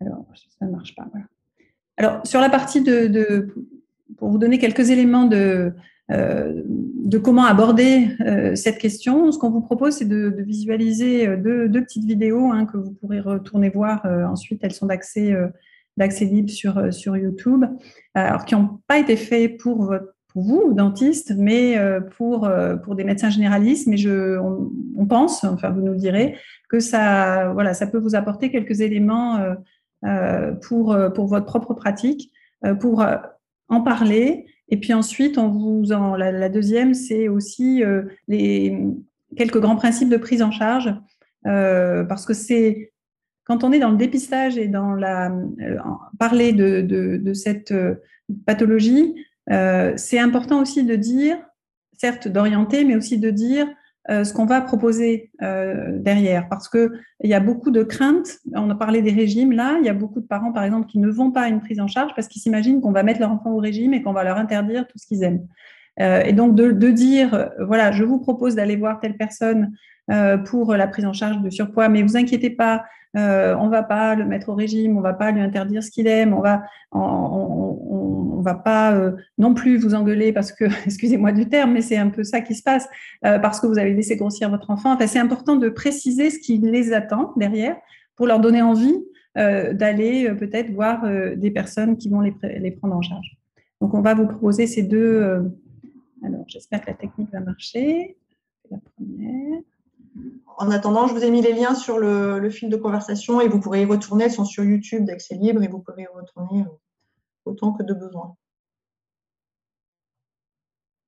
Alors, 0.00 0.24
ça 0.58 0.66
ne 0.66 0.70
marche 0.70 0.94
pas. 0.94 1.06
Alors, 1.96 2.20
sur 2.24 2.40
la 2.40 2.48
partie 2.48 2.82
de, 2.82 3.52
pour 4.16 4.30
vous 4.30 4.38
donner 4.38 4.58
quelques 4.58 4.90
éléments 4.90 5.24
de, 5.24 5.36
euh, 5.36 5.70
de 6.10 7.18
comment 7.18 7.44
aborder 7.44 8.08
euh, 8.20 8.54
cette 8.54 8.78
question. 8.78 9.30
Ce 9.30 9.38
qu'on 9.38 9.50
vous 9.50 9.60
propose, 9.60 9.94
c'est 9.94 10.08
de, 10.08 10.34
visualiser 10.38 11.28
euh, 11.28 11.68
deux, 11.68 11.82
petites 11.82 12.04
vidéos 12.04 12.50
hein, 12.50 12.66
que 12.66 12.76
vous 12.76 12.92
pourrez 12.92 13.20
retourner 13.20 13.68
voir 13.68 14.04
ensuite. 14.04 14.60
Elles 14.62 14.72
sont 14.72 14.86
d'accès 14.86 15.34
libre 16.24 16.50
sur, 16.50 16.92
sur 16.92 17.16
YouTube, 17.16 17.64
alors 18.14 18.44
qui 18.44 18.54
n'ont 18.54 18.80
pas 18.86 18.98
été 18.98 19.16
faites 19.16 19.58
pour 19.58 19.94
vous, 20.34 20.72
dentistes, 20.72 21.34
mais 21.36 21.76
pour, 22.16 22.48
pour 22.84 22.94
des 22.94 23.04
médecins 23.04 23.30
généralistes. 23.30 23.86
Mais 23.86 23.96
je, 23.96 24.38
on, 24.38 25.06
pense, 25.06 25.44
enfin 25.44 25.70
vous 25.70 25.80
nous 25.80 25.92
le 25.92 25.98
direz, 25.98 26.36
que 26.68 26.80
ça, 26.80 27.52
voilà, 27.52 27.74
ça 27.74 27.86
peut 27.86 27.98
vous 27.98 28.14
apporter 28.14 28.50
quelques 28.50 28.80
éléments 28.80 29.40
pour, 30.62 30.96
pour 31.14 31.26
votre 31.26 31.46
propre 31.46 31.74
pratique, 31.74 32.32
pour 32.80 33.04
en 33.68 33.80
parler. 33.82 34.46
Et 34.68 34.78
puis 34.78 34.92
ensuite, 34.92 35.38
on 35.38 35.48
vous 35.48 35.92
en, 35.92 36.14
la, 36.16 36.48
deuxième, 36.48 36.94
c'est 36.94 37.28
aussi 37.28 37.82
les 38.26 38.78
quelques 39.36 39.60
grands 39.60 39.76
principes 39.76 40.10
de 40.10 40.16
prise 40.16 40.42
en 40.42 40.50
charge, 40.50 40.92
parce 41.44 42.26
que 42.26 42.34
c'est 42.34 42.92
quand 43.44 43.64
on 43.64 43.72
est 43.72 43.78
dans 43.78 43.90
le 43.90 43.96
dépistage 43.96 44.58
et 44.58 44.68
dans 44.68 44.92
la 44.92 45.32
parler 46.18 46.52
de, 46.52 47.32
cette 47.32 47.72
pathologie, 48.44 49.14
euh, 49.50 49.94
c'est 49.96 50.18
important 50.18 50.60
aussi 50.60 50.84
de 50.84 50.94
dire, 50.94 51.38
certes 51.96 52.28
d'orienter, 52.28 52.84
mais 52.84 52.96
aussi 52.96 53.18
de 53.18 53.30
dire 53.30 53.66
euh, 54.10 54.24
ce 54.24 54.32
qu'on 54.32 54.46
va 54.46 54.60
proposer 54.60 55.30
euh, 55.42 55.98
derrière, 55.98 56.48
parce 56.48 56.68
que 56.68 56.92
il 57.22 57.30
y 57.30 57.34
a 57.34 57.40
beaucoup 57.40 57.70
de 57.70 57.82
craintes. 57.82 58.38
On 58.54 58.70
a 58.70 58.74
parlé 58.74 59.02
des 59.02 59.12
régimes 59.12 59.52
là. 59.52 59.76
Il 59.80 59.86
y 59.86 59.88
a 59.88 59.94
beaucoup 59.94 60.20
de 60.20 60.26
parents, 60.26 60.52
par 60.52 60.64
exemple, 60.64 60.86
qui 60.86 60.98
ne 60.98 61.08
vont 61.08 61.30
pas 61.30 61.42
à 61.42 61.48
une 61.48 61.60
prise 61.60 61.80
en 61.80 61.88
charge 61.88 62.12
parce 62.14 62.28
qu'ils 62.28 62.42
s'imaginent 62.42 62.80
qu'on 62.80 62.92
va 62.92 63.02
mettre 63.02 63.20
leur 63.20 63.30
enfant 63.30 63.52
au 63.52 63.58
régime 63.58 63.94
et 63.94 64.02
qu'on 64.02 64.12
va 64.12 64.24
leur 64.24 64.38
interdire 64.38 64.86
tout 64.86 64.98
ce 64.98 65.06
qu'ils 65.06 65.22
aiment. 65.22 65.46
et 65.98 66.32
donc 66.32 66.54
de, 66.54 66.90
dire, 66.90 67.50
voilà, 67.60 67.92
je 67.92 68.04
vous 68.04 68.18
propose 68.20 68.54
d'aller 68.54 68.76
voir 68.76 69.00
telle 69.00 69.16
personne 69.16 69.72
pour 70.44 70.74
la 70.74 70.86
prise 70.86 71.04
en 71.04 71.12
charge 71.12 71.42
de 71.42 71.50
surpoids, 71.50 71.88
mais 71.88 72.02
vous 72.02 72.16
inquiétez 72.16 72.50
pas, 72.50 72.84
euh, 73.16 73.54
on 73.58 73.68
va 73.68 73.82
pas 73.82 74.14
le 74.14 74.26
mettre 74.26 74.50
au 74.50 74.54
régime, 74.54 74.98
on 74.98 75.00
va 75.00 75.14
pas 75.14 75.30
lui 75.30 75.40
interdire 75.40 75.82
ce 75.82 75.90
qu'il 75.90 76.06
aime, 76.06 76.34
on 76.34 76.40
va, 76.40 76.62
va 78.48 78.54
pas 78.54 78.94
euh, 78.94 79.12
non 79.36 79.54
plus 79.54 79.76
vous 79.76 79.94
engueuler 79.94 80.32
parce 80.32 80.52
que, 80.52 80.64
excusez-moi 80.86 81.32
du 81.32 81.48
terme, 81.48 81.72
mais 81.72 81.82
c'est 81.82 81.96
un 81.96 82.10
peu 82.10 82.24
ça 82.24 82.40
qui 82.40 82.54
se 82.54 82.62
passe 82.62 82.86
euh, 83.24 83.38
parce 83.38 83.60
que 83.60 83.66
vous 83.66 83.78
avez 83.78 83.94
laissé 83.94 84.16
grossir 84.16 84.50
votre 84.50 84.70
enfant. 84.70 84.92
Enfin, 84.92 85.06
c'est 85.06 85.18
important 85.18 85.56
de 85.56 85.68
préciser 85.68 86.30
ce 86.30 86.38
qui 86.38 86.58
les 86.58 86.92
attend 86.92 87.32
derrière 87.36 87.76
pour 88.16 88.26
leur 88.26 88.40
donner 88.40 88.62
envie 88.62 88.96
euh, 89.36 89.72
d'aller 89.72 90.32
peut-être 90.34 90.70
voir 90.72 91.04
des 91.36 91.50
personnes 91.50 91.96
qui 91.96 92.08
vont 92.08 92.20
les, 92.20 92.34
les, 92.42 92.70
prendre 92.70 92.96
en 92.96 93.02
charge. 93.02 93.36
Donc, 93.80 93.94
on 93.94 94.00
va 94.00 94.14
vous 94.14 94.26
proposer 94.26 94.66
ces 94.66 94.82
deux. 94.82 95.22
alors, 96.24 96.44
j'espère 96.48 96.80
que 96.80 96.88
la 96.88 96.94
technique 96.94 97.30
va 97.32 97.40
marcher. 97.40 98.16
En 100.56 100.72
attendant, 100.72 101.06
je 101.06 101.14
vous 101.14 101.22
ai 101.22 101.30
mis 101.30 101.40
les 101.40 101.52
liens 101.52 101.76
sur 101.76 101.98
le, 101.98 102.50
fil 102.50 102.68
de 102.68 102.76
conversation 102.76 103.40
et 103.40 103.46
vous 103.46 103.60
pourrez 103.60 103.82
y 103.82 103.84
retourner. 103.84 104.24
Elles 104.24 104.32
sont 104.32 104.44
sur 104.44 104.64
YouTube 104.64 105.04
d'accès 105.04 105.36
libre 105.36 105.62
et 105.62 105.68
vous 105.68 105.78
pourrez 105.78 106.02
y 106.02 106.06
retourner 106.06 106.64
autant 107.48 107.72
que 107.72 107.82
de 107.82 107.94
besoin. 107.94 108.36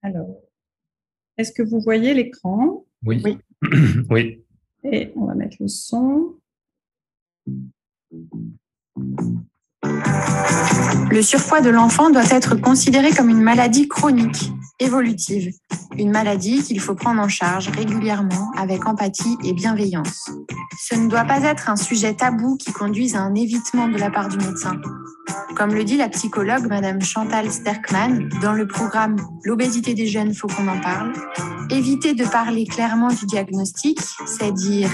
Alors, 0.02 0.40
est-ce 1.36 1.52
que 1.52 1.62
vous 1.62 1.80
voyez 1.80 2.14
l'écran? 2.14 2.84
Oui. 3.04 3.22
Oui. 4.10 4.42
Et 4.82 5.12
on 5.14 5.26
va 5.26 5.34
mettre 5.34 5.56
le 5.60 5.68
son. 5.68 6.36
Le 11.10 11.22
surpoids 11.22 11.60
de 11.60 11.68
l'enfant 11.70 12.10
doit 12.10 12.30
être 12.30 12.56
considéré 12.56 13.10
comme 13.10 13.28
une 13.28 13.42
maladie 13.42 13.88
chronique, 13.88 14.50
évolutive, 14.78 15.52
une 15.98 16.10
maladie 16.10 16.62
qu'il 16.62 16.80
faut 16.80 16.94
prendre 16.94 17.20
en 17.20 17.28
charge 17.28 17.68
régulièrement 17.68 18.50
avec 18.56 18.86
empathie 18.86 19.36
et 19.44 19.52
bienveillance. 19.52 20.30
Ce 20.78 20.94
ne 20.94 21.08
doit 21.08 21.24
pas 21.24 21.42
être 21.42 21.68
un 21.68 21.76
sujet 21.76 22.14
tabou 22.14 22.56
qui 22.56 22.72
conduise 22.72 23.14
à 23.16 23.20
un 23.20 23.34
évitement 23.34 23.88
de 23.88 23.98
la 23.98 24.10
part 24.10 24.28
du 24.28 24.38
médecin. 24.38 24.80
Comme 25.60 25.74
le 25.74 25.84
dit 25.84 25.98
la 25.98 26.08
psychologue 26.08 26.68
Madame 26.70 27.02
Chantal 27.02 27.52
Sterkman 27.52 28.30
dans 28.40 28.54
le 28.54 28.66
programme 28.66 29.16
L'obésité 29.44 29.92
des 29.92 30.06
jeunes, 30.06 30.32
faut 30.32 30.46
qu'on 30.46 30.66
en 30.68 30.80
parle, 30.80 31.12
éviter 31.68 32.14
de 32.14 32.24
parler 32.24 32.64
clairement 32.64 33.08
du 33.08 33.26
diagnostic, 33.26 34.00
c'est 34.24 34.52
dire 34.52 34.88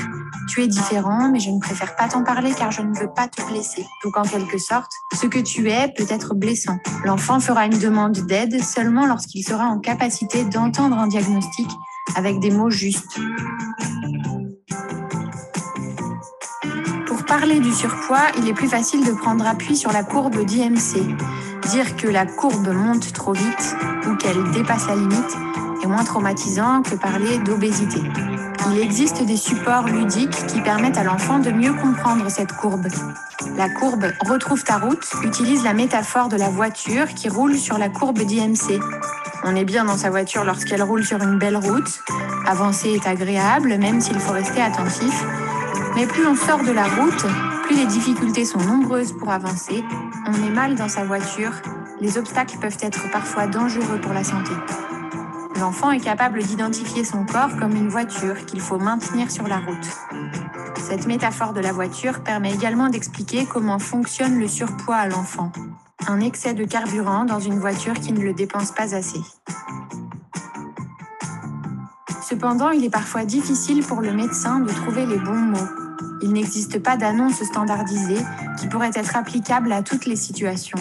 tu 0.48 0.64
es 0.64 0.66
différent, 0.66 1.30
mais 1.30 1.38
je 1.38 1.52
ne 1.52 1.60
préfère 1.60 1.94
pas 1.94 2.08
t'en 2.08 2.24
parler 2.24 2.50
car 2.52 2.72
je 2.72 2.82
ne 2.82 2.92
veux 2.98 3.12
pas 3.14 3.28
te 3.28 3.40
blesser. 3.48 3.86
Donc 4.02 4.16
en 4.16 4.22
quelque 4.22 4.58
sorte, 4.58 4.90
ce 5.14 5.28
que 5.28 5.38
tu 5.38 5.70
es 5.70 5.86
peut 5.96 6.06
être 6.08 6.34
blessant. 6.34 6.78
L'enfant 7.04 7.38
fera 7.38 7.66
une 7.66 7.78
demande 7.78 8.18
d'aide 8.26 8.60
seulement 8.60 9.06
lorsqu'il 9.06 9.44
sera 9.44 9.66
en 9.66 9.78
capacité 9.78 10.44
d'entendre 10.46 10.98
un 10.98 11.06
diagnostic 11.06 11.68
avec 12.16 12.40
des 12.40 12.50
mots 12.50 12.70
justes. 12.70 13.20
Parler 17.38 17.60
du 17.60 17.70
surpoids, 17.70 18.28
il 18.38 18.48
est 18.48 18.54
plus 18.54 18.66
facile 18.66 19.04
de 19.04 19.12
prendre 19.12 19.46
appui 19.46 19.76
sur 19.76 19.92
la 19.92 20.02
courbe 20.02 20.42
d'IMC. 20.42 21.02
Dire 21.68 21.94
que 21.96 22.08
la 22.08 22.24
courbe 22.24 22.68
monte 22.68 23.12
trop 23.12 23.34
vite 23.34 23.76
ou 24.08 24.16
qu'elle 24.16 24.42
dépasse 24.52 24.86
la 24.86 24.96
limite 24.96 25.36
est 25.82 25.86
moins 25.86 26.02
traumatisant 26.02 26.80
que 26.80 26.94
parler 26.94 27.36
d'obésité. 27.36 28.00
Il 28.70 28.80
existe 28.80 29.22
des 29.22 29.36
supports 29.36 29.86
ludiques 29.86 30.46
qui 30.46 30.62
permettent 30.62 30.96
à 30.96 31.04
l'enfant 31.04 31.38
de 31.38 31.50
mieux 31.50 31.74
comprendre 31.74 32.26
cette 32.30 32.52
courbe. 32.52 32.86
La 33.58 33.68
courbe 33.68 34.06
Retrouve 34.26 34.64
ta 34.64 34.78
route 34.78 35.06
utilise 35.22 35.62
la 35.62 35.74
métaphore 35.74 36.30
de 36.30 36.38
la 36.38 36.48
voiture 36.48 37.08
qui 37.08 37.28
roule 37.28 37.58
sur 37.58 37.76
la 37.76 37.90
courbe 37.90 38.20
d'IMC. 38.20 38.80
On 39.44 39.54
est 39.54 39.66
bien 39.66 39.84
dans 39.84 39.98
sa 39.98 40.08
voiture 40.08 40.44
lorsqu'elle 40.44 40.82
roule 40.82 41.04
sur 41.04 41.22
une 41.22 41.38
belle 41.38 41.58
route. 41.58 42.00
Avancer 42.46 42.94
est 42.94 43.06
agréable, 43.06 43.76
même 43.76 44.00
s'il 44.00 44.18
faut 44.20 44.32
rester 44.32 44.62
attentif. 44.62 45.22
Mais 45.96 46.06
plus 46.06 46.26
on 46.26 46.36
sort 46.36 46.62
de 46.62 46.72
la 46.72 46.84
route, 46.84 47.24
plus 47.62 47.74
les 47.74 47.86
difficultés 47.86 48.44
sont 48.44 48.58
nombreuses 48.58 49.12
pour 49.12 49.30
avancer. 49.30 49.82
On 50.26 50.46
est 50.46 50.50
mal 50.50 50.74
dans 50.74 50.90
sa 50.90 51.04
voiture. 51.04 51.52
Les 52.02 52.18
obstacles 52.18 52.58
peuvent 52.58 52.76
être 52.82 53.10
parfois 53.10 53.46
dangereux 53.46 53.98
pour 54.02 54.12
la 54.12 54.22
santé. 54.22 54.52
L'enfant 55.58 55.90
est 55.92 56.00
capable 56.00 56.42
d'identifier 56.42 57.02
son 57.02 57.24
corps 57.24 57.56
comme 57.58 57.74
une 57.74 57.88
voiture 57.88 58.44
qu'il 58.44 58.60
faut 58.60 58.78
maintenir 58.78 59.30
sur 59.30 59.48
la 59.48 59.56
route. 59.56 59.88
Cette 60.86 61.06
métaphore 61.06 61.54
de 61.54 61.60
la 61.60 61.72
voiture 61.72 62.20
permet 62.22 62.52
également 62.52 62.90
d'expliquer 62.90 63.46
comment 63.46 63.78
fonctionne 63.78 64.38
le 64.38 64.48
surpoids 64.48 64.96
à 64.96 65.08
l'enfant. 65.08 65.50
Un 66.08 66.20
excès 66.20 66.52
de 66.52 66.64
carburant 66.64 67.24
dans 67.24 67.40
une 67.40 67.58
voiture 67.58 67.94
qui 67.94 68.12
ne 68.12 68.20
le 68.20 68.34
dépense 68.34 68.70
pas 68.70 68.94
assez. 68.94 69.22
Cependant, 72.28 72.70
il 72.70 72.84
est 72.84 72.90
parfois 72.90 73.24
difficile 73.24 73.82
pour 73.82 74.02
le 74.02 74.12
médecin 74.12 74.60
de 74.60 74.70
trouver 74.70 75.06
les 75.06 75.18
bons 75.18 75.32
mots. 75.32 75.85
Il 76.22 76.32
n'existe 76.32 76.82
pas 76.82 76.96
d'annonce 76.96 77.42
standardisée 77.42 78.20
qui 78.58 78.68
pourrait 78.68 78.90
être 78.94 79.16
applicable 79.16 79.72
à 79.72 79.82
toutes 79.82 80.06
les 80.06 80.16
situations. 80.16 80.78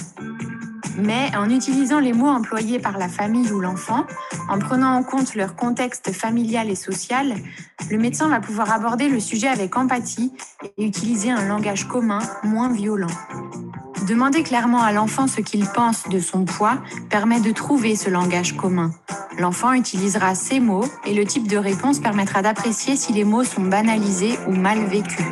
Mais 0.98 1.36
en 1.36 1.50
utilisant 1.50 2.00
les 2.00 2.14
mots 2.14 2.30
employés 2.30 2.80
par 2.80 2.98
la 2.98 3.10
famille 3.10 3.52
ou 3.52 3.60
l'enfant, 3.60 4.06
en 4.50 4.60
prenant 4.60 4.96
en 4.96 5.04
compte 5.04 5.36
leur 5.36 5.56
contexte 5.56 6.12
familial 6.14 6.70
et 6.70 6.76
social, 6.76 7.36
le 7.92 7.98
médecin 7.98 8.30
va 8.30 8.40
pouvoir 8.40 8.72
aborder 8.72 9.10
le 9.10 9.20
sujet 9.20 9.48
avec 9.48 9.76
empathie 9.76 10.32
et 10.78 10.86
utiliser 10.86 11.32
un 11.32 11.48
langage 11.48 11.88
commun 11.88 12.20
moins 12.44 12.72
violent. 12.72 13.08
Demander 14.08 14.44
clairement 14.44 14.84
à 14.84 14.92
l'enfant 14.92 15.26
ce 15.26 15.42
qu'il 15.42 15.66
pense 15.66 16.08
de 16.10 16.20
son 16.20 16.46
poids 16.46 16.78
permet 17.10 17.40
de 17.40 17.52
trouver 17.52 17.96
ce 17.96 18.12
langage 18.12 18.56
commun. 18.56 18.92
L'enfant 19.40 19.74
utilisera 19.74 20.36
ces 20.36 20.60
mots 20.60 20.86
et 21.08 21.16
le 21.16 21.26
type 21.26 21.48
de 21.48 21.58
réponse 21.58 22.00
permettra 22.00 22.44
d'apprécier 22.44 22.98
si 22.98 23.14
les 23.14 23.24
mots 23.24 23.44
sont 23.44 23.64
banalisés 23.64 24.38
ou 24.48 24.52
mal 24.52 24.86
vécus. 24.86 25.26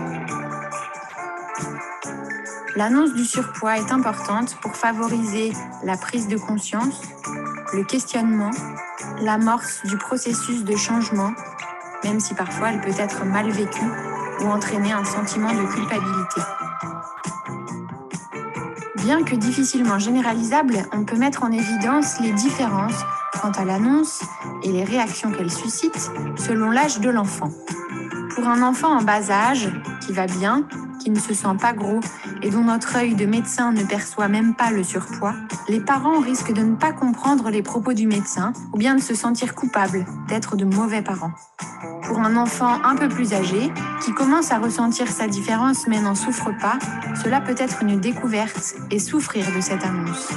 L'annonce 2.76 3.14
du 3.14 3.26
surpoids 3.26 3.78
est 3.78 3.92
importante 3.92 4.56
pour 4.60 4.76
favoriser 4.76 5.54
la 5.84 5.96
prise 5.96 6.28
de 6.28 6.38
conscience, 6.38 7.00
le 7.74 7.84
questionnement, 7.84 8.52
l'amorce 9.22 9.86
du 9.86 9.98
processus 9.98 10.64
de 10.64 10.76
changement, 10.76 11.34
même 12.04 12.20
si 12.20 12.34
parfois 12.34 12.72
elle 12.72 12.82
peut 12.82 13.00
être 13.00 13.24
mal 13.24 13.52
vécue 13.52 13.92
ou 14.42 14.46
entraîner 14.46 14.92
un 14.92 15.06
sentiment 15.06 15.54
de 15.54 15.64
culpabilité. 15.72 16.42
Bien 19.04 19.24
que 19.24 19.36
difficilement 19.36 20.00
généralisable, 20.00 20.78
on 20.94 21.04
peut 21.04 21.18
mettre 21.18 21.44
en 21.44 21.52
évidence 21.52 22.22
les 22.22 22.32
différences 22.32 23.04
quant 23.42 23.52
à 23.52 23.66
l'annonce 23.66 24.22
et 24.64 24.72
les 24.72 24.86
réactions 24.86 25.30
qu'elle 25.30 25.52
suscite 25.52 26.10
selon 26.38 26.72
l'âge 26.72 27.02
de 27.02 27.10
l'enfant. 27.10 27.50
Pour 28.34 28.48
un 28.48 28.62
enfant 28.62 28.98
en 28.98 29.04
bas 29.04 29.30
âge, 29.30 29.70
qui 30.06 30.14
va 30.14 30.26
bien, 30.26 30.66
qui 31.04 31.10
ne 31.10 31.20
se 31.20 31.34
sent 31.34 31.56
pas 31.60 31.74
gros 31.74 32.00
et 32.42 32.50
dont 32.50 32.64
notre 32.64 32.96
œil 32.96 33.16
de 33.16 33.26
médecin 33.26 33.74
ne 33.74 33.84
perçoit 33.84 34.30
même 34.30 34.56
pas 34.56 34.72
le 34.72 34.84
surpoids, 34.84 35.36
les 35.68 35.82
parents 35.82 36.20
risquent 36.20 36.54
de 36.54 36.62
ne 36.62 36.76
pas 36.76 36.94
comprendre 36.94 37.50
les 37.50 37.62
propos 37.62 37.94
du 37.94 38.08
médecin 38.08 38.54
ou 38.72 38.78
bien 38.78 38.96
de 38.96 39.02
se 39.02 39.14
sentir 39.14 39.54
coupables 39.54 40.06
d'être 40.30 40.56
de 40.56 40.64
mauvais 40.64 41.02
parents. 41.02 41.34
Pour 42.04 42.20
un 42.20 42.38
enfant 42.38 42.82
un 42.84 42.96
peu 42.96 43.10
plus 43.10 43.34
âgé, 43.34 43.72
qui 44.04 44.14
commence 44.14 44.52
à 44.52 44.60
ressentir 44.60 45.10
sa 45.10 45.28
différence 45.28 45.88
mais 45.88 46.00
n'en 46.00 46.16
souffre 46.16 46.52
pas, 46.62 46.80
cela 47.22 47.42
peut 47.42 47.56
être 47.58 47.84
une 47.84 48.00
découverte 48.00 48.76
et 48.90 49.00
souffrir 49.00 49.46
de 49.54 49.60
cette 49.60 49.84
annonce. 49.84 50.30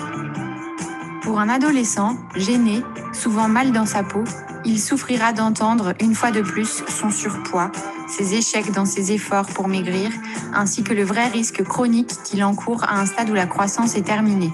Pour 1.27 1.41
un 1.41 1.49
adolescent, 1.49 2.16
gêné, 2.37 2.85
souvent 3.12 3.49
mal 3.49 3.72
dans 3.72 3.85
sa 3.85 4.05
peau, 4.05 4.22
il 4.64 4.81
souffrira 4.81 5.33
d'entendre 5.33 5.93
une 6.01 6.14
fois 6.14 6.31
de 6.31 6.41
plus 6.41 6.85
son 6.87 7.11
surpoids, 7.11 7.72
ses 8.07 8.35
échecs 8.35 8.70
dans 8.70 8.85
ses 8.85 9.11
efforts 9.11 9.47
pour 9.47 9.66
maigrir, 9.66 10.12
ainsi 10.55 10.85
que 10.85 10.95
le 10.95 11.03
vrai 11.03 11.27
risque 11.27 11.64
chronique 11.64 12.12
qu'il 12.22 12.45
encourt 12.45 12.85
à 12.85 13.01
un 13.01 13.07
stade 13.07 13.29
où 13.29 13.35
la 13.35 13.47
croissance 13.47 13.97
est 13.97 14.03
terminée. 14.03 14.53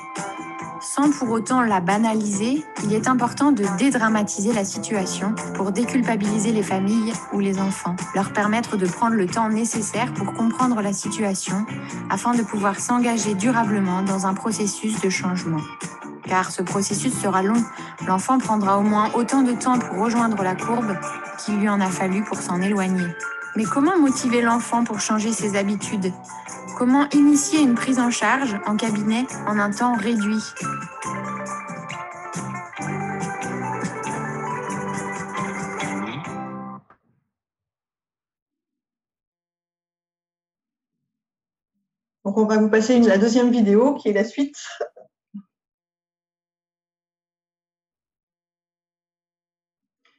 Sans 0.81 1.11
pour 1.11 1.31
autant 1.31 1.61
la 1.61 1.81
banaliser, 1.81 2.65
il 2.85 2.95
est 2.95 3.07
important 3.07 3.53
de 3.53 3.65
dédramatiser 3.77 4.55
la 4.55 4.65
situation 4.65 5.35
pour 5.53 5.73
déculpabiliser 5.73 6.53
les 6.53 6.63
familles 6.63 7.13
ou 7.35 7.41
les 7.41 7.59
enfants, 7.59 7.97
leur 8.15 8.33
permettre 8.33 8.79
de 8.79 8.87
prendre 8.87 9.15
le 9.15 9.27
temps 9.27 9.51
nécessaire 9.51 10.15
pour 10.15 10.33
comprendre 10.33 10.81
la 10.81 10.95
situation 10.95 11.67
afin 12.09 12.33
de 12.33 12.43
pouvoir 12.43 12.81
s'engager 12.81 13.35
durablement 13.35 14.01
dans 14.01 14.27
un 14.27 14.33
processus 14.33 14.99
de 15.03 15.11
changement. 15.11 15.61
Car 16.33 16.51
ce 16.51 16.63
processus 16.63 17.13
sera 17.13 17.43
long, 17.43 17.63
l'enfant 18.07 18.39
prendra 18.39 18.79
au 18.79 18.81
moins 18.81 19.11
autant 19.13 19.43
de 19.43 19.53
temps 19.53 19.79
pour 19.79 19.99
rejoindre 19.99 20.43
la 20.43 20.55
courbe 20.55 20.97
qu'il 21.37 21.59
lui 21.59 21.69
en 21.69 21.79
a 21.79 21.91
fallu 21.91 22.25
pour 22.25 22.39
s'en 22.39 22.63
éloigner. 22.63 23.05
Mais 23.55 23.65
comment 23.65 23.99
motiver 23.99 24.41
l'enfant 24.41 24.83
pour 24.83 24.99
changer 24.99 25.31
ses 25.31 25.57
habitudes? 25.57 26.11
Comment 26.79 27.07
initier 27.11 27.61
une 27.61 27.75
prise 27.75 27.99
en 27.99 28.11
charge 28.11 28.59
en 28.65 28.79
cabinet 28.79 29.27
en 29.47 29.59
un 29.59 29.71
temps 29.73 29.95
réduit? 29.95 30.43
On 42.25 42.47
va 42.47 42.57
vous 42.57 42.71
passer 42.71 42.99
la 43.01 43.19
deuxième 43.19 43.51
vidéo 43.51 43.97
qui 43.97 44.09
est 44.09 44.15
la 44.15 44.25
suite. 44.25 44.57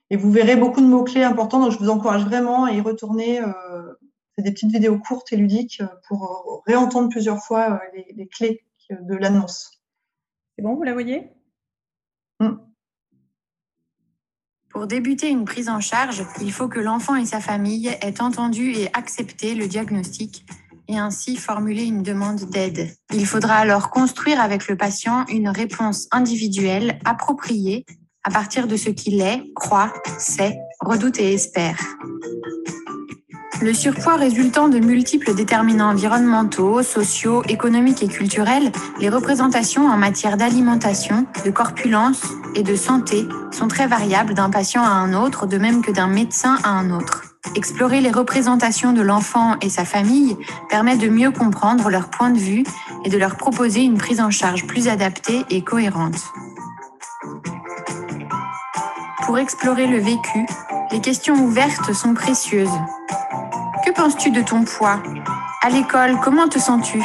Et 0.10 0.18
vous 0.18 0.32
verrez 0.32 0.56
beaucoup 0.56 0.82
de 0.82 0.86
mots-clés 0.86 1.24
importants, 1.24 1.60
donc 1.60 1.72
je 1.72 1.80
vous 1.80 1.90
encourage 1.90 2.26
vraiment 2.26 2.66
à 2.66 2.72
y 2.72 2.82
retourner. 2.82 3.42
Euh, 3.42 3.52
c'est 4.36 4.44
des 4.44 4.52
petites 4.52 4.72
vidéos 4.72 4.98
courtes 4.98 5.32
et 5.32 5.38
ludiques 5.38 5.82
euh, 5.82 5.88
pour 6.08 6.24
euh, 6.24 6.62
réentendre 6.66 7.10
plusieurs 7.10 7.44
fois 7.44 7.80
euh, 7.96 8.02
les, 8.16 8.28
clés 8.28 8.64
de 8.90 9.16
l'annonce. 9.16 9.82
C'est 10.56 10.64
bon, 10.64 10.76
vous 10.76 10.84
la 10.84 10.94
voyez? 10.94 11.30
Hmm. 12.40 12.58
Pour 14.70 14.88
débuter 14.88 15.30
une 15.30 15.46
prise 15.46 15.70
en 15.70 15.80
charge, 15.80 16.26
il 16.42 16.52
faut 16.52 16.68
que 16.68 16.80
l'enfant 16.80 17.16
et 17.16 17.26
sa 17.26 17.40
famille 17.40 17.88
aient 18.02 18.22
entendu 18.22 18.72
et 18.72 18.90
accepté 18.94 19.54
le 19.54 19.68
diagnostic 19.68 20.46
et 20.88 20.98
ainsi 20.98 21.38
formuler 21.38 21.84
une 21.84 22.02
demande 22.02 22.42
d'aide. 22.50 22.90
Il 23.14 23.26
faudra 23.28 23.56
alors 23.56 23.92
construire 23.92 24.42
avec 24.42 24.68
le 24.68 24.76
patient 24.76 25.26
une 25.28 25.48
réponse 25.48 26.08
individuelle 26.12 27.00
appropriée 27.06 27.86
à 28.24 28.32
partir 28.32 28.68
de 28.68 28.78
ce 28.78 28.90
qu'il 28.90 29.22
est, 29.22 29.44
croit, 29.56 29.94
sait, 30.18 30.58
redoute 30.80 31.20
et 31.20 31.34
espère. 31.34 31.78
Le 33.62 33.74
surpoids 33.74 34.16
résultant 34.16 34.68
de 34.68 34.80
multiples 34.80 35.34
déterminants 35.34 35.92
environnementaux, 35.92 36.84
sociaux, 36.84 37.44
économiques 37.48 38.04
et 38.04 38.08
culturels, 38.08 38.72
les 39.00 39.08
représentations 39.08 39.88
en 39.88 39.96
matière 39.96 40.36
d'alimentation, 40.36 41.26
de 41.46 41.52
corpulence 41.52 42.24
et 42.56 42.64
de 42.64 42.76
santé 42.76 43.26
sont 43.52 43.70
très 43.70 43.88
variables 43.88 44.34
d'un 44.34 44.50
patient 44.50 44.84
à 44.84 44.90
un 44.90 45.14
autre, 45.14 45.48
de 45.48 45.58
même 45.58 45.82
que 45.82 45.92
d'un 45.92 46.08
médecin 46.08 46.58
à 46.64 46.72
un 46.72 46.92
autre. 46.92 47.24
Explorer 47.56 48.02
les 48.02 48.12
représentations 48.12 48.94
de 48.94 49.02
l'enfant 49.02 49.56
et 49.62 49.70
sa 49.70 49.86
famille 49.86 50.36
permet 50.70 50.98
de 50.98 51.08
mieux 51.08 51.32
comprendre 51.32 51.90
leur 51.90 52.10
point 52.10 52.32
de 52.32 52.40
vue 52.40 52.64
et 53.06 53.10
de 53.10 53.18
leur 53.18 53.38
proposer 53.38 53.82
une 53.82 53.98
prise 53.98 54.20
en 54.20 54.32
charge 54.32 54.66
plus 54.66 54.88
adaptée 54.88 55.44
et 55.50 55.62
cohérente. 55.62 56.34
Pour 59.26 59.38
explorer 59.38 59.88
le 59.88 60.00
vécu, 60.00 60.46
les 60.92 61.00
questions 61.00 61.36
ouvertes 61.36 61.94
sont 61.94 62.14
précieuses. 62.14 62.78
Que 63.86 63.92
penses-tu 63.92 64.32
de 64.32 64.42
ton 64.42 64.64
poids? 64.64 65.02
À 65.62 65.70
l'école, 65.70 66.20
comment 66.22 66.50
te 66.50 66.60
sens-tu? 66.60 67.02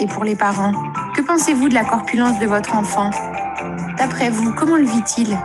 Et 0.00 0.06
pour 0.06 0.24
les 0.24 0.36
parents, 0.36 0.72
que 1.14 1.20
pensez-vous 1.20 1.68
de 1.68 1.74
la 1.74 1.84
corpulence 1.84 2.38
de 2.38 2.46
votre 2.46 2.74
enfant? 2.74 3.10
D'après 3.98 4.30
vous, 4.30 4.52
comment 4.54 4.76
le 4.76 4.86
vit-il? 4.86 5.38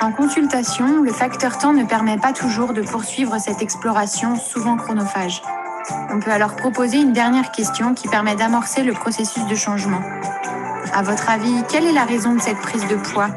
En 0.00 0.12
consultation, 0.12 1.02
le 1.02 1.12
facteur 1.12 1.58
temps 1.58 1.72
ne 1.72 1.84
permet 1.84 2.16
pas 2.16 2.32
toujours 2.32 2.72
de 2.72 2.82
poursuivre 2.82 3.38
cette 3.38 3.62
exploration 3.62 4.36
souvent 4.36 4.76
chronophage. 4.76 5.42
On 6.10 6.20
peut 6.20 6.30
alors 6.30 6.54
proposer 6.54 6.98
une 6.98 7.12
dernière 7.12 7.50
question 7.50 7.94
qui 7.94 8.06
permet 8.06 8.36
d'amorcer 8.36 8.84
le 8.84 8.92
processus 8.92 9.44
de 9.46 9.56
changement. 9.56 10.02
À 10.94 11.02
votre 11.02 11.28
avis, 11.28 11.64
quelle 11.68 11.86
est 11.86 11.92
la 11.92 12.04
raison 12.04 12.36
de 12.36 12.40
cette 12.40 12.58
prise 12.58 12.86
de 12.86 12.94
poids? 12.94 13.28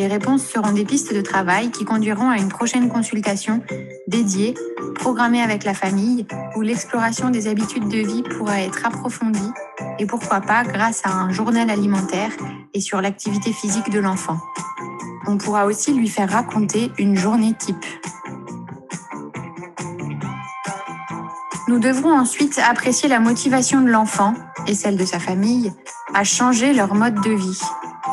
Les 0.00 0.06
réponses 0.06 0.46
seront 0.46 0.72
des 0.72 0.86
pistes 0.86 1.14
de 1.14 1.20
travail 1.20 1.70
qui 1.70 1.84
conduiront 1.84 2.30
à 2.30 2.38
une 2.38 2.48
prochaine 2.48 2.88
consultation 2.88 3.62
dédiée, 4.06 4.54
programmée 4.94 5.42
avec 5.42 5.62
la 5.64 5.74
famille, 5.74 6.26
où 6.56 6.62
l'exploration 6.62 7.28
des 7.28 7.48
habitudes 7.48 7.86
de 7.86 7.98
vie 7.98 8.22
pourra 8.22 8.62
être 8.62 8.86
approfondie 8.86 9.52
et 9.98 10.06
pourquoi 10.06 10.40
pas 10.40 10.64
grâce 10.64 11.02
à 11.04 11.10
un 11.12 11.30
journal 11.30 11.68
alimentaire 11.68 12.30
et 12.72 12.80
sur 12.80 13.02
l'activité 13.02 13.52
physique 13.52 13.90
de 13.90 13.98
l'enfant. 13.98 14.38
On 15.26 15.36
pourra 15.36 15.66
aussi 15.66 15.92
lui 15.92 16.08
faire 16.08 16.30
raconter 16.30 16.90
une 16.96 17.14
journée 17.14 17.52
type. 17.52 17.84
Nous 21.68 21.78
devrons 21.78 22.18
ensuite 22.18 22.58
apprécier 22.58 23.10
la 23.10 23.20
motivation 23.20 23.82
de 23.82 23.90
l'enfant 23.90 24.32
et 24.66 24.74
celle 24.74 24.96
de 24.96 25.04
sa 25.04 25.18
famille 25.18 25.74
à 26.14 26.24
changer 26.24 26.72
leur 26.72 26.94
mode 26.94 27.20
de 27.20 27.32
vie 27.32 27.60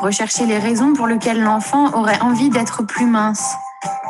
rechercher 0.02 0.46
les 0.46 0.58
raisons 0.58 0.94
pour 0.94 1.08
lesquelles 1.08 1.42
l'enfant 1.42 1.94
aurait 1.94 2.20
envie 2.22 2.50
d'être 2.50 2.84
plus 2.84 3.06
mince. 3.06 3.56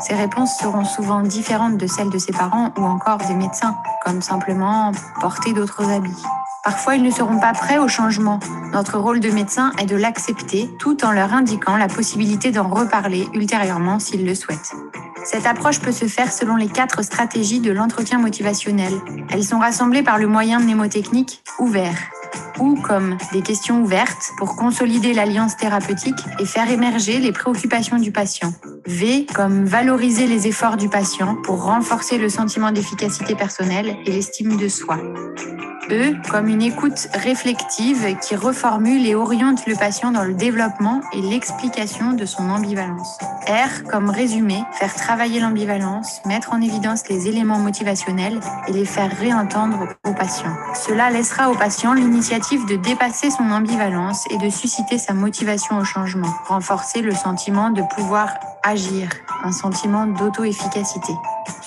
Ces 0.01 0.13
réponses 0.13 0.57
seront 0.57 0.85
souvent 0.85 1.21
différentes 1.21 1.77
de 1.77 1.87
celles 1.87 2.09
de 2.09 2.17
ses 2.17 2.31
parents 2.31 2.71
ou 2.77 2.83
encore 2.83 3.17
des 3.17 3.33
médecins, 3.33 3.75
comme 4.05 4.21
simplement 4.21 4.91
porter 5.19 5.53
d'autres 5.53 5.89
habits. 5.89 6.23
Parfois, 6.63 6.95
ils 6.95 7.03
ne 7.03 7.11
seront 7.11 7.39
pas 7.39 7.53
prêts 7.53 7.77
au 7.77 7.87
changement. 7.87 8.39
Notre 8.73 8.97
rôle 8.97 9.19
de 9.19 9.29
médecin 9.29 9.71
est 9.79 9.85
de 9.85 9.95
l'accepter 9.95 10.69
tout 10.79 11.03
en 11.05 11.11
leur 11.11 11.33
indiquant 11.33 11.77
la 11.77 11.87
possibilité 11.87 12.51
d'en 12.51 12.67
reparler 12.67 13.27
ultérieurement 13.33 13.99
s'ils 13.99 14.25
le 14.25 14.35
souhaitent. 14.35 14.73
Cette 15.23 15.45
approche 15.45 15.79
peut 15.79 15.91
se 15.91 16.05
faire 16.05 16.31
selon 16.31 16.55
les 16.55 16.67
quatre 16.67 17.03
stratégies 17.03 17.59
de 17.59 17.71
l'entretien 17.71 18.19
motivationnel. 18.19 18.93
Elles 19.29 19.43
sont 19.43 19.59
rassemblées 19.59 20.03
par 20.03 20.17
le 20.17 20.27
moyen 20.27 20.59
mnémotechnique 20.59 21.43
ouvert, 21.59 21.97
ou 22.59 22.75
comme 22.75 23.17
des 23.31 23.41
questions 23.41 23.81
ouvertes 23.81 24.31
pour 24.37 24.55
consolider 24.55 25.13
l'alliance 25.13 25.57
thérapeutique 25.57 26.19
et 26.39 26.45
faire 26.45 26.69
émerger 26.69 27.19
les 27.19 27.31
préoccupations 27.31 27.97
du 27.97 28.11
patient. 28.11 28.53
V 28.85 29.25
comme 29.33 29.65
valoriser 29.65 30.27
les 30.27 30.47
efforts 30.47 30.77
du 30.77 30.89
patient 30.89 31.35
pour 31.43 31.63
renforcer 31.63 32.17
le 32.17 32.29
sentiment 32.29 32.71
d'efficacité 32.71 33.35
personnelle 33.35 33.97
et 34.05 34.11
l'estime 34.11 34.57
de 34.57 34.67
soi. 34.67 34.97
E 35.89 36.15
comme 36.29 36.49
une 36.49 36.61
écoute 36.61 37.07
réflexive 37.13 38.17
qui 38.19 38.35
reformule 38.35 39.05
et 39.07 39.15
oriente 39.15 39.65
le 39.67 39.75
patient 39.75 40.11
dans 40.11 40.23
le 40.23 40.33
développement 40.33 41.01
et 41.13 41.21
l'explication 41.21 42.11
de 42.11 42.25
son 42.25 42.49
ambivalence. 42.49 43.17
R 43.47 43.83
comme 43.89 44.09
résumé, 44.09 44.63
faire 44.73 44.93
travailler 44.93 45.39
l'ambivalence, 45.39 46.19
mettre 46.25 46.51
en 46.51 46.59
évidence 46.59 47.07
les 47.07 47.29
éléments 47.29 47.59
motivationnels 47.59 48.41
et 48.67 48.73
les 48.73 48.83
faire 48.83 49.15
réentendre 49.17 49.87
au 50.05 50.11
patient. 50.11 50.53
Cela 50.73 51.09
laissera 51.09 51.49
au 51.49 51.55
patient 51.55 51.93
de 52.17 52.75
dépasser 52.75 53.29
son 53.29 53.51
ambivalence 53.51 54.25
et 54.31 54.37
de 54.37 54.49
susciter 54.49 54.97
sa 54.97 55.13
motivation 55.13 55.77
au 55.77 55.83
changement, 55.83 56.33
renforcer 56.47 57.01
le 57.01 57.13
sentiment 57.13 57.69
de 57.69 57.83
pouvoir 57.95 58.29
agir, 58.63 59.07
un 59.43 59.51
sentiment 59.51 60.07
d'auto-efficacité. 60.07 61.13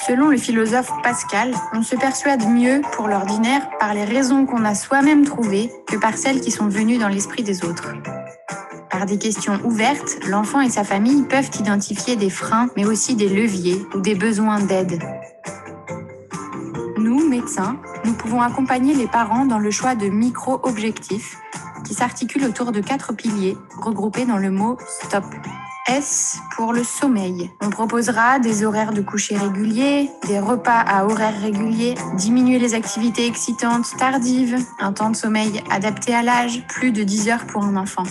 Selon 0.06 0.26
le 0.26 0.36
philosophe 0.36 0.90
Pascal, 1.04 1.54
on 1.72 1.82
se 1.84 1.94
persuade 1.94 2.44
mieux 2.48 2.82
pour 2.92 3.06
l'ordinaire 3.06 3.62
par 3.78 3.94
les 3.94 4.04
raisons 4.04 4.44
qu'on 4.44 4.64
a 4.64 4.74
soi-même 4.74 5.24
trouvées 5.24 5.70
que 5.86 5.96
par 5.96 6.16
celles 6.16 6.40
qui 6.40 6.50
sont 6.50 6.66
venues 6.66 6.98
dans 6.98 7.08
l'esprit 7.08 7.44
des 7.44 7.64
autres. 7.64 7.94
Par 8.90 9.06
des 9.06 9.18
questions 9.18 9.60
ouvertes, 9.62 10.18
l'enfant 10.28 10.60
et 10.60 10.70
sa 10.70 10.82
famille 10.82 11.22
peuvent 11.22 11.50
identifier 11.60 12.16
des 12.16 12.30
freins, 12.30 12.68
mais 12.76 12.86
aussi 12.86 13.14
des 13.14 13.28
leviers 13.28 13.80
ou 13.94 14.00
des 14.00 14.16
besoins 14.16 14.58
d'aide. 14.58 15.00
Nous, 17.20 17.28
médecins, 17.28 17.76
nous 18.04 18.14
pouvons 18.14 18.40
accompagner 18.40 18.94
les 18.94 19.06
parents 19.06 19.44
dans 19.44 19.58
le 19.58 19.70
choix 19.70 19.94
de 19.94 20.06
micro-objectifs 20.06 21.36
qui 21.84 21.92
s'articulent 21.92 22.46
autour 22.46 22.72
de 22.72 22.80
quatre 22.80 23.12
piliers 23.12 23.58
regroupés 23.78 24.24
dans 24.24 24.38
le 24.38 24.50
mot 24.50 24.78
STOP. 24.86 25.24
S 25.86 26.38
pour 26.54 26.72
le 26.72 26.84
sommeil. 26.84 27.50
On 27.60 27.70
proposera 27.70 28.38
des 28.38 28.64
horaires 28.64 28.92
de 28.92 29.00
coucher 29.00 29.36
réguliers, 29.36 30.10
des 30.26 30.38
repas 30.38 30.80
à 30.80 31.04
horaires 31.04 31.40
réguliers, 31.40 31.94
diminuer 32.14 32.58
les 32.58 32.74
activités 32.74 33.26
excitantes 33.26 33.96
tardives, 33.98 34.58
un 34.78 34.92
temps 34.92 35.10
de 35.10 35.16
sommeil 35.16 35.62
adapté 35.70 36.14
à 36.14 36.22
l'âge, 36.22 36.64
plus 36.68 36.92
de 36.92 37.02
10 37.02 37.28
heures 37.28 37.46
pour 37.46 37.64
un 37.64 37.76
enfant. 37.76 38.04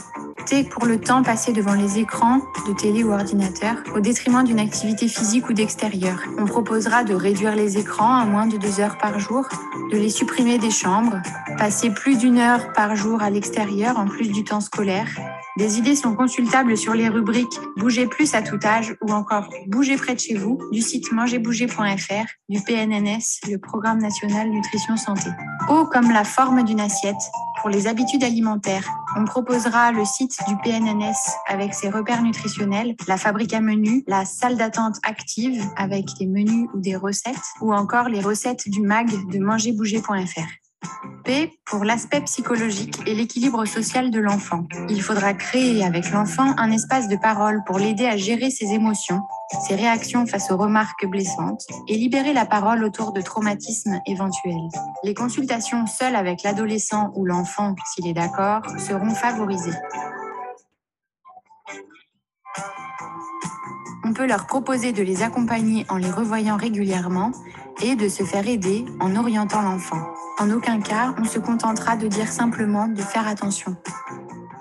T 0.45 0.63
pour 0.63 0.85
le 0.85 0.99
temps 0.99 1.21
passé 1.21 1.53
devant 1.53 1.73
les 1.73 1.99
écrans 1.99 2.39
de 2.67 2.73
télé 2.73 3.03
ou 3.03 3.11
ordinateur 3.11 3.75
au 3.95 3.99
détriment 3.99 4.43
d'une 4.43 4.59
activité 4.59 5.07
physique 5.07 5.47
ou 5.49 5.53
d'extérieur. 5.53 6.19
On 6.37 6.45
proposera 6.45 7.03
de 7.03 7.13
réduire 7.13 7.55
les 7.55 7.77
écrans 7.77 8.15
à 8.15 8.25
moins 8.25 8.47
de 8.47 8.57
2 8.57 8.79
heures 8.79 8.97
par 8.97 9.19
jour, 9.19 9.47
de 9.91 9.97
les 9.97 10.09
supprimer 10.09 10.57
des 10.57 10.71
chambres, 10.71 11.21
passer 11.57 11.91
plus 11.91 12.17
d'une 12.17 12.39
heure 12.39 12.73
par 12.73 12.95
jour 12.95 13.21
à 13.21 13.29
l'extérieur 13.29 13.99
en 13.99 14.07
plus 14.07 14.29
du 14.29 14.43
temps 14.43 14.61
scolaire. 14.61 15.07
Des 15.57 15.77
idées 15.77 15.95
sont 15.95 16.15
consultables 16.15 16.77
sur 16.77 16.93
les 16.93 17.09
rubriques 17.09 17.59
Bougez 17.77 18.07
plus 18.07 18.33
à 18.33 18.41
tout 18.41 18.59
âge 18.63 18.95
ou 19.01 19.11
encore 19.11 19.49
Bougez 19.67 19.97
près 19.97 20.15
de 20.15 20.19
chez 20.19 20.35
vous 20.35 20.59
du 20.71 20.81
site 20.81 21.11
mangerbouger.fr 21.11 22.25
du 22.49 22.61
PNNS, 22.61 23.49
le 23.49 23.57
Programme 23.57 23.99
national 23.99 24.49
nutrition 24.49 24.95
santé. 24.95 25.29
O 25.69 25.85
comme 25.85 26.11
la 26.11 26.23
forme 26.23 26.63
d'une 26.63 26.79
assiette. 26.79 27.15
Pour 27.61 27.69
les 27.69 27.87
habitudes 27.87 28.23
alimentaires, 28.23 28.87
On 29.17 29.25
proposera 29.25 29.91
le 29.91 30.05
site 30.05 30.37
du 30.47 30.55
PNNS 30.57 31.17
avec 31.47 31.73
ses 31.73 31.89
repères 31.89 32.21
nutritionnels, 32.21 32.95
la 33.07 33.17
fabrique 33.17 33.53
à 33.53 33.59
menus, 33.59 34.03
la 34.07 34.23
salle 34.23 34.55
d'attente 34.55 34.97
active 35.03 35.61
avec 35.75 36.05
des 36.19 36.27
menus 36.27 36.69
ou 36.73 36.79
des 36.79 36.95
recettes, 36.95 37.35
ou 37.59 37.73
encore 37.73 38.07
les 38.07 38.21
recettes 38.21 38.69
du 38.69 38.81
mag 38.81 39.07
de 39.29 39.39
mangerbouger.fr. 39.39 40.68
P 41.23 41.59
pour 41.65 41.83
l'aspect 41.83 42.21
psychologique 42.21 42.95
et 43.05 43.13
l'équilibre 43.13 43.65
social 43.65 44.11
de 44.11 44.19
l'enfant. 44.19 44.65
Il 44.89 45.01
faudra 45.01 45.33
créer 45.33 45.83
avec 45.83 46.11
l'enfant 46.11 46.53
un 46.57 46.71
espace 46.71 47.07
de 47.07 47.15
parole 47.15 47.63
pour 47.65 47.79
l'aider 47.79 48.05
à 48.05 48.17
gérer 48.17 48.49
ses 48.49 48.73
émotions, 48.73 49.21
ses 49.67 49.75
réactions 49.75 50.25
face 50.25 50.51
aux 50.51 50.57
remarques 50.57 51.05
blessantes 51.05 51.65
et 51.87 51.95
libérer 51.95 52.33
la 52.33 52.45
parole 52.45 52.83
autour 52.83 53.13
de 53.13 53.21
traumatismes 53.21 53.99
éventuels. 54.05 54.69
Les 55.03 55.13
consultations 55.13 55.85
seules 55.87 56.15
avec 56.15 56.43
l'adolescent 56.43 57.11
ou 57.15 57.25
l'enfant, 57.25 57.75
s'il 57.93 58.07
est 58.07 58.13
d'accord, 58.13 58.61
seront 58.79 59.13
favorisées. 59.13 59.77
On 64.09 64.13
peut 64.13 64.25
leur 64.25 64.47
proposer 64.47 64.91
de 64.91 65.03
les 65.03 65.21
accompagner 65.21 65.85
en 65.87 65.97
les 65.97 66.09
revoyant 66.09 66.57
régulièrement 66.57 67.31
et 67.79 67.95
de 67.95 68.09
se 68.09 68.23
faire 68.23 68.47
aider 68.47 68.83
en 68.99 69.15
orientant 69.15 69.61
l'enfant. 69.61 70.01
En 70.39 70.49
aucun 70.49 70.81
cas, 70.81 71.13
on 71.19 71.25
se 71.25 71.37
contentera 71.37 71.95
de 71.95 72.07
dire 72.07 72.27
simplement 72.27 72.87
de 72.87 73.03
faire 73.03 73.27
attention. 73.27 73.75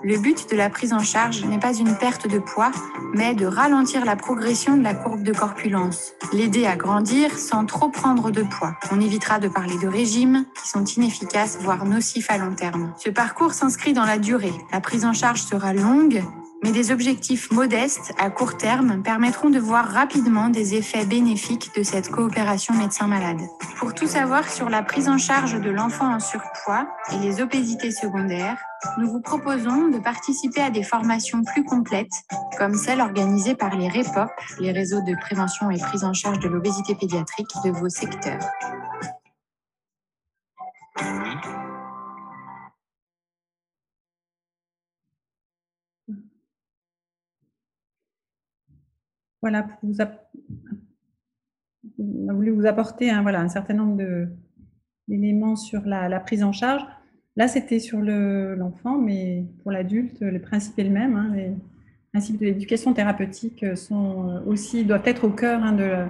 Le 0.03 0.19
but 0.19 0.51
de 0.51 0.55
la 0.55 0.69
prise 0.69 0.93
en 0.93 0.99
charge 0.99 1.43
n'est 1.45 1.57
pas 1.57 1.73
une 1.73 1.97
perte 1.97 2.27
de 2.27 2.37
poids, 2.37 2.71
mais 3.15 3.33
de 3.33 3.47
ralentir 3.47 4.05
la 4.05 4.15
progression 4.15 4.77
de 4.77 4.83
la 4.83 4.93
courbe 4.93 5.23
de 5.23 5.33
corpulence, 5.33 6.13
l'aider 6.31 6.67
à 6.67 6.75
grandir 6.75 7.35
sans 7.35 7.65
trop 7.65 7.89
prendre 7.89 8.29
de 8.29 8.43
poids. 8.43 8.75
On 8.91 9.01
évitera 9.01 9.39
de 9.39 9.47
parler 9.47 9.79
de 9.81 9.87
régimes 9.87 10.45
qui 10.61 10.69
sont 10.69 10.85
inefficaces, 10.85 11.57
voire 11.59 11.85
nocifs 11.85 12.29
à 12.29 12.37
long 12.37 12.53
terme. 12.53 12.93
Ce 12.99 13.09
parcours 13.09 13.53
s'inscrit 13.53 13.93
dans 13.93 14.05
la 14.05 14.19
durée. 14.19 14.53
La 14.71 14.79
prise 14.79 15.05
en 15.05 15.13
charge 15.13 15.41
sera 15.41 15.73
longue 15.73 16.21
mais 16.63 16.71
des 16.71 16.91
objectifs 16.91 17.51
modestes 17.51 18.13
à 18.17 18.29
court 18.29 18.57
terme 18.57 19.01
permettront 19.01 19.49
de 19.49 19.59
voir 19.59 19.85
rapidement 19.85 20.49
des 20.49 20.75
effets 20.75 21.05
bénéfiques 21.05 21.71
de 21.75 21.83
cette 21.83 22.09
coopération 22.09 22.73
médecin-malade. 22.73 23.41
Pour 23.77 23.93
tout 23.93 24.07
savoir 24.07 24.49
sur 24.49 24.69
la 24.69 24.83
prise 24.83 25.07
en 25.07 25.17
charge 25.17 25.59
de 25.59 25.69
l'enfant 25.69 26.13
en 26.13 26.19
surpoids 26.19 26.87
et 27.13 27.17
les 27.19 27.41
obésités 27.41 27.91
secondaires, 27.91 28.57
nous 28.97 29.09
vous 29.09 29.21
proposons 29.21 29.87
de 29.89 29.99
participer 29.99 30.61
à 30.61 30.69
des 30.69 30.83
formations 30.83 31.43
plus 31.43 31.63
complètes, 31.63 32.23
comme 32.57 32.73
celles 32.73 33.01
organisées 33.01 33.55
par 33.55 33.75
les 33.75 33.87
REPOP, 33.87 34.29
les 34.59 34.71
réseaux 34.71 35.01
de 35.01 35.15
prévention 35.19 35.69
et 35.71 35.79
prise 35.79 36.03
en 36.03 36.13
charge 36.13 36.39
de 36.39 36.47
l'obésité 36.47 36.95
pédiatrique 36.95 37.49
de 37.63 37.71
vos 37.71 37.89
secteurs. 37.89 38.39
Voilà, 49.41 49.67
on 51.97 52.27
a 52.27 52.33
voulu 52.33 52.51
vous 52.51 52.65
apporter 52.65 53.11
voilà, 53.21 53.41
un 53.41 53.49
certain 53.49 53.73
nombre 53.73 53.97
d'éléments 55.07 55.55
sur 55.55 55.81
la, 55.85 56.19
prise 56.19 56.43
en 56.43 56.51
charge. 56.51 56.81
Là, 57.35 57.47
c'était 57.47 57.79
sur 57.79 57.99
l'enfant, 57.99 58.97
mais 58.97 59.45
pour 59.63 59.71
l'adulte, 59.71 60.19
le 60.21 60.39
principe 60.39 60.77
est 60.79 60.83
le 60.83 60.89
même. 60.89 61.15
Hein. 61.15 61.31
les 61.35 61.53
principes 62.11 62.39
de 62.39 62.45
l'éducation 62.45 62.93
thérapeutique 62.93 63.65
sont 63.77 64.41
aussi, 64.45 64.83
doivent 64.83 65.05
être 65.05 65.25
au 65.25 65.29
cœur 65.29 65.63
hein, 65.63 65.73
de, 65.73 66.05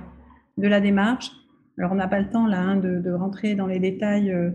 de, 0.58 0.68
la 0.68 0.80
démarche. 0.80 1.32
Alors, 1.78 1.92
on 1.92 1.96
n'a 1.96 2.08
pas 2.08 2.20
le 2.20 2.30
temps 2.30 2.48
là 2.48 2.60
hein, 2.60 2.78
de, 2.78 3.12
rentrer 3.12 3.56
dans 3.56 3.68
les 3.68 3.80
détails 3.80 4.32
euh, 4.32 4.50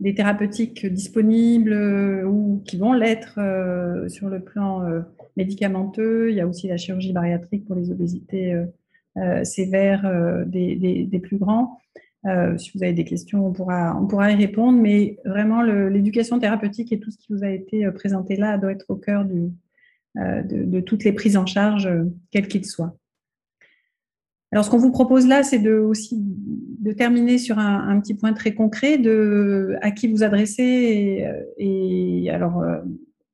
des 0.00 0.14
thérapeutiques 0.14 0.86
disponibles 0.86 1.72
euh, 1.72 2.24
ou 2.24 2.62
qui 2.66 2.78
vont 2.78 2.92
l'être 2.92 3.38
euh, 3.38 4.08
sur 4.08 4.28
le 4.28 4.40
plan 4.40 5.02
médicamenteux. 5.36 6.30
Il 6.30 6.36
y 6.36 6.40
a 6.40 6.46
aussi 6.46 6.68
la 6.68 6.76
chirurgie 6.76 7.12
bariatrique 7.12 7.66
pour 7.66 7.76
les 7.76 7.90
obésités 7.90 8.52
euh, 8.52 8.66
euh, 9.16 9.44
sévères 9.44 10.06
euh, 10.06 10.44
des, 10.44 11.20
plus 11.22 11.38
grands. 11.38 11.80
si 12.56 12.70
vous 12.74 12.82
avez 12.82 12.92
des 12.92 13.04
questions, 13.04 13.46
on 13.46 13.52
pourra, 13.52 13.96
on 14.00 14.06
pourra 14.06 14.30
y 14.32 14.36
répondre. 14.36 14.78
Mais 14.78 15.18
vraiment, 15.24 15.62
l'éducation 15.62 16.38
thérapeutique 16.38 16.92
et 16.92 17.00
tout 17.00 17.10
ce 17.10 17.18
qui 17.18 17.32
vous 17.32 17.44
a 17.44 17.50
été 17.50 17.90
présenté 17.92 18.36
là 18.36 18.58
doit 18.58 18.72
être 18.72 18.86
au 18.88 18.96
cœur 18.96 19.24
du, 19.24 19.50
de, 20.16 20.80
toutes 20.80 21.04
les 21.04 21.12
prises 21.12 21.36
en 21.36 21.46
charge, 21.46 21.88
quelles 22.30 22.48
qu'ils 22.48 22.66
soient. 22.66 22.96
Alors, 24.52 24.64
ce 24.64 24.70
qu'on 24.70 24.78
vous 24.78 24.90
propose 24.90 25.26
là, 25.26 25.42
c'est 25.42 25.58
de, 25.58 25.78
aussi 25.78 26.16
de 26.18 26.92
terminer 26.92 27.38
sur 27.38 27.58
un, 27.58 28.00
petit 28.00 28.14
point 28.14 28.32
très 28.32 28.54
concret 28.54 28.98
de 28.98 29.76
à 29.80 29.92
qui 29.92 30.08
vous 30.08 30.22
adressez. 30.24 31.24
Et, 31.56 32.30
alors, 32.30 32.64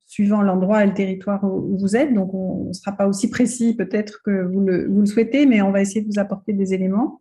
suivant 0.07 0.41
l'endroit 0.41 0.85
et 0.85 0.87
le 0.87 0.95
territoire 0.95 1.43
où 1.45 1.77
vous 1.79 1.97
êtes. 1.97 2.15
Donc, 2.15 2.33
on 2.33 2.69
ne 2.69 2.73
sera 2.73 2.93
pas 2.93 3.07
aussi 3.07 3.29
précis 3.29 3.75
peut-être 3.75 4.23
que 4.23 4.45
vous 4.45 4.61
le, 4.61 5.07
souhaitez, 5.07 5.47
mais 5.47 5.63
on 5.63 5.73
va 5.73 5.83
essayer 5.83 6.01
de 6.01 6.07
vous 6.07 6.19
apporter 6.19 6.53
des 6.53 6.75
éléments. 6.75 7.21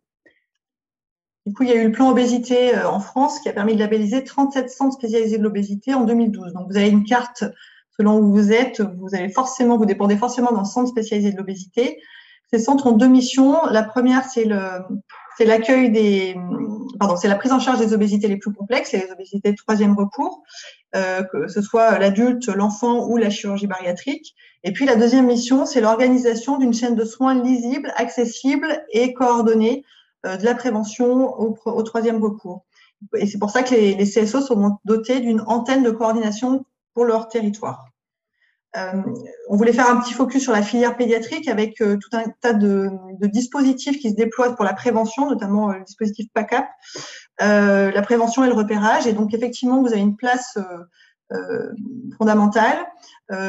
Du 1.45 1.53
coup, 1.53 1.63
il 1.63 1.69
y 1.69 1.73
a 1.73 1.81
eu 1.81 1.85
le 1.85 1.91
plan 1.91 2.09
obésité 2.09 2.75
euh, 2.75 2.89
en 2.89 2.99
France 2.99 3.39
qui 3.39 3.49
a 3.49 3.53
permis 3.53 3.75
de 3.75 3.79
labelliser 3.79 4.23
37 4.23 4.69
centres 4.69 4.95
spécialisés 4.95 5.37
de 5.37 5.43
l'obésité 5.43 5.93
en 5.93 6.03
2012. 6.03 6.53
Donc, 6.53 6.67
vous 6.69 6.77
avez 6.77 6.89
une 6.89 7.03
carte 7.03 7.43
selon 7.97 8.19
où 8.19 8.31
vous 8.31 8.51
êtes. 8.51 8.81
Vous 8.81 9.13
avez 9.13 9.29
forcément, 9.29 9.77
vous 9.77 9.85
dépendez 9.85 10.17
forcément 10.17 10.51
d'un 10.51 10.63
centre 10.63 10.89
spécialisé 10.89 11.31
de 11.31 11.37
l'obésité. 11.37 11.99
Ces 12.55 12.63
centres 12.63 12.87
ont 12.87 12.93
deux 12.93 13.09
missions. 13.09 13.65
La 13.65 13.83
première, 13.83 14.23
c'est 14.23 14.45
l'accueil 14.45 15.91
des, 15.91 16.37
pardon, 16.97 17.17
c'est 17.17 17.27
la 17.27 17.35
prise 17.35 17.51
en 17.51 17.59
charge 17.59 17.79
des 17.79 17.93
obésités 17.93 18.29
les 18.29 18.37
plus 18.37 18.53
complexes, 18.53 18.93
et 18.93 18.97
les 18.97 19.11
obésités 19.11 19.51
de 19.51 19.57
troisième 19.57 19.93
recours, 19.93 20.41
euh, 20.95 21.21
que 21.23 21.49
ce 21.49 21.61
soit 21.61 21.99
l'adulte, 21.99 22.47
l'enfant 22.47 23.09
ou 23.09 23.17
la 23.17 23.29
chirurgie 23.29 23.67
bariatrique. 23.67 24.35
Et 24.63 24.71
puis 24.71 24.85
la 24.85 24.95
deuxième 24.95 25.25
mission, 25.25 25.65
c'est 25.65 25.81
l'organisation 25.81 26.57
d'une 26.57 26.73
chaîne 26.73 26.95
de 26.95 27.03
soins 27.03 27.43
lisible, 27.43 27.91
accessible 27.97 28.85
et 28.89 29.13
coordonnée 29.13 29.83
euh, 30.25 30.37
de 30.37 30.45
la 30.45 30.55
prévention 30.55 31.37
au, 31.37 31.57
au, 31.65 31.83
troisième 31.83 32.23
recours. 32.23 32.63
Et 33.17 33.27
c'est 33.27 33.37
pour 33.37 33.49
ça 33.49 33.63
que 33.63 33.75
les, 33.75 33.95
les 33.95 34.05
CSO 34.09 34.39
sont 34.39 34.77
dotés 34.85 35.19
d'une 35.19 35.41
antenne 35.41 35.83
de 35.83 35.91
coordination 35.91 36.63
pour 36.93 37.03
leur 37.03 37.27
territoire. 37.27 37.89
Euh, 38.77 39.01
on 39.49 39.55
voulait 39.55 39.73
faire 39.73 39.89
un 39.89 39.99
petit 39.99 40.13
focus 40.13 40.43
sur 40.43 40.51
la 40.51 40.61
filière 40.61 40.97
pédiatrique 40.97 41.47
avec 41.47 41.81
euh, 41.81 41.97
tout 41.97 42.09
un 42.17 42.23
tas 42.41 42.53
de, 42.53 42.89
dispositifs 43.27 43.99
qui 43.99 44.09
se 44.09 44.15
déploient 44.15 44.55
pour 44.55 44.65
la 44.65 44.73
prévention, 44.73 45.29
notamment 45.29 45.69
euh, 45.69 45.77
le 45.77 45.83
dispositif 45.83 46.27
PACAP, 46.33 46.67
la 47.39 48.01
prévention 48.01 48.43
et 48.43 48.47
le 48.47 48.53
repérage. 48.53 49.07
Et 49.07 49.13
donc, 49.13 49.33
effectivement, 49.33 49.81
vous 49.81 49.87
avez 49.87 50.01
une 50.01 50.15
place 50.15 50.57
fondamentale, 52.17 52.77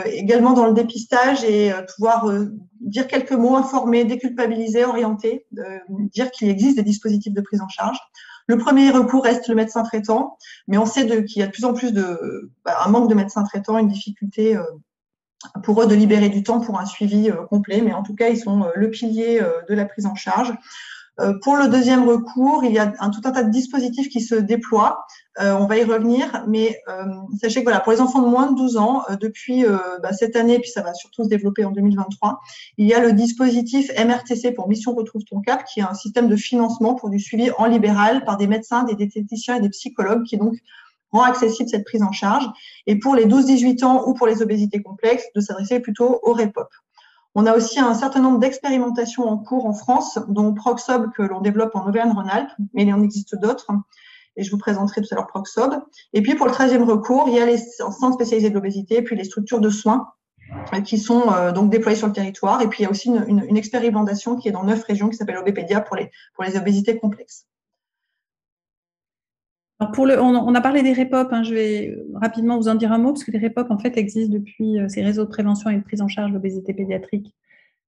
également 0.06 0.54
dans 0.54 0.66
le 0.66 0.72
dépistage 0.72 1.44
et 1.44 1.72
pouvoir 1.94 2.32
dire 2.80 3.06
quelques 3.06 3.32
mots, 3.32 3.54
informer, 3.54 4.04
déculpabiliser, 4.04 4.84
orienter, 4.84 5.46
dire 5.90 6.30
qu'il 6.30 6.48
existe 6.48 6.76
des 6.76 6.82
dispositifs 6.82 7.34
de 7.34 7.40
prise 7.42 7.60
en 7.60 7.68
charge. 7.68 7.98
Le 8.48 8.56
premier 8.56 8.90
recours 8.90 9.24
reste 9.24 9.48
le 9.48 9.54
médecin 9.54 9.82
traitant, 9.82 10.38
mais 10.68 10.78
on 10.78 10.86
sait 10.86 11.06
qu'il 11.24 11.40
y 11.40 11.42
a 11.42 11.46
de 11.46 11.52
plus 11.52 11.64
en 11.64 11.74
plus 11.74 11.92
de 11.92 12.50
bah, 12.64 12.78
un 12.84 12.88
manque 12.88 13.10
de 13.10 13.14
médecins 13.14 13.44
traitants, 13.44 13.78
une 13.78 13.88
difficulté 13.88 14.56
pour 15.62 15.82
eux 15.82 15.86
de 15.86 15.94
libérer 15.94 16.28
du 16.28 16.42
temps 16.42 16.60
pour 16.60 16.78
un 16.78 16.86
suivi 16.86 17.30
euh, 17.30 17.44
complet, 17.48 17.80
mais 17.80 17.92
en 17.92 18.02
tout 18.02 18.14
cas, 18.14 18.28
ils 18.28 18.38
sont 18.38 18.62
euh, 18.62 18.70
le 18.74 18.90
pilier 18.90 19.40
euh, 19.40 19.50
de 19.68 19.74
la 19.74 19.84
prise 19.84 20.06
en 20.06 20.14
charge. 20.14 20.52
Pour 21.42 21.56
le 21.56 21.68
deuxième 21.68 22.06
recours, 22.06 22.62
il 22.62 22.72
y 22.72 22.78
a 22.78 22.92
un, 22.98 23.08
tout 23.08 23.22
un 23.24 23.30
tas 23.30 23.42
de 23.42 23.48
dispositifs 23.48 24.10
qui 24.10 24.20
se 24.20 24.34
déploient. 24.34 25.06
on 25.38 25.64
va 25.64 25.78
y 25.78 25.82
revenir, 25.82 26.44
mais 26.46 26.78
sachez 27.40 27.60
que 27.60 27.64
voilà, 27.64 27.80
pour 27.80 27.90
les 27.92 28.02
enfants 28.02 28.20
de 28.20 28.28
moins 28.28 28.52
de 28.52 28.54
12 28.54 28.76
ans, 28.76 29.02
depuis 29.18 29.64
bah, 30.02 30.12
cette 30.12 30.36
année, 30.36 30.58
puis 30.58 30.68
ça 30.68 30.82
va 30.82 30.92
surtout 30.92 31.24
se 31.24 31.30
développer 31.30 31.64
en 31.64 31.70
2023, 31.70 32.38
il 32.76 32.86
y 32.86 32.92
a 32.92 33.00
le 33.00 33.14
dispositif 33.14 33.90
MRTC 33.98 34.52
pour 34.52 34.68
Mission 34.68 34.94
Retrouve 34.94 35.24
ton 35.24 35.40
Cap, 35.40 35.64
qui 35.64 35.80
est 35.80 35.84
un 35.84 35.94
système 35.94 36.28
de 36.28 36.36
financement 36.36 36.94
pour 36.94 37.08
du 37.08 37.18
suivi 37.18 37.50
en 37.56 37.64
libéral 37.64 38.22
par 38.26 38.36
des 38.36 38.46
médecins, 38.46 38.82
des 38.84 38.94
diététiciens 38.94 39.56
et 39.56 39.60
des 39.60 39.70
psychologues, 39.70 40.24
qui 40.24 40.36
donc 40.36 40.58
accessible 41.24 41.68
cette 41.68 41.84
prise 41.84 42.02
en 42.02 42.12
charge. 42.12 42.44
Et 42.86 42.98
pour 42.98 43.14
les 43.14 43.26
12-18 43.26 43.84
ans 43.84 44.04
ou 44.06 44.14
pour 44.14 44.26
les 44.26 44.42
obésités 44.42 44.82
complexes, 44.82 45.24
de 45.34 45.40
s'adresser 45.40 45.80
plutôt 45.80 46.20
au 46.22 46.32
REPOP. 46.32 46.68
On 47.34 47.44
a 47.44 47.54
aussi 47.54 47.78
un 47.78 47.92
certain 47.92 48.20
nombre 48.20 48.38
d'expérimentations 48.38 49.28
en 49.28 49.36
cours 49.36 49.66
en 49.66 49.74
France, 49.74 50.18
dont 50.28 50.54
Proxob 50.54 51.12
que 51.12 51.22
l'on 51.22 51.42
développe 51.42 51.74
en 51.74 51.86
Auvergne-Rhône-Alpes, 51.86 52.50
mais 52.72 52.84
il 52.84 52.94
en 52.94 53.02
existe 53.02 53.38
d'autres. 53.38 53.66
Et 54.36 54.42
je 54.42 54.50
vous 54.50 54.58
présenterai 54.58 55.02
tout 55.02 55.08
à 55.12 55.16
l'heure 55.16 55.26
Proxob. 55.26 55.82
Et 56.14 56.22
puis 56.22 56.34
pour 56.34 56.46
le 56.46 56.52
13e 56.52 56.84
recours, 56.84 57.24
il 57.28 57.34
y 57.34 57.38
a 57.38 57.44
les 57.44 57.58
centres 57.58 58.14
spécialisés 58.14 58.48
de 58.48 58.54
l'obésité, 58.54 59.02
puis 59.02 59.16
les 59.16 59.24
structures 59.24 59.60
de 59.60 59.68
soins 59.68 60.08
euh, 60.72 60.80
qui 60.80 60.96
sont 60.98 61.30
euh, 61.30 61.52
donc 61.52 61.70
déployées 61.70 61.98
sur 61.98 62.06
le 62.06 62.14
territoire. 62.14 62.62
Et 62.62 62.68
puis 62.68 62.80
il 62.80 62.84
y 62.84 62.86
a 62.86 62.90
aussi 62.90 63.10
une, 63.10 63.56
expérimentation 63.56 64.36
qui 64.36 64.48
est 64.48 64.52
dans 64.52 64.64
neuf 64.64 64.84
régions 64.84 65.10
qui 65.10 65.16
s'appelle 65.16 65.36
Obépédia 65.36 65.82
pour 65.82 65.96
les 65.96 66.56
obésités 66.56 66.98
complexes 66.98 67.46
pour 69.92 70.06
le, 70.06 70.18
on, 70.20 70.54
a 70.54 70.60
parlé 70.62 70.82
des 70.82 70.94
REPOP, 70.94 71.28
hein, 71.32 71.42
je 71.42 71.52
vais 71.52 71.98
rapidement 72.14 72.56
vous 72.56 72.68
en 72.68 72.74
dire 72.74 72.92
un 72.92 72.98
mot, 72.98 73.12
parce 73.12 73.24
que 73.24 73.30
les 73.30 73.38
REPOP, 73.38 73.70
en 73.70 73.78
fait, 73.78 73.98
existent 73.98 74.32
depuis, 74.32 74.78
euh, 74.78 74.88
ces 74.88 75.02
réseaux 75.02 75.24
de 75.24 75.28
prévention 75.28 75.68
et 75.68 75.76
de 75.76 75.82
prise 75.82 76.00
en 76.00 76.08
charge 76.08 76.30
de 76.30 76.34
l'obésité 76.34 76.72
pédiatrique 76.72 77.34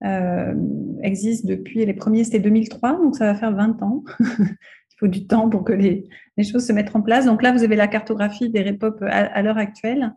euh, 0.04 0.54
existent 1.02 1.48
depuis, 1.48 1.86
les 1.86 1.94
premiers, 1.94 2.24
c'était 2.24 2.40
2003, 2.40 2.98
donc 2.98 3.16
ça 3.16 3.24
va 3.24 3.34
faire 3.34 3.52
20 3.52 3.82
ans. 3.82 4.04
Il 4.20 4.98
faut 4.98 5.08
du 5.08 5.26
temps 5.26 5.48
pour 5.48 5.64
que 5.64 5.72
les, 5.72 6.08
choses 6.42 6.66
se 6.66 6.72
mettent 6.72 6.94
en 6.94 7.00
place. 7.00 7.24
Donc 7.24 7.42
là, 7.42 7.52
vous 7.52 7.64
avez 7.64 7.76
la 7.76 7.88
cartographie 7.88 8.50
des 8.50 8.62
REPOP 8.62 9.02
à, 9.02 9.42
l'heure 9.42 9.58
actuelle. 9.58 10.12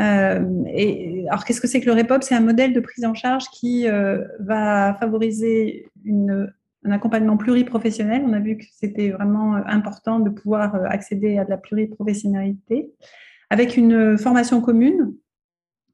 et 0.00 1.26
alors, 1.28 1.44
qu'est-ce 1.44 1.60
que 1.60 1.68
c'est 1.68 1.80
que 1.80 1.86
le 1.86 1.92
REPOP? 1.92 2.22
C'est 2.22 2.34
un 2.34 2.40
modèle 2.40 2.72
de 2.72 2.80
prise 2.80 3.04
en 3.04 3.14
charge 3.14 3.44
qui 3.50 3.86
va 4.40 4.94
favoriser 4.94 5.86
une, 6.04 6.50
un 6.84 6.90
accompagnement 6.90 7.36
pluriprofessionnel. 7.36 8.22
On 8.26 8.32
a 8.32 8.40
vu 8.40 8.58
que 8.58 8.64
c'était 8.72 9.10
vraiment 9.10 9.54
important 9.54 10.20
de 10.20 10.30
pouvoir 10.30 10.74
accéder 10.86 11.38
à 11.38 11.44
de 11.44 11.50
la 11.50 11.56
pluriprofessionnalité 11.56 12.90
avec 13.50 13.76
une 13.76 14.18
formation 14.18 14.60
commune, 14.60 15.14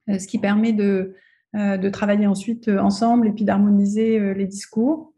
ce 0.08 0.26
qui 0.26 0.38
permet 0.38 0.72
de, 0.72 1.14
travailler 1.92 2.26
ensuite 2.26 2.68
ensemble 2.68 3.28
et 3.28 3.32
puis 3.32 3.44
d'harmoniser 3.44 4.34
les 4.34 4.46
discours. 4.46 5.12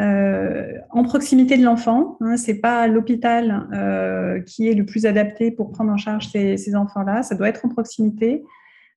Euh, 0.00 0.72
en 0.90 1.04
proximité 1.04 1.56
de 1.56 1.62
l'enfant. 1.62 2.16
Hein, 2.20 2.36
c'est 2.36 2.60
pas 2.60 2.88
l'hôpital 2.88 3.68
euh, 3.72 4.40
qui 4.40 4.68
est 4.68 4.74
le 4.74 4.84
plus 4.84 5.06
adapté 5.06 5.52
pour 5.52 5.70
prendre 5.70 5.92
en 5.92 5.96
charge 5.96 6.28
ces, 6.30 6.56
ces 6.56 6.74
enfants-là. 6.74 7.22
Ça 7.22 7.36
doit 7.36 7.48
être 7.48 7.64
en 7.64 7.68
proximité. 7.68 8.42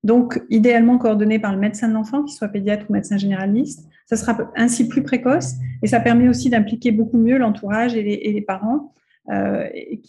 Donc, 0.03 0.41
idéalement 0.49 0.97
coordonné 0.97 1.37
par 1.37 1.53
le 1.53 1.59
médecin 1.59 1.87
de 1.87 1.93
l'enfant, 1.93 2.23
qu'il 2.23 2.35
soit 2.35 2.47
pédiatre 2.47 2.85
ou 2.89 2.93
médecin 2.93 3.17
généraliste. 3.17 3.87
Ça 4.07 4.15
sera 4.15 4.37
ainsi 4.55 4.87
plus 4.87 5.03
précoce 5.03 5.55
et 5.83 5.87
ça 5.87 5.99
permet 5.99 6.29
aussi 6.29 6.49
d'impliquer 6.49 6.91
beaucoup 6.91 7.17
mieux 7.17 7.37
l'entourage 7.37 7.93
et, 7.95 8.03
les, 8.03 8.41
parents 8.41 8.93
euh, 9.29 9.67
et, 9.73 9.99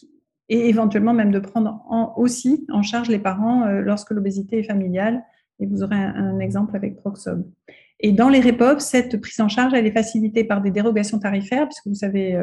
éventuellement 0.49 1.12
même 1.12 1.32
de 1.32 1.40
prendre 1.40 1.82
en, 1.88 2.14
aussi 2.16 2.64
en 2.70 2.82
charge 2.82 3.09
les 3.09 3.18
parents 3.18 3.64
euh, 3.66 3.80
lorsque 3.80 4.12
l'obésité 4.12 4.61
est 4.61 4.62
familiale. 4.62 5.24
Et 5.59 5.66
vous 5.66 5.82
aurez 5.82 5.96
un, 5.96 6.38
exemple 6.38 6.76
avec 6.76 6.94
Proxob. 6.94 7.44
Et 7.99 8.12
dans 8.12 8.28
les 8.28 8.38
REPOP, 8.38 8.78
cette 8.80 9.20
prise 9.20 9.40
en 9.40 9.49
charge, 9.49 9.74
elle 9.74 9.88
est 9.88 9.92
facilitée 9.92 10.44
par 10.44 10.62
des 10.62 10.70
dérogations 10.70 11.18
tarifaires, 11.18 11.66
puisque 11.66 11.88
vous 11.88 11.94
savez 11.94 12.40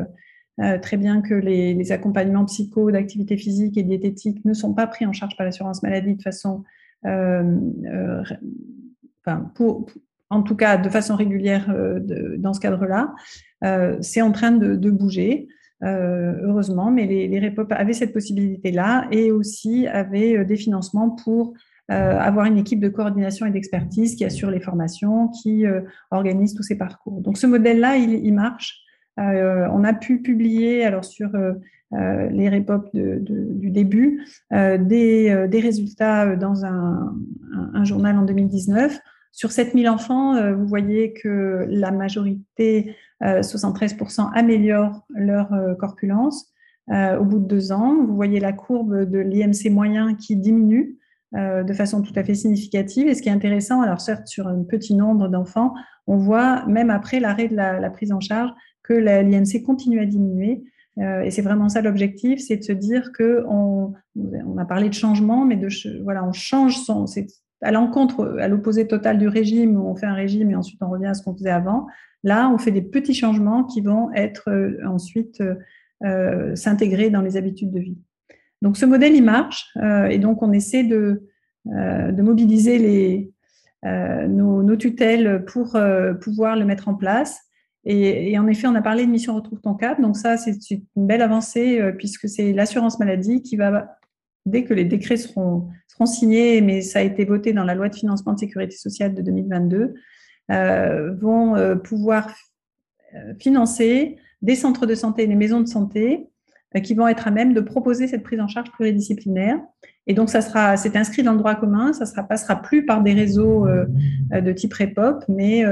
euh, 0.59 0.77
très 0.79 0.97
bien 0.97 1.21
que 1.21 1.33
les, 1.33 1.93
accompagnements 1.93 2.43
psycho, 2.43 2.91
d'activité 2.91 3.37
physique 3.37 3.77
et 3.77 3.83
diététique 3.83 4.43
ne 4.43 4.53
sont 4.53 4.73
pas 4.73 4.85
pris 4.85 5.05
en 5.05 5.13
charge 5.13 5.37
par 5.37 5.45
l'assurance 5.45 5.81
maladie 5.81 6.15
de 6.15 6.21
façon, 6.21 6.65
enfin, 7.05 7.45
pour, 9.55 9.85
en 10.29 10.41
tout 10.41 10.55
cas 10.55 10.77
de 10.77 10.89
façon 10.89 11.15
régulière 11.15 11.73
dans 12.37 12.53
ce 12.53 12.59
cadre-là. 12.59 13.13
C'est 14.01 14.21
en 14.21 14.31
train 14.31 14.51
de, 14.51 14.89
bouger. 14.89 15.47
heureusement, 15.81 16.91
mais 16.91 17.05
les, 17.05 17.39
REPOP 17.39 17.71
avaient 17.71 17.93
cette 17.93 18.13
possibilité-là 18.13 19.07
et 19.11 19.31
aussi 19.31 19.87
avaient 19.87 20.43
des 20.45 20.55
financements 20.55 21.11
pour 21.11 21.53
euh, 21.91 22.17
avoir 22.17 22.47
une 22.47 22.57
équipe 22.57 22.79
de 22.79 22.89
coordination 22.89 23.45
et 23.45 23.51
d'expertise 23.51 24.15
qui 24.15 24.25
assure 24.25 24.49
les 24.49 24.59
formations, 24.59 25.27
qui 25.27 25.67
euh, 25.67 25.81
organise 26.09 26.55
tous 26.55 26.63
ces 26.63 26.79
parcours. 26.79 27.21
Donc 27.21 27.37
ce 27.37 27.45
modèle-là, 27.45 27.97
il, 27.97 28.33
marche. 28.33 28.79
Euh, 29.19 29.67
on 29.71 29.83
a 29.83 29.93
pu 29.93 30.19
publier 30.23 30.83
alors 30.83 31.05
sur 31.05 31.29
les 31.91 32.49
REPOP 32.49 32.89
du 32.93 33.69
début 33.69 34.25
des, 34.51 35.59
résultats 35.61 36.35
dans 36.35 36.65
un, 36.65 37.13
journal 37.83 38.17
en 38.17 38.23
2019. 38.23 38.99
Sur 39.35 39.51
7000 39.51 39.89
enfants, 39.89 40.53
vous 40.53 40.65
voyez 40.65 41.13
que 41.13 41.67
la 41.69 41.91
majorité, 41.91 42.95
73%, 43.21 44.31
améliore 44.33 45.05
leur 45.13 45.49
corpulence. 45.77 46.53
au 46.89 47.23
bout 47.25 47.39
de 47.39 47.45
deux 47.45 47.73
ans, 47.73 47.95
vous 47.95 48.15
voyez 48.15 48.39
la 48.39 48.53
courbe 48.53 49.03
de 49.03 49.19
l'IMC 49.19 49.69
moyen 49.69 50.15
qui 50.15 50.37
diminue. 50.37 50.97
Euh, 51.35 51.63
de 51.63 51.73
façon 51.73 52.01
tout 52.01 52.13
à 52.15 52.23
fait 52.23 52.35
significative. 52.35 53.07
Et 53.07 53.15
ce 53.15 53.21
qui 53.21 53.27
est 53.27 53.31
intéressant, 53.31 53.81
alors 53.81 53.99
certes 53.99 54.27
sur 54.27 54.47
un 54.47 54.63
petit 54.63 54.93
nombre 54.93 55.27
d'enfants, 55.27 55.73
on 56.07 56.15
voit 56.15 56.65
même 56.67 56.89
après 56.89 57.19
l'arrêt 57.19 57.49
de 57.49 57.55
la, 57.55 57.89
prise 57.89 58.13
en 58.13 58.21
charge 58.21 58.51
que 58.83 58.93
l'IMC 58.93 59.63
continue 59.65 59.99
à 59.99 60.05
diminuer. 60.05 60.63
Euh, 60.99 61.23
et 61.23 61.31
c'est 61.31 61.41
vraiment 61.41 61.67
ça 61.67 61.81
l'objectif, 61.81 62.39
c'est 62.39 62.57
de 62.57 62.63
se 62.63 62.71
dire 62.71 63.11
que 63.11 63.43
on, 63.49 63.93
a 64.57 64.63
parlé 64.63 64.87
de 64.87 64.93
changement, 64.93 65.43
mais 65.43 65.59
voilà, 66.03 66.23
on 66.23 66.31
change 66.31 66.77
son, 66.77 67.05
à 67.65 67.71
l'encontre, 67.71 68.37
à 68.39 68.47
l'opposé 68.47 68.87
total 68.87 69.17
du 69.17 69.27
régime 69.27 69.75
où 69.75 69.87
on 69.87 69.95
fait 69.95 70.05
un 70.05 70.13
régime 70.13 70.51
et 70.51 70.55
ensuite 70.55 70.81
on 70.81 70.89
revient 70.89 71.07
à 71.07 71.13
ce 71.13 71.23
qu'on 71.23 71.35
faisait 71.35 71.49
avant. 71.49 71.87
Là, 72.23 72.49
on 72.49 72.57
fait 72.57 72.71
des 72.71 72.81
petits 72.81 73.13
changements 73.13 73.63
qui 73.63 73.81
vont 73.81 74.11
être 74.13 74.49
euh, 74.49 74.77
ensuite 74.87 75.43
s'intégrer 76.53 77.09
dans 77.09 77.21
les 77.21 77.35
habitudes 77.35 77.71
de 77.71 77.79
vie. 77.79 77.97
Donc 78.65 78.77
ce 78.77 78.85
modèle, 78.87 79.15
il 79.15 79.23
marche, 79.23 79.67
euh, 79.77 80.07
et 80.07 80.17
donc 80.17 80.41
on 80.41 80.51
essaie 80.51 80.83
de, 80.83 81.27
euh, 81.67 82.11
de 82.11 82.21
mobiliser 82.23 82.77
les, 82.77 83.31
euh, 83.85 84.27
nos, 84.27 84.75
tutelles 84.75 85.45
pour 85.45 85.77
pouvoir 86.19 86.55
le 86.55 86.65
mettre 86.65 86.87
en 86.87 86.95
place. 86.95 87.41
Et, 87.87 88.37
en 88.39 88.47
effet, 88.47 88.65
on 88.65 88.73
a 88.73 88.81
parlé 88.81 89.05
de 89.05 89.11
mission 89.11 89.35
Retrouve 89.35 89.61
ton 89.61 89.75
cap, 89.75 90.01
donc 90.01 90.17
ça, 90.17 90.37
c'est 90.37 90.57
une 90.95 91.05
belle 91.05 91.21
avancée 91.21 91.79
puisque 91.99 92.27
c'est 92.27 92.51
l'assurance 92.51 92.97
maladie 92.97 93.43
qui 93.43 93.55
va, 93.55 93.95
dès 94.45 94.63
que 94.63 94.73
les 94.73 94.85
décrets 94.85 95.17
seront, 95.17 95.69
signés, 96.05 96.61
mais 96.61 96.81
ça 96.81 96.99
a 96.99 97.01
été 97.01 97.25
voté 97.25 97.53
dans 97.53 97.63
la 97.63 97.73
loi 97.73 97.89
de 97.89 97.95
financement 97.95 98.33
de 98.33 98.39
sécurité 98.39 98.75
sociale 98.75 99.13
de 99.13 99.21
2022, 99.21 99.93
vont 101.19 101.79
pouvoir 101.83 102.29
financer 103.39 104.17
des 104.41 104.55
centres 104.55 104.85
de 104.85 104.95
santé 104.95 105.23
et 105.23 105.27
des 105.27 105.35
maisons 105.35 105.61
de 105.61 105.67
santé 105.67 106.29
euh, 106.75 106.79
qui 106.79 106.93
vont 106.93 107.07
être 107.07 107.27
à 107.27 107.31
même 107.31 107.53
de 107.53 107.61
proposer 107.61 108.07
cette 108.07 108.23
prise 108.23 108.39
en 108.39 108.47
charge 108.47 108.71
pluridisciplinaire. 108.71 109.59
Et 110.07 110.13
donc, 110.13 110.29
ça 110.29 110.41
sera, 110.41 110.77
c'est 110.77 110.95
inscrit 110.95 111.23
dans 111.23 111.31
le 111.31 111.39
droit 111.39 111.55
commun, 111.55 111.93
ça 111.93 112.05
ne 112.05 112.27
passera 112.27 112.61
plus 112.61 112.85
par 112.85 113.01
des 113.01 113.13
réseaux 113.13 113.65
euh, 113.65 113.85
euh, 114.33 114.41
de 114.41 114.51
type 114.51 114.73
REPOP, 114.73 115.23
mais 115.27 115.63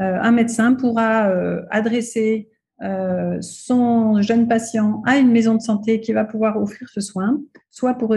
un 0.00 0.30
médecin 0.30 0.74
pourra 0.74 1.28
adresser 1.70 2.48
son 2.80 4.22
jeune 4.22 4.46
patient 4.46 5.02
à 5.04 5.18
une 5.18 5.30
maison 5.30 5.54
de 5.54 5.60
santé 5.60 6.00
qui 6.00 6.12
va 6.12 6.24
pouvoir 6.24 6.60
offrir 6.62 6.88
ce 6.88 7.00
soin, 7.00 7.40
soit 7.70 7.94
pour 7.94 8.14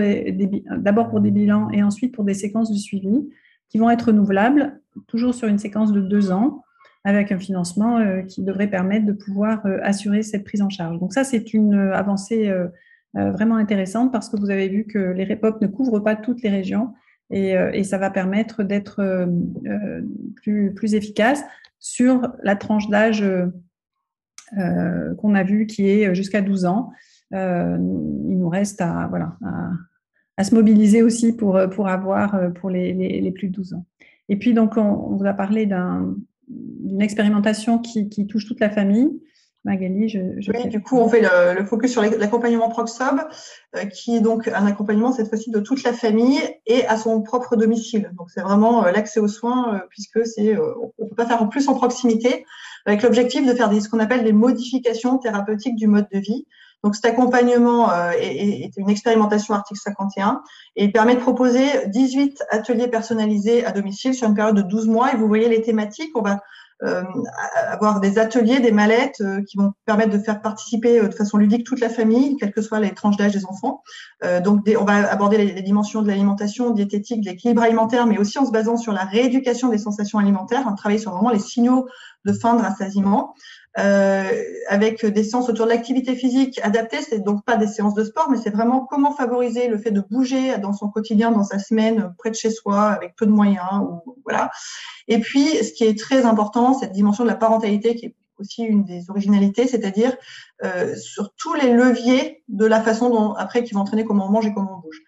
d'abord 0.78 1.10
pour 1.10 1.20
des 1.20 1.32
bilans 1.32 1.70
et 1.72 1.82
ensuite 1.82 2.14
pour 2.14 2.24
des 2.24 2.36
séquences 2.36 2.72
de 2.72 2.78
suivi 2.78 3.28
qui 3.70 3.78
vont 3.78 3.90
être 3.90 4.08
renouvelables, 4.08 4.80
toujours 5.08 5.34
sur 5.34 5.48
une 5.48 5.58
séquence 5.58 5.92
de 5.94 6.02
deux 6.02 6.32
ans, 6.32 6.64
avec 7.04 7.32
un 7.32 7.40
financement 7.40 7.98
euh, 7.98 8.22
qui 8.22 8.44
devrait 8.44 8.70
permettre 8.70 9.06
de 9.06 9.14
pouvoir 9.14 9.66
euh, 9.66 9.80
assurer 9.82 10.22
cette 10.24 10.44
prise 10.44 10.62
en 10.62 10.70
charge. 10.70 11.00
Donc 11.00 11.14
ça, 11.14 11.24
c'est 11.24 11.54
une 11.54 11.74
euh, 11.74 11.96
avancée 11.96 12.54
vraiment 13.14 13.58
intéressante 13.58 14.14
parce 14.14 14.30
que 14.30 14.38
vous 14.38 14.52
avez 14.52 14.70
vu 14.70 14.86
que 14.86 14.98
les 14.98 15.26
REPOP 15.26 15.60
ne 15.62 15.68
couvrent 15.68 16.00
pas 16.00 16.16
toutes 16.16 16.42
les 16.44 16.50
régions 16.50 16.94
et, 17.30 17.84
ça 17.84 17.98
va 17.98 18.10
permettre 18.10 18.64
d'être 18.64 19.28
plus 20.42 20.96
efficace 20.96 21.44
sur 21.78 22.32
la 22.42 22.56
tranche 22.56 22.88
d'âge 22.88 23.22
qu'on 25.18 25.36
a 25.36 25.44
vu 25.44 25.66
qui 25.66 25.90
est 25.90 26.14
jusqu'à 26.14 26.42
12 26.42 26.66
ans. 26.66 26.92
il 27.32 27.38
nous 28.38 28.50
reste 28.50 28.82
à, 28.82 29.08
voilà, 29.10 29.38
à, 30.38 30.44
se 30.44 30.54
mobiliser 30.54 31.02
aussi 31.04 31.34
pour, 31.34 31.60
pour 31.72 31.88
avoir 31.88 32.54
pour 32.56 32.70
les, 32.70 32.94
les, 32.94 33.32
plus 33.32 33.48
de 33.48 33.54
12 33.54 33.74
ans. 33.76 33.86
Et 34.28 34.38
puis, 34.38 34.54
donc, 34.54 34.78
on, 34.78 35.16
vous 35.16 35.26
a 35.26 35.34
parlé 35.34 35.66
d'un 35.66 36.16
d'une 36.52 37.02
expérimentation 37.02 37.80
qui, 37.80 38.28
touche 38.28 38.46
toute 38.46 38.60
la 38.60 38.70
famille. 38.70 39.10
Magali, 39.64 40.10
je, 40.10 40.20
Oui, 40.20 40.70
du 40.70 40.82
coup, 40.82 40.98
on 40.98 41.08
fait 41.08 41.22
le, 41.22 41.64
focus 41.66 41.92
sur 41.92 42.02
l'accompagnement 42.02 42.70
Proxob, 42.70 43.22
euh, 43.76 43.86
qui 43.86 44.16
est 44.16 44.20
donc 44.20 44.48
un 44.48 44.66
accompagnement 44.66 45.12
cette 45.12 45.30
fois-ci 45.30 45.52
de 45.52 45.60
toute 45.60 45.84
la 45.84 45.94
famille 45.94 46.40
et 46.66 46.86
à 46.88 46.98
son 46.98 47.22
propre 47.22 47.56
domicile. 47.56 48.12
Donc, 48.18 48.32
c'est 48.32 48.42
vraiment 48.42 48.86
euh, 48.86 48.92
l'accès 48.92 49.20
aux 49.20 49.28
soins, 49.28 49.76
euh, 49.76 49.80
puisque 49.90 50.26
c'est, 50.26 50.58
on 50.58 51.08
peut 51.08 51.16
pas 51.16 51.28
faire 51.28 51.42
en 51.44 51.48
plus 51.48 51.68
en 51.68 51.76
proximité, 51.76 52.46
avec 52.88 53.04
l'objectif 53.04 53.46
de 53.46 53.54
faire 53.54 53.70
des, 53.70 53.82
ce 53.82 53.90
qu'on 53.90 54.00
appelle 54.00 54.24
des 54.24 54.34
modifications 54.34 55.20
thérapeutiques 55.20 55.76
du 55.76 55.86
mode 55.86 56.08
de 56.12 56.18
vie. 56.18 56.48
Donc 56.84 56.96
cet 56.96 57.06
accompagnement 57.06 57.94
est, 58.14 58.64
est, 58.64 58.72
une 58.78 58.90
expérimentation 58.90 59.54
article 59.54 59.80
51 59.80 60.42
et 60.76 60.86
il 60.86 60.92
permet 60.92 61.14
de 61.14 61.20
proposer 61.20 61.62
18 61.86 62.42
ateliers 62.50 62.88
personnalisés 62.88 63.64
à 63.64 63.72
domicile 63.72 64.16
sur 64.16 64.28
une 64.28 64.34
période 64.34 64.56
de 64.56 64.64
12 64.64 64.88
mois. 64.88 65.14
Et 65.14 65.16
vous 65.16 65.28
voyez 65.28 65.48
les 65.48 65.62
thématiques, 65.62 66.10
on 66.16 66.24
va 66.24 66.32
euh, 66.34 66.38
avoir 66.82 68.00
des 68.00 68.18
ateliers, 68.18 68.60
des 68.60 68.72
mallettes 68.72 69.22
euh, 69.22 69.42
qui 69.48 69.58
vont 69.58 69.74
permettre 69.86 70.12
de 70.12 70.18
faire 70.18 70.42
participer 70.42 71.00
euh, 71.00 71.08
de 71.08 71.14
façon 71.14 71.38
ludique 71.38 71.66
toute 71.66 71.80
la 71.80 71.90
famille, 71.90 72.38
quelles 72.38 72.52
que 72.52 72.62
soient 72.62 72.80
les 72.80 72.94
tranches 72.94 73.18
d'âge 73.18 73.34
des 73.34 73.46
enfants. 73.46 73.84
donc, 74.44 74.68
on 74.80 74.84
va 74.84 75.12
aborder 75.12 75.38
les, 75.38 75.62
dimensions 75.62 76.02
de 76.02 76.08
l'alimentation, 76.08 76.72
diététique, 76.72 77.22
de 77.22 77.30
l'équilibre 77.30 77.62
alimentaire, 77.62 78.08
mais 78.08 78.18
aussi 78.18 78.40
en 78.40 78.46
se 78.46 78.52
basant 78.52 78.78
sur 78.78 78.94
la 78.94 79.04
rééducation 79.04 79.70
des 79.70 79.78
sensations 79.78 80.20
alimentaires, 80.20 80.64
on 80.68 80.76
travaille 80.76 81.00
sur 81.00 81.12
vraiment 81.12 81.32
les 81.32 81.40
signaux 81.40 81.88
de 82.26 82.34
faim, 82.34 82.56
de 82.56 82.62
rassasiement. 82.62 83.34
Euh, 83.80 84.30
avec 84.68 85.06
des 85.06 85.24
séances 85.24 85.48
autour 85.48 85.66
de 85.66 85.72
l'activité 85.72 86.14
physique 86.16 86.60
adaptée. 86.62 87.02
C'est 87.02 87.20
donc 87.20 87.46
pas 87.46 87.56
des 87.56 87.68
séances 87.68 87.94
de 87.94 88.04
sport, 88.04 88.30
mais 88.30 88.38
c'est 88.38 88.50
vraiment 88.50 88.86
comment 88.86 89.14
favoriser 89.14 89.70
le 89.70 89.78
fait 89.78 89.92
de 89.92 90.02
bouger 90.02 90.58
dans 90.58 90.74
son 90.74 90.90
quotidien, 90.90 91.32
dans 91.32 91.46
sa 91.46 91.58
semaine, 91.58 92.14
près 92.18 92.32
de 92.32 92.36
chez 92.36 92.50
soi, 92.50 92.90
avec 92.90 93.16
peu 93.16 93.26
de 93.26 93.32
moyens. 93.32 93.82
Ou, 93.82 94.18
voilà. 94.26 94.52
Et 95.08 95.20
puis, 95.20 95.46
ce 95.64 95.72
qui 95.72 95.86
est 95.86 95.98
très 95.98 96.26
important, 96.26 96.74
cette 96.74 96.92
dimension 96.92 97.24
de 97.24 97.30
la 97.30 97.36
parentalité 97.36 97.96
qui 97.96 98.08
est 98.08 98.16
aussi 98.40 98.64
une 98.64 98.84
des 98.84 99.10
originalités, 99.10 99.68
c'est-à-dire 99.68 100.18
euh, 100.66 100.96
sur 100.96 101.34
tous 101.36 101.54
les 101.54 101.72
leviers 101.72 102.44
de 102.50 102.66
la 102.66 102.82
façon 102.82 103.10
dont 103.10 103.34
après 103.34 103.64
qui 103.64 103.74
vont 103.74 103.82
entraîner 103.82 104.04
comment 104.04 104.26
on 104.28 104.32
mange 104.32 104.48
et 104.48 104.54
comment 104.54 104.78
on 104.78 104.82
bouge. 104.82 105.02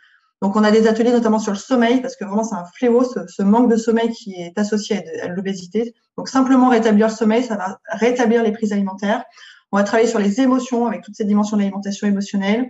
Donc, 0.43 0.57
on 0.57 0.63
a 0.65 0.71
des 0.71 0.87
ateliers 0.87 1.13
notamment 1.13 1.39
sur 1.39 1.53
le 1.53 1.57
sommeil, 1.57 2.01
parce 2.01 2.17
que 2.17 2.25
vraiment, 2.25 2.43
c'est 2.43 2.55
un 2.55 2.65
fléau, 2.75 3.05
ce, 3.05 3.43
manque 3.43 3.71
de 3.71 3.77
sommeil 3.77 4.09
qui 4.09 4.33
est 4.33 4.59
associé 4.59 5.01
à, 5.21 5.29
l'obésité. 5.29 5.95
Donc, 6.17 6.27
simplement 6.27 6.67
rétablir 6.67 7.07
le 7.07 7.13
sommeil, 7.13 7.43
ça 7.43 7.55
va 7.55 7.79
rétablir 7.87 8.43
les 8.43 8.51
prises 8.51 8.73
alimentaires. 8.73 9.23
On 9.71 9.77
va 9.77 9.83
travailler 9.83 10.09
sur 10.09 10.19
les 10.19 10.41
émotions 10.41 10.85
avec 10.85 11.01
toutes 11.01 11.15
ces 11.15 11.23
dimensions 11.23 11.55
de 11.55 11.61
l'alimentation 11.61 12.07
émotionnelle, 12.07 12.69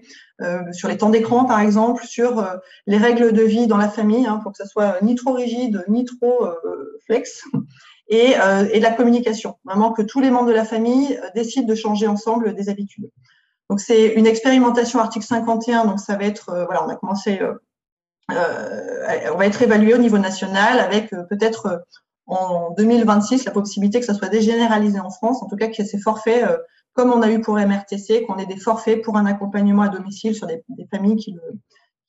sur 0.72 0.88
les 0.88 0.98
temps 0.98 1.10
d'écran 1.10 1.46
par 1.46 1.60
exemple, 1.60 2.06
sur 2.06 2.48
les 2.86 2.98
règles 2.98 3.34
de 3.34 3.42
vie 3.42 3.66
dans 3.66 3.78
la 3.78 3.90
famille 3.90 4.26
hein, 4.26 4.40
pour 4.42 4.52
que 4.52 4.58
ça 4.58 4.66
soit 4.66 5.02
ni 5.02 5.16
trop 5.16 5.34
rigide 5.34 5.84
ni 5.90 6.06
trop 6.06 6.48
flex. 7.06 7.44
Et, 8.08 8.36
et, 8.72 8.80
la 8.80 8.92
communication. 8.92 9.58
Vraiment 9.66 9.92
que 9.92 10.02
tous 10.04 10.22
les 10.22 10.30
membres 10.30 10.48
de 10.48 10.54
la 10.54 10.64
famille 10.64 11.20
décident 11.36 11.68
de 11.68 11.76
changer 11.76 12.08
ensemble 12.08 12.54
des 12.54 12.70
habitudes. 12.70 13.10
Donc 13.70 13.80
c'est 13.80 14.07
une 14.09 14.28
expérimentation 14.28 14.99
article 14.99 15.26
51, 15.26 15.86
donc 15.86 15.99
ça 15.99 16.16
va 16.16 16.26
être, 16.26 16.66
voilà, 16.66 16.86
on 16.86 16.89
a 16.89 16.95
commencé 16.95 17.39
euh, 18.32 19.32
on 19.34 19.38
va 19.38 19.45
être 19.45 19.61
évalué 19.61 19.93
au 19.93 19.97
niveau 19.97 20.18
national 20.18 20.80
avec 20.80 21.11
euh, 21.14 21.24
peut-être 21.24 21.66
euh, 21.66 21.78
en 22.26 22.72
2026 22.72 23.45
la 23.45 23.51
possibilité 23.51 23.99
que 23.99 24.05
ça 24.05 24.14
soit 24.14 24.30
dégénéralisé 24.30 24.99
en 24.99 25.09
France, 25.09 25.43
en 25.43 25.47
tout 25.47 25.57
cas 25.57 25.68
qu'il 25.68 25.84
y 25.84 25.88
ait 25.88 25.91
ces 25.91 25.99
forfaits 25.99 26.45
comme 26.93 27.11
on 27.11 27.22
a 27.22 27.30
eu 27.30 27.41
pour 27.41 27.55
MRTC, 27.55 28.24
qu'on 28.24 28.38
ait 28.38 28.45
des 28.45 28.55
forfaits 28.55 29.01
pour 29.01 29.18
un 29.18 29.26
accompagnement 29.26 29.82
à 29.82 29.89
domicile 29.89 30.36
sur 30.36 30.47
des, 30.47 30.64
familles 30.89 31.18
qui 31.18 31.36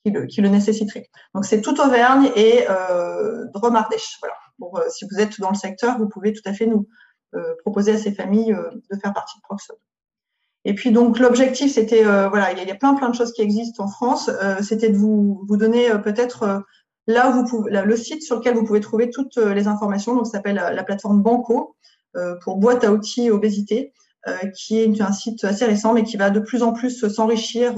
le, 0.04 0.26
qui 0.26 0.40
le, 0.40 0.48
nécessiteraient. 0.48 1.08
Donc 1.34 1.46
c'est 1.46 1.62
tout 1.62 1.80
Auvergne 1.80 2.30
et 2.36 2.68
euh, 2.68 3.46
Drôme-Ardèche. 3.54 4.20
Voilà. 4.20 4.88
si 4.90 5.06
vous 5.10 5.18
êtes 5.18 5.40
dans 5.40 5.48
le 5.48 5.56
secteur, 5.56 5.98
vous 5.98 6.08
pouvez 6.08 6.32
tout 6.32 6.42
à 6.44 6.52
fait 6.52 6.66
nous 6.66 6.86
proposer 7.64 7.92
à 7.92 7.98
ces 7.98 8.12
familles 8.12 8.54
de 8.54 8.98
faire 9.00 9.12
partie 9.12 9.38
de 9.38 9.42
Proxon. 9.42 9.74
Et 10.64 10.74
puis 10.74 10.92
donc 10.92 11.18
l'objectif, 11.18 11.72
c'était 11.72 12.06
euh, 12.06 12.28
voilà, 12.28 12.52
il 12.52 12.66
y, 12.66 12.70
a 12.70 12.74
plein 12.74 12.94
plein 12.94 13.10
de 13.10 13.14
choses 13.14 13.32
qui 13.32 13.42
existent 13.42 13.84
en 13.84 13.88
France. 13.88 14.30
Euh, 14.42 14.56
c'était 14.62 14.88
de 14.88 14.96
vous 14.96 15.44
vous 15.46 15.56
donner 15.56 15.90
euh, 15.90 15.98
peut-être 15.98 16.64
là 17.06 17.30
où 17.30 17.34
vous 17.34 17.44
pouvez, 17.44 17.70
le 17.70 17.96
site 17.96 18.22
sur 18.22 18.36
lequel 18.36 18.54
vous 18.54 18.64
pouvez 18.64 18.80
trouver 18.80 19.10
toutes 19.10 19.36
les 19.36 19.66
informations. 19.68 20.14
Donc 20.14 20.26
ça 20.26 20.32
s'appelle 20.32 20.56
la, 20.56 20.84
plateforme 20.84 21.22
Banco 21.22 21.76
pour 22.42 22.56
boîte 22.56 22.84
à 22.84 22.92
outils 22.92 23.30
obésité, 23.30 23.92
qui 24.56 24.80
est 24.80 25.00
un 25.02 25.12
site 25.12 25.44
assez 25.44 25.66
récent 25.66 25.92
mais 25.92 26.02
qui 26.04 26.16
va 26.16 26.30
de 26.30 26.40
plus 26.40 26.62
en 26.62 26.72
plus 26.72 27.06
s'enrichir 27.08 27.74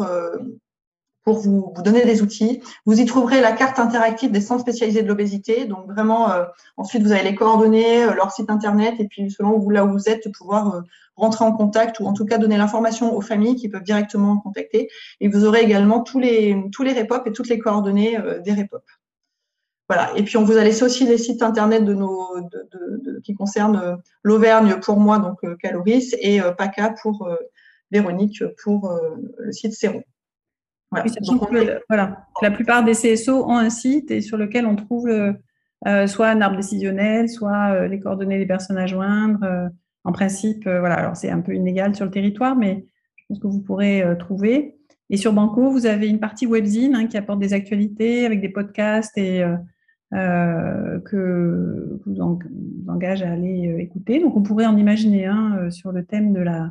pour 1.27 1.41
vous, 1.41 1.73
vous, 1.75 1.83
donner 1.83 2.05
des 2.05 2.23
outils. 2.23 2.63
Vous 2.87 3.01
y 3.01 3.05
trouverez 3.05 3.41
la 3.41 3.51
carte 3.51 3.81
interactive 3.81 4.31
des 4.31 4.41
centres 4.41 4.61
spécialisés 4.61 5.03
de 5.03 5.09
l'obésité. 5.09 5.65
Donc 5.65 5.87
vraiment, 5.91 6.31
euh, 6.31 6.45
ensuite 6.77 7.03
vous 7.03 7.11
avez 7.11 7.25
les 7.25 7.35
coordonnées, 7.35 8.05
euh, 8.05 8.15
leur 8.15 8.31
site 8.31 8.49
internet, 8.49 8.95
et 9.01 9.09
puis 9.09 9.29
selon 9.33 9.59
vous 9.59 9.71
là 9.71 9.85
où 9.85 9.91
vous 9.91 10.09
êtes, 10.09 10.33
pouvoir 10.33 10.77
euh, 10.77 10.81
rentrer 11.17 11.45
en 11.45 11.51
contact 11.53 11.99
ou 11.99 12.07
en 12.07 12.13
tout 12.13 12.27
cas 12.27 12.39
donner 12.39 12.57
l'information 12.57 13.13
aux 13.17 13.21
familles 13.21 13.57
qui 13.57 13.69
peuvent 13.69 13.83
directement 13.83 14.39
contacter. 14.39 14.89
Et 15.21 15.27
vous 15.29 15.45
aurez 15.45 15.63
également 15.63 16.01
tous 16.01 16.21
les 16.21 16.65
tous 16.73 16.85
les 16.85 16.93
REPOP 16.93 17.27
et 17.27 17.33
toutes 17.33 17.49
les 17.49 17.59
coordonnées 17.59 18.17
des 18.45 18.53
REPOP. 18.53 18.85
Voilà. 19.89 20.13
Et 20.17 20.23
puis 20.23 20.37
on 20.37 20.45
vous 20.45 20.57
a 20.57 20.63
laissé 20.63 20.85
aussi 20.85 21.07
les 21.07 21.19
sites 21.19 21.43
internet 21.43 21.85
de 21.85 21.95
nos 21.95 22.41
de, 22.41 22.69
de, 23.03 23.21
qui 23.25 23.35
concernent 23.35 23.99
l'Auvergne 24.23 24.79
pour 24.81 24.99
moi, 25.01 25.19
donc 25.19 25.41
Caloris, 25.59 26.15
et 26.21 26.41
PACA 26.57 26.95
pour 27.03 27.29
Véronique 27.91 28.45
pour 28.63 28.97
le 29.39 29.53
site 29.53 29.73
Séron. 29.73 30.05
Voilà. 30.91 32.27
La 32.43 32.51
plupart 32.51 32.85
des 32.85 32.93
CSO 32.93 33.45
ont 33.45 33.57
un 33.57 33.71
site 33.71 34.11
et 34.11 34.21
sur 34.21 34.37
lequel 34.37 34.67
on 34.67 34.77
trouve 34.77 35.09
euh, 35.87 36.07
soit 36.07 36.29
un 36.29 36.41
arbre 36.41 36.57
décisionnel, 36.57 37.29
soit 37.29 37.73
euh, 37.73 37.87
les 37.87 38.01
coordonnées 38.01 38.39
des 38.39 38.47
personnes 38.47 38.79
à 38.79 38.87
joindre. 38.87 39.43
Euh, 39.45 39.69
en 40.05 40.13
principe, 40.13 40.65
voilà. 40.69 40.95
Alors 40.95 41.17
c'est 41.17 41.31
un 41.31 41.41
peu 41.41 41.55
inégal 41.55 41.95
sur 41.97 42.05
le 42.05 42.11
territoire, 42.11 42.57
mais 42.57 42.87
je 43.17 43.25
pense 43.29 43.41
que 43.41 43.49
vous 43.49 43.61
pourrez 43.61 44.05
trouver. 44.21 44.77
Et 45.11 45.17
sur 45.17 45.33
Banco, 45.33 45.69
vous 45.69 45.87
avez 45.87 46.07
une 46.07 46.21
partie 46.21 46.47
webzine 46.47 46.95
hein, 46.95 47.07
qui 47.09 47.17
apporte 47.17 47.41
des 47.41 47.53
actualités 47.53 48.25
avec 48.25 48.41
des 48.41 48.49
podcasts 48.49 49.19
et 49.19 49.45
que 50.13 52.01
vous, 52.07 52.21
engage 52.87 53.25
à 53.25 53.33
aller 53.33 53.75
écouter. 53.81 54.21
Donc 54.21 54.37
on 54.37 54.45
pourrait 54.45 54.67
en 54.67 54.77
imaginer 54.77 55.27
un 55.27 55.71
sur 55.71 55.91
le 55.91 56.05
thème 56.05 56.33
de 56.33 56.41
la 56.41 56.63
euh, 56.67 56.69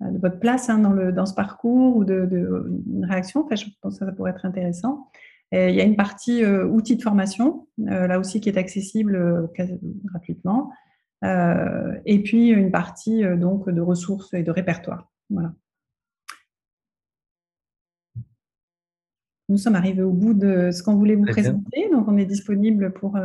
de 0.00 0.18
votre 0.18 0.38
place 0.38 0.70
hein, 0.70 0.78
dans, 0.78 0.92
le, 0.92 1.12
dans 1.12 1.26
ce 1.26 1.34
parcours 1.34 1.96
ou 1.96 2.04
de, 2.04 2.26
de 2.26 2.82
une 2.92 3.04
réaction. 3.04 3.44
Enfin, 3.44 3.56
je 3.56 3.66
pense 3.80 3.98
que 3.98 4.04
ça 4.04 4.12
pourrait 4.12 4.30
être 4.30 4.46
intéressant. 4.46 5.08
il 5.52 5.74
y 5.74 5.80
a 5.80 5.84
une 5.84 5.96
partie 5.96 6.44
euh, 6.44 6.66
outils 6.66 6.96
de 6.96 7.02
formation, 7.02 7.66
euh, 7.80 8.06
là 8.06 8.18
aussi 8.18 8.40
qui 8.40 8.48
est 8.48 8.58
accessible 8.58 9.48
gratuitement. 10.04 10.70
et 11.22 12.22
puis 12.22 12.48
une 12.48 12.70
partie 12.70 13.24
donc 13.36 13.68
de 13.68 13.80
ressources 13.80 14.32
et 14.34 14.42
de 14.42 14.50
répertoire. 14.50 15.10
Voilà. 15.30 15.52
Nous 19.50 19.56
sommes 19.56 19.76
arrivés 19.76 20.02
au 20.02 20.12
bout 20.12 20.34
de 20.34 20.70
ce 20.70 20.82
qu'on 20.82 20.94
voulait 20.94 21.16
vous 21.16 21.24
présenter, 21.24 21.88
donc 21.90 22.06
on 22.06 22.18
est 22.18 22.26
disponible 22.26 22.92
pour 22.92 23.16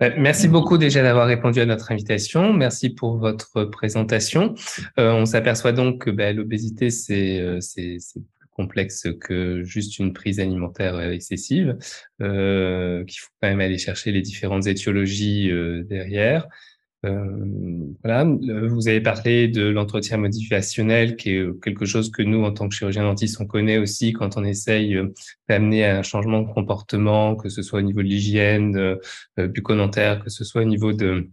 merci 0.00 0.48
beaucoup 0.48 0.78
déjà 0.78 1.02
d'avoir 1.02 1.26
répondu 1.26 1.60
à 1.60 1.66
notre 1.66 1.92
invitation. 1.92 2.52
Merci 2.52 2.90
pour 2.90 3.18
votre 3.18 3.64
présentation. 3.64 4.54
Euh, 4.98 5.12
on 5.12 5.26
s'aperçoit 5.26 5.72
donc 5.72 6.04
que 6.04 6.10
bah, 6.10 6.32
l'obésité, 6.32 6.88
euh, 7.10 7.60
c'est 7.60 7.98
plus 8.38 8.48
complexe 8.50 9.08
que 9.20 9.62
juste 9.62 9.98
une 9.98 10.12
prise 10.12 10.40
alimentaire 10.40 11.00
excessive, 11.00 11.76
euh, 12.20 13.04
qu'il 13.04 13.20
faut 13.20 13.30
quand 13.40 13.48
même 13.48 13.60
aller 13.60 13.78
chercher 13.78 14.12
les 14.12 14.22
différentes 14.22 14.66
étiologies 14.66 15.50
euh, 15.50 15.82
derrière. 15.84 16.48
Euh, 17.04 17.92
voilà, 18.04 18.24
vous 18.24 18.86
avez 18.86 19.00
parlé 19.00 19.48
de 19.48 19.64
l'entretien 19.64 20.18
motivationnel, 20.18 21.16
qui 21.16 21.30
est 21.30 21.60
quelque 21.60 21.84
chose 21.84 22.10
que 22.12 22.22
nous, 22.22 22.44
en 22.44 22.52
tant 22.52 22.68
que 22.68 22.74
chirurgien 22.74 23.02
dentiste, 23.02 23.40
on 23.40 23.46
connaît 23.46 23.78
aussi 23.78 24.12
quand 24.12 24.36
on 24.36 24.44
essaye 24.44 24.94
euh, 24.96 25.12
d'amener 25.48 25.84
un 25.84 26.02
changement 26.02 26.42
de 26.42 26.52
comportement, 26.52 27.34
que 27.34 27.48
ce 27.48 27.62
soit 27.62 27.80
au 27.80 27.82
niveau 27.82 28.02
de 28.02 28.08
l'hygiène 28.08 28.76
euh, 28.76 29.48
bucco-dentaire, 29.48 30.22
que 30.22 30.30
ce 30.30 30.44
soit 30.44 30.62
au 30.62 30.66
niveau 30.66 30.92
de 30.92 31.28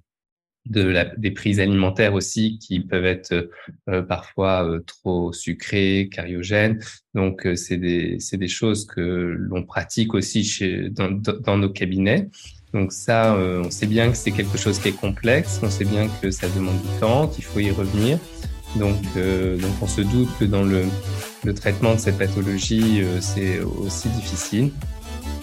de 0.65 0.83
la, 0.83 1.05
des 1.05 1.31
prises 1.31 1.59
alimentaires 1.59 2.13
aussi 2.13 2.59
qui 2.59 2.81
peuvent 2.81 3.05
être 3.05 3.49
euh, 3.89 4.01
parfois 4.03 4.69
trop 4.85 5.31
sucrées, 5.33 6.09
cariogènes. 6.11 6.79
Donc 7.15 7.47
c'est 7.55 7.77
des 7.77 8.17
c'est 8.19 8.37
des 8.37 8.49
choses 8.49 8.85
que 8.85 9.01
l'on 9.01 9.63
pratique 9.63 10.13
aussi 10.13 10.43
chez 10.43 10.89
dans, 10.89 11.09
dans 11.11 11.57
nos 11.57 11.69
cabinets. 11.69 12.29
Donc 12.73 12.91
ça, 12.91 13.33
euh, 13.33 13.63
on 13.65 13.71
sait 13.71 13.87
bien 13.87 14.11
que 14.11 14.17
c'est 14.17 14.31
quelque 14.31 14.57
chose 14.57 14.79
qui 14.79 14.89
est 14.89 14.99
complexe, 14.99 15.59
on 15.63 15.69
sait 15.69 15.85
bien 15.85 16.07
que 16.21 16.29
ça 16.29 16.47
demande 16.49 16.79
du 16.81 16.99
temps, 16.99 17.27
qu'il 17.27 17.43
faut 17.43 17.59
y 17.59 17.71
revenir. 17.71 18.19
Donc, 18.75 18.97
euh, 19.17 19.57
donc 19.57 19.71
on 19.81 19.87
se 19.87 20.01
doute 20.01 20.29
que 20.39 20.45
dans 20.45 20.63
le, 20.63 20.83
traitement 21.55 21.95
de 21.95 21.99
cette 21.99 22.19
pathologie, 22.19 23.01
euh, 23.01 23.19
c'est 23.21 23.59
aussi 23.59 24.09
difficile 24.09 24.71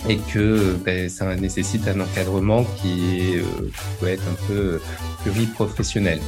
et 0.08 0.18
que 0.32 0.76
ben, 0.84 1.08
ça 1.08 1.34
nécessite 1.34 1.88
un 1.88 1.98
encadrement 1.98 2.64
qui, 2.76 3.18
est, 3.18 3.42
peut 3.98 4.06
être 4.06 4.22
un 4.28 4.46
peu 4.46 4.80
pluriprofessionnel. 5.24 6.20